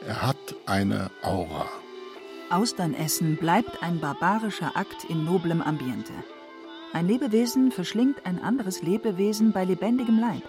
Er 0.06 0.22
hat 0.22 0.36
eine 0.66 1.10
Aura. 1.22 1.66
Austernessen 2.50 3.38
bleibt 3.38 3.82
ein 3.82 3.98
barbarischer 3.98 4.76
Akt 4.76 5.04
in 5.08 5.24
noblem 5.24 5.62
Ambiente. 5.62 6.12
Ein 6.92 7.08
Lebewesen 7.08 7.72
verschlingt 7.72 8.24
ein 8.24 8.40
anderes 8.40 8.82
Lebewesen 8.82 9.50
bei 9.50 9.64
lebendigem 9.64 10.20
Leib. 10.20 10.48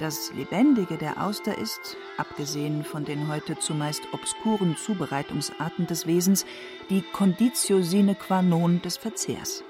Das 0.00 0.32
Lebendige 0.32 0.96
der 0.96 1.22
Auster 1.22 1.58
ist, 1.58 1.98
abgesehen 2.16 2.84
von 2.84 3.04
den 3.04 3.28
heute 3.28 3.58
zumeist 3.58 4.00
obskuren 4.12 4.74
Zubereitungsarten 4.78 5.86
des 5.86 6.06
Wesens, 6.06 6.46
die 6.88 7.02
Conditio 7.02 7.82
sine 7.82 8.14
qua 8.14 8.40
non 8.40 8.80
des 8.80 8.96
Verzehrs. 8.96 9.62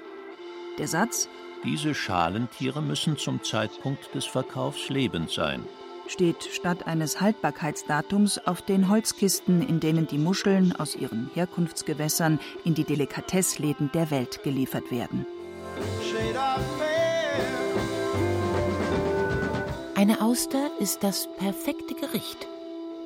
Der 0.77 0.87
Satz 0.87 1.27
Diese 1.65 1.93
Schalentiere 1.93 2.81
müssen 2.81 3.17
zum 3.17 3.43
Zeitpunkt 3.43 4.15
des 4.15 4.25
Verkaufs 4.25 4.87
lebend 4.87 5.29
sein 5.29 5.65
steht 6.07 6.43
statt 6.43 6.87
eines 6.87 7.21
Haltbarkeitsdatums 7.21 8.37
auf 8.39 8.61
den 8.61 8.89
Holzkisten, 8.89 9.61
in 9.61 9.79
denen 9.79 10.07
die 10.07 10.17
Muscheln 10.17 10.75
aus 10.75 10.95
ihren 10.95 11.29
Herkunftsgewässern 11.33 12.39
in 12.65 12.73
die 12.73 12.83
Delikatessläden 12.83 13.91
der 13.93 14.11
Welt 14.11 14.43
geliefert 14.43 14.91
werden. 14.91 15.25
Eine 20.01 20.19
Auster 20.19 20.71
ist 20.79 21.03
das 21.03 21.29
perfekte 21.37 21.93
Gericht. 21.93 22.47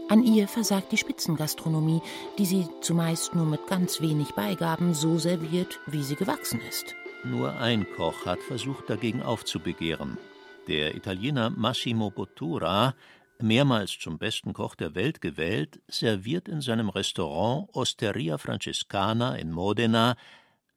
An 0.07 0.23
ihr 0.23 0.47
versagt 0.47 0.93
die 0.93 0.97
Spitzengastronomie, 0.97 2.01
die 2.37 2.45
sie 2.45 2.69
zumeist 2.79 3.35
nur 3.35 3.45
mit 3.45 3.67
ganz 3.67 3.99
wenig 3.99 4.31
Beigaben 4.31 4.93
so 4.93 5.17
serviert, 5.17 5.77
wie 5.87 6.03
sie 6.03 6.15
gewachsen 6.15 6.61
ist. 6.61 6.95
Nur 7.25 7.51
ein 7.51 7.85
Koch 7.97 8.25
hat 8.25 8.39
versucht, 8.39 8.89
dagegen 8.89 9.23
aufzubegehren. 9.23 10.17
Der 10.69 10.95
Italiener 10.95 11.49
Massimo 11.49 12.11
Bottura, 12.11 12.95
mehrmals 13.41 13.99
zum 13.99 14.17
besten 14.17 14.53
Koch 14.53 14.75
der 14.75 14.95
Welt 14.95 15.19
gewählt, 15.19 15.81
serviert 15.89 16.47
in 16.47 16.61
seinem 16.61 16.87
Restaurant 16.87 17.67
Osteria 17.73 18.37
Francescana 18.37 19.35
in 19.35 19.51
Modena 19.51 20.15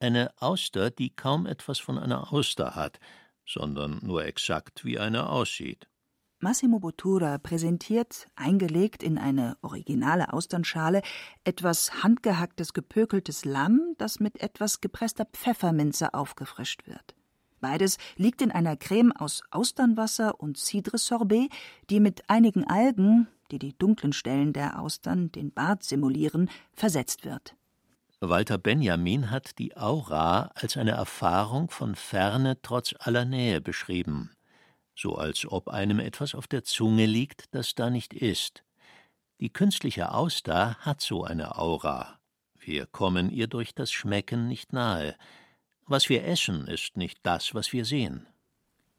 eine 0.01 0.33
Auster, 0.41 0.91
die 0.91 1.11
kaum 1.11 1.47
etwas 1.47 1.79
von 1.79 1.97
einer 1.97 2.33
Auster 2.33 2.75
hat, 2.75 2.99
sondern 3.47 4.01
nur 4.03 4.25
exakt 4.25 4.85
wie 4.85 4.99
eine 4.99 5.31
aussieht. 5.31 5.87
Massimo 6.41 6.79
Bottura 6.79 7.39
präsentiert, 7.39 8.29
eingelegt 8.37 9.03
in 9.03 9.19
eine 9.19 9.57
originale 9.61 10.33
Austernschale, 10.33 11.03
etwas 11.43 12.05
handgehacktes 12.05 12.73
gepökeltes 12.73 13.45
Lamm, 13.45 13.95
das 13.99 14.21
mit 14.21 14.41
etwas 14.41 14.81
gepresster 14.81 15.25
Pfefferminze 15.25 16.15
aufgefrischt 16.15 16.87
wird. 16.87 17.17
Beides 17.61 17.99
liegt 18.15 18.41
in 18.41 18.53
einer 18.53 18.77
Creme 18.77 19.11
aus 19.11 19.43
Austernwasser 19.51 20.39
und 20.39 20.59
Cidre-Sorbet, 20.59 21.51
die 21.91 21.99
mit 21.99 22.31
einigen 22.31 22.65
Algen, 22.69 23.27
die 23.51 23.59
die 23.59 23.77
dunklen 23.77 24.13
Stellen 24.13 24.53
der 24.53 24.79
Austern, 24.79 25.33
den 25.33 25.53
Bart 25.53 25.83
simulieren, 25.83 26.51
versetzt 26.73 27.25
wird. 27.25 27.57
Walter 28.21 28.59
Benjamin 28.59 29.33
hat 29.33 29.59
die 29.59 29.77
Aura 29.77 30.53
als 30.55 30.77
eine 30.77 30.93
Erfahrung 30.93 31.69
von 31.69 31.97
Ferne 31.97 32.63
trotz 32.63 32.95
aller 33.01 33.25
Nähe 33.25 33.61
beschrieben 33.61 34.31
so 34.99 35.15
als 35.15 35.47
ob 35.47 35.69
einem 35.69 36.01
etwas 36.01 36.35
auf 36.35 36.47
der 36.49 36.65
Zunge 36.65 37.07
liegt, 37.07 37.55
das 37.55 37.75
da 37.75 37.89
nicht 37.89 38.13
ist. 38.13 38.65
Die 39.41 39.53
künstliche 39.53 40.13
Auster 40.13 40.75
hat 40.81 41.01
so 41.01 41.23
eine 41.23 41.57
Aura. 41.57 42.19
Wir 42.59 42.87
kommen 42.87 43.31
ihr 43.31 43.47
durch 43.47 43.75
das 43.75 43.93
Schmecken 43.93 44.49
nicht 44.49 44.73
nahe. 44.73 45.15
Was 45.87 46.09
wir 46.09 46.25
essen, 46.25 46.67
ist 46.67 46.97
nicht 46.97 47.21
das, 47.23 47.55
was 47.55 47.73
wir 47.73 47.85
sehen. 47.85 48.27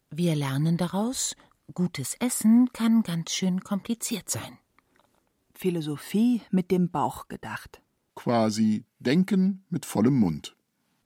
Wir 0.09 0.35
lernen 0.35 0.77
daraus, 0.77 1.35
gutes 1.73 2.15
Essen 2.15 2.69
kann 2.73 3.03
ganz 3.03 3.31
schön 3.31 3.61
kompliziert 3.63 4.29
sein. 4.29 4.57
Philosophie 5.53 6.41
mit 6.49 6.71
dem 6.71 6.89
Bauch 6.89 7.27
gedacht. 7.27 7.81
Quasi 8.15 8.85
Denken 8.99 9.65
mit 9.69 9.85
vollem 9.85 10.17
Mund. 10.19 10.55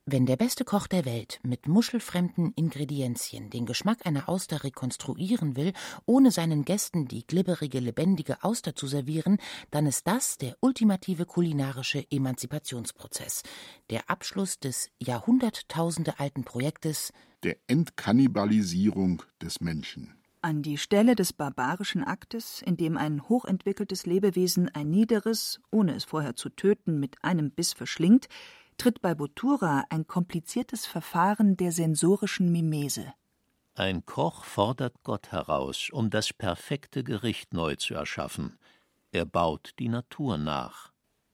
Wenn 0.05 0.25
der 0.25 0.35
beste 0.35 0.65
Koch 0.65 0.87
der 0.87 1.05
Welt 1.05 1.39
mit 1.43 1.65
muschelfremden 1.65 2.51
Ingredienzien 2.57 3.49
den 3.49 3.65
Geschmack 3.65 4.05
einer 4.05 4.27
Auster 4.27 4.65
rekonstruieren 4.65 5.55
will, 5.55 5.71
ohne 6.05 6.29
seinen 6.29 6.65
Gästen 6.65 7.07
die 7.07 7.25
glibberige, 7.25 7.79
lebendige 7.79 8.43
Auster 8.43 8.75
zu 8.75 8.85
servieren, 8.85 9.37
dann 9.71 9.85
ist 9.85 10.05
das 10.05 10.37
der 10.37 10.57
ultimative 10.59 11.25
kulinarische 11.25 12.05
Emanzipationsprozess, 12.11 13.43
der 13.89 14.09
Abschluss 14.09 14.59
des 14.59 14.89
jahrhunderttausende-alten 15.01 16.43
Projektes 16.43 17.13
der 17.43 17.55
Entkannibalisierung 17.67 19.23
des 19.41 19.61
Menschen. 19.61 20.15
An 20.41 20.63
die 20.63 20.77
Stelle 20.77 21.15
des 21.15 21.31
barbarischen 21.31 22.03
Aktes, 22.03 22.61
in 22.61 22.75
dem 22.75 22.97
ein 22.97 23.29
hochentwickeltes 23.29 24.05
Lebewesen 24.05 24.67
ein 24.67 24.89
niederes, 24.89 25.61
ohne 25.71 25.95
es 25.95 26.03
vorher 26.03 26.35
zu 26.35 26.49
töten, 26.49 26.99
mit 26.99 27.23
einem 27.23 27.51
Biss 27.51 27.71
verschlingt, 27.71 28.27
tritt 28.77 29.01
bei 29.01 29.15
Bottura 29.15 29.85
ein 29.89 30.07
kompliziertes 30.07 30.85
Verfahren 30.85 31.57
der 31.57 31.71
sensorischen 31.71 32.51
Mimese. 32.51 33.13
Ein 33.75 34.05
Koch 34.05 34.43
fordert 34.43 34.95
Gott 35.03 35.31
heraus, 35.31 35.89
um 35.91 36.09
das 36.09 36.31
perfekte 36.31 37.03
Gericht 37.03 37.53
neu 37.53 37.75
zu 37.75 37.95
erschaffen. 37.95 38.59
Er 39.11 39.25
baut 39.25 39.73
die 39.79 39.89
Natur 39.89 40.37
nach. 40.37 40.91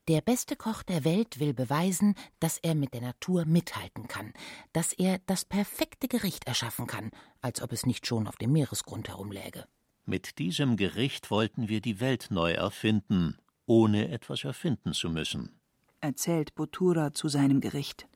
Der 0.08 0.22
beste 0.22 0.56
Koch 0.56 0.82
der 0.82 1.04
Welt 1.04 1.40
will 1.40 1.54
beweisen, 1.54 2.16
dass 2.40 2.58
er 2.58 2.76
mit 2.76 2.94
der 2.94 3.02
Natur 3.02 3.46
mithalten 3.46 4.08
kann, 4.08 4.34
dass 4.74 4.94
er 4.94 5.20
das 5.28 5.46
perfekte 5.46 6.08
Gericht 6.08 6.48
erschaffen 6.48 6.88
kann, 6.88 7.12
als 7.42 7.62
ob 7.62 7.74
es 7.74 7.86
nicht 7.86 8.08
schon 8.08 8.28
auf 8.28 8.38
dem 8.38 8.54
Meeresgrund 8.54 9.10
herumläge. 9.10 9.66
Mit 10.06 10.40
diesem 10.40 10.78
Gericht 10.78 11.30
wollten 11.30 11.68
wir 11.68 11.82
die 11.82 12.00
Welt 12.00 12.28
neu 12.32 12.54
erfinden, 12.54 13.38
ohne 13.68 14.10
etwas 14.10 14.46
erfinden 14.46 14.94
zu 14.94 15.10
müssen 15.10 15.59
erzählt 16.02 16.56
Bottura 16.56 17.14
zu 17.14 17.28
seinem 17.28 17.62
Gericht. 17.62 18.08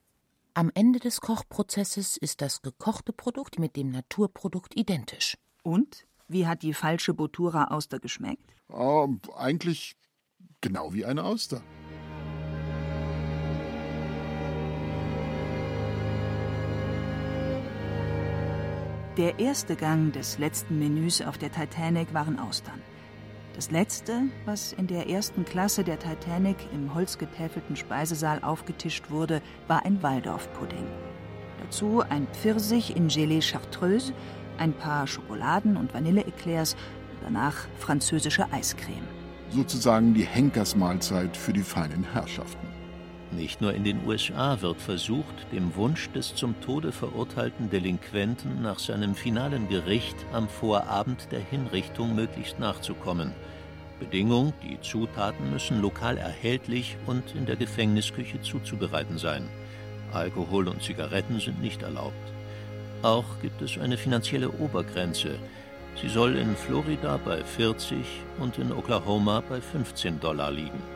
Am 0.53 0.71
Ende 0.73 0.99
des 0.99 1.21
Kochprozesses 1.21 2.17
ist 2.17 2.41
das 2.41 2.61
gekochte 2.61 3.11
Produkt 3.13 3.59
mit 3.59 3.75
dem 3.75 3.89
Naturprodukt 3.89 4.75
identisch. 4.75 5.37
Und? 5.63 6.05
Wie 6.27 6.47
hat 6.47 6.61
die 6.61 6.73
falsche 6.73 7.13
Bottura-Auster 7.13 7.99
geschmeckt? 7.99 8.53
Oh, 8.69 9.09
eigentlich 9.35 9.95
genau 10.61 10.93
wie 10.93 11.05
eine 11.05 11.23
Auster. 11.23 11.61
Der 19.17 19.37
erste 19.37 19.75
Gang 19.75 20.11
des 20.11 20.39
letzten 20.39 20.79
Menüs 20.79 21.21
auf 21.21 21.37
der 21.37 21.51
Titanic 21.51 22.15
waren 22.15 22.39
Austern. 22.39 22.81
Das 23.55 23.69
letzte, 23.69 24.23
was 24.45 24.73
in 24.73 24.87
der 24.87 25.09
ersten 25.09 25.45
Klasse 25.45 25.83
der 25.83 25.99
Titanic 25.99 26.57
im 26.73 26.95
holzgetäfelten 26.95 27.75
Speisesaal 27.75 28.43
aufgetischt 28.43 29.11
wurde, 29.11 29.41
war 29.67 29.85
ein 29.85 30.01
Waldorfpudding. 30.01 30.87
Dazu 31.61 32.01
ein 32.01 32.27
Pfirsich 32.33 32.95
in 32.95 33.09
Gelee 33.09 33.41
Chartreuse, 33.41 34.13
ein 34.57 34.73
paar 34.73 35.05
Schokoladen- 35.05 35.77
und 35.77 35.93
Vanilleeclairs, 35.93 36.75
danach 37.21 37.67
französische 37.77 38.51
Eiscreme. 38.51 39.07
Sozusagen 39.51 40.15
die 40.15 40.25
Henkersmahlzeit 40.25 41.37
für 41.37 41.53
die 41.53 41.61
feinen 41.61 42.03
Herrschaften. 42.11 42.72
Nicht 43.37 43.61
nur 43.61 43.73
in 43.73 43.83
den 43.83 44.05
USA 44.05 44.61
wird 44.61 44.79
versucht, 44.79 45.51
dem 45.51 45.75
Wunsch 45.75 46.11
des 46.11 46.35
zum 46.35 46.59
Tode 46.61 46.91
verurteilten 46.91 47.69
Delinquenten 47.69 48.61
nach 48.61 48.77
seinem 48.77 49.15
finalen 49.15 49.67
Gericht 49.69 50.15
am 50.31 50.47
Vorabend 50.47 51.31
der 51.31 51.39
Hinrichtung 51.39 52.15
möglichst 52.15 52.59
nachzukommen. 52.59 53.31
Bedingung, 53.99 54.53
die 54.61 54.79
Zutaten 54.81 55.51
müssen 55.51 55.81
lokal 55.81 56.17
erhältlich 56.17 56.95
und 57.07 57.23
in 57.35 57.45
der 57.45 57.55
Gefängnisküche 57.55 58.41
zuzubereiten 58.41 59.17
sein. 59.17 59.47
Alkohol 60.13 60.67
und 60.67 60.83
Zigaretten 60.83 61.39
sind 61.39 61.61
nicht 61.61 61.81
erlaubt. 61.81 62.13
Auch 63.01 63.25
gibt 63.41 63.61
es 63.61 63.79
eine 63.79 63.97
finanzielle 63.97 64.51
Obergrenze. 64.51 65.39
Sie 65.99 66.09
soll 66.09 66.35
in 66.35 66.55
Florida 66.55 67.17
bei 67.17 67.43
40 67.43 67.97
und 68.39 68.59
in 68.59 68.71
Oklahoma 68.71 69.41
bei 69.47 69.59
15 69.59 70.19
Dollar 70.19 70.51
liegen. 70.51 70.92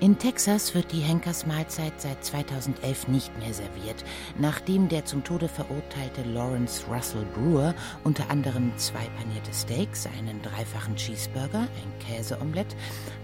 In 0.00 0.16
Texas 0.16 0.74
wird 0.74 0.92
die 0.92 1.00
Henkersmahlzeit 1.00 1.92
seit 2.00 2.24
2011 2.24 3.08
nicht 3.08 3.38
mehr 3.38 3.52
serviert, 3.52 4.02
nachdem 4.38 4.88
der 4.88 5.04
zum 5.04 5.22
Tode 5.22 5.46
verurteilte 5.46 6.22
Lawrence 6.22 6.86
Russell 6.90 7.26
Brewer 7.34 7.74
unter 8.02 8.30
anderem 8.30 8.72
zwei 8.78 9.04
panierte 9.18 9.52
Steaks, 9.52 10.08
einen 10.18 10.40
dreifachen 10.40 10.96
Cheeseburger, 10.96 11.60
ein 11.60 11.98
Käseomelett, 11.98 12.74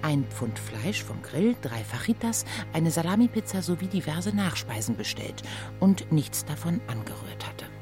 ein 0.03 0.27
Pfund 0.27 0.59
Fleisch 0.59 1.03
vom 1.03 1.23
Grill, 1.23 1.57
drei 1.63 1.83
Fajitas, 1.83 2.45
eine 2.75 2.91
Salamipizza 2.91 3.63
sowie 3.63 3.89
diverse 3.89 4.37
Nachspeisen 4.37 4.99
bestellt 4.99 5.43
und 5.81 6.13
nichts 6.13 6.45
davon 6.45 6.83
angerührt 6.89 7.47
hatte. 7.47 7.76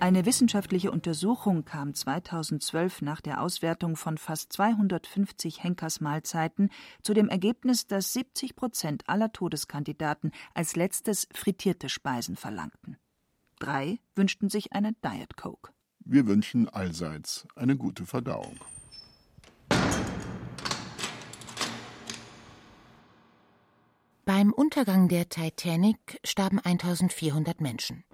Eine 0.00 0.24
wissenschaftliche 0.24 0.90
Untersuchung 0.90 1.66
kam 1.66 1.92
2012 1.92 3.02
nach 3.02 3.20
der 3.20 3.42
Auswertung 3.42 3.96
von 3.96 4.16
fast 4.16 4.50
250 4.54 5.62
Henkersmahlzeiten 5.62 6.70
zu 7.02 7.12
dem 7.12 7.28
Ergebnis, 7.28 7.86
dass 7.86 8.14
70 8.14 8.56
Prozent 8.56 9.02
aller 9.08 9.30
Todeskandidaten 9.30 10.32
als 10.54 10.74
letztes 10.74 11.28
frittierte 11.34 11.90
Speisen 11.90 12.36
verlangten. 12.36 12.96
Drei 13.58 14.00
wünschten 14.14 14.48
sich 14.48 14.72
eine 14.72 14.94
Diet 15.04 15.36
Coke. 15.36 15.70
Wir 15.98 16.26
wünschen 16.26 16.66
allseits 16.70 17.46
eine 17.54 17.76
gute 17.76 18.06
Verdauung. 18.06 18.58
Beim 24.24 24.50
Untergang 24.54 25.08
der 25.08 25.28
Titanic 25.28 26.18
starben 26.24 26.58
1400 26.58 27.60
Menschen. 27.60 28.04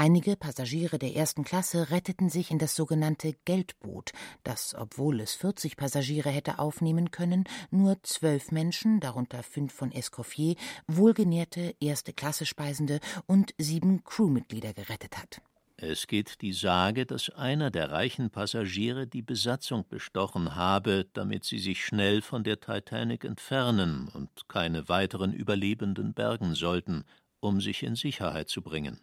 Einige 0.00 0.36
Passagiere 0.36 0.96
der 0.96 1.16
ersten 1.16 1.42
Klasse 1.42 1.90
retteten 1.90 2.28
sich 2.30 2.52
in 2.52 2.60
das 2.60 2.76
sogenannte 2.76 3.34
Geldboot, 3.44 4.12
das, 4.44 4.76
obwohl 4.78 5.20
es 5.20 5.34
40 5.34 5.76
Passagiere 5.76 6.30
hätte 6.30 6.60
aufnehmen 6.60 7.10
können, 7.10 7.42
nur 7.72 8.00
zwölf 8.04 8.52
Menschen, 8.52 9.00
darunter 9.00 9.42
fünf 9.42 9.72
von 9.72 9.90
Escoffier, 9.90 10.54
wohlgenährte 10.86 11.74
erste 11.80 12.12
Klasse 12.12 12.46
Speisende 12.46 13.00
und 13.26 13.54
sieben 13.58 14.04
Crewmitglieder 14.04 14.72
gerettet 14.72 15.18
hat. 15.18 15.40
Es 15.76 16.06
geht 16.06 16.42
die 16.42 16.52
Sage, 16.52 17.04
dass 17.04 17.30
einer 17.30 17.72
der 17.72 17.90
reichen 17.90 18.30
Passagiere 18.30 19.08
die 19.08 19.22
Besatzung 19.22 19.84
bestochen 19.88 20.54
habe, 20.54 21.08
damit 21.12 21.42
sie 21.42 21.58
sich 21.58 21.84
schnell 21.84 22.22
von 22.22 22.44
der 22.44 22.60
Titanic 22.60 23.24
entfernen 23.24 24.08
und 24.14 24.46
keine 24.46 24.88
weiteren 24.88 25.32
Überlebenden 25.32 26.14
bergen 26.14 26.54
sollten, 26.54 27.02
um 27.40 27.60
sich 27.60 27.82
in 27.82 27.96
Sicherheit 27.96 28.48
zu 28.48 28.62
bringen. 28.62 29.00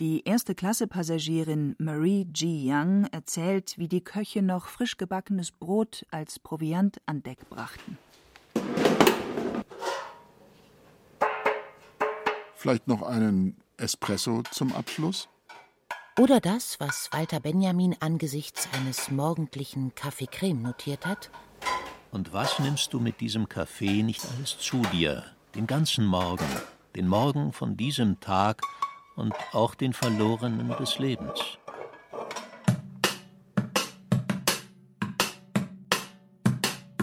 Die 0.00 0.22
erste 0.24 0.54
Klasse 0.54 0.86
Passagierin 0.86 1.76
Marie 1.78 2.24
G. 2.24 2.72
Young 2.72 3.04
erzählt, 3.12 3.76
wie 3.76 3.86
die 3.86 4.00
Köche 4.00 4.40
noch 4.40 4.66
frisch 4.66 4.96
gebackenes 4.96 5.52
Brot 5.52 6.06
als 6.10 6.38
Proviant 6.38 7.02
an 7.04 7.22
Deck 7.22 7.50
brachten. 7.50 7.98
Vielleicht 12.54 12.88
noch 12.88 13.02
einen 13.02 13.58
Espresso 13.76 14.42
zum 14.50 14.72
Abschluss? 14.72 15.28
Oder 16.18 16.40
das, 16.40 16.80
was 16.80 17.10
Walter 17.12 17.40
Benjamin 17.40 17.94
angesichts 18.00 18.70
eines 18.72 19.10
morgendlichen 19.10 19.94
Kaffee 19.94 20.28
Creme 20.28 20.62
notiert 20.62 21.04
hat. 21.04 21.30
Und 22.10 22.32
was 22.32 22.58
nimmst 22.58 22.94
du 22.94 23.00
mit 23.00 23.20
diesem 23.20 23.50
Kaffee 23.50 24.02
nicht 24.02 24.24
alles 24.34 24.56
zu 24.58 24.80
dir? 24.94 25.26
Den 25.54 25.66
ganzen 25.66 26.06
Morgen, 26.06 26.46
den 26.96 27.06
Morgen 27.06 27.52
von 27.52 27.76
diesem 27.76 28.18
Tag, 28.20 28.62
und 29.20 29.34
auch 29.52 29.74
den 29.74 29.92
Verlorenen 29.92 30.74
des 30.78 30.98
Lebens. 30.98 31.40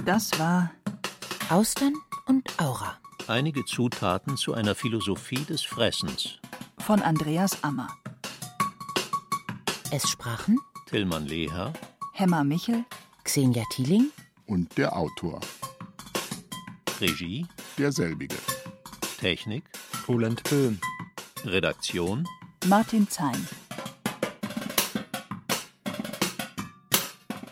Das 0.05 0.37
war 0.39 0.71
Austern 1.49 1.93
und 2.25 2.59
Aura. 2.59 2.97
Einige 3.27 3.65
Zutaten 3.65 4.37
zu 4.37 4.53
einer 4.53 4.73
Philosophie 4.73 5.43
des 5.43 5.61
Fressens. 5.63 6.39
Von 6.79 7.01
Andreas 7.01 7.63
Ammer. 7.63 7.89
Es 9.91 10.09
sprachen 10.09 10.57
Tillmann 10.87 11.25
Leher, 11.25 11.73
Hemmer 12.13 12.43
Michel, 12.43 12.85
Xenia 13.23 13.63
Thieling 13.71 14.11
und 14.45 14.77
der 14.77 14.95
Autor. 14.95 15.41
Regie 16.99 17.45
derselbige. 17.77 18.37
Technik 19.19 19.63
Roland 20.07 20.41
Böhm. 20.49 20.79
Redaktion 21.47 22.27
Martin 22.65 23.07
Zein. 23.09 23.47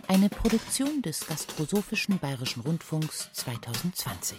Eine 0.10 0.28
Produktion 0.28 1.02
des 1.02 1.26
Gastrosophischen 1.26 2.20
Bayerischen 2.20 2.62
Rundfunks 2.62 3.30
2020. 3.32 4.38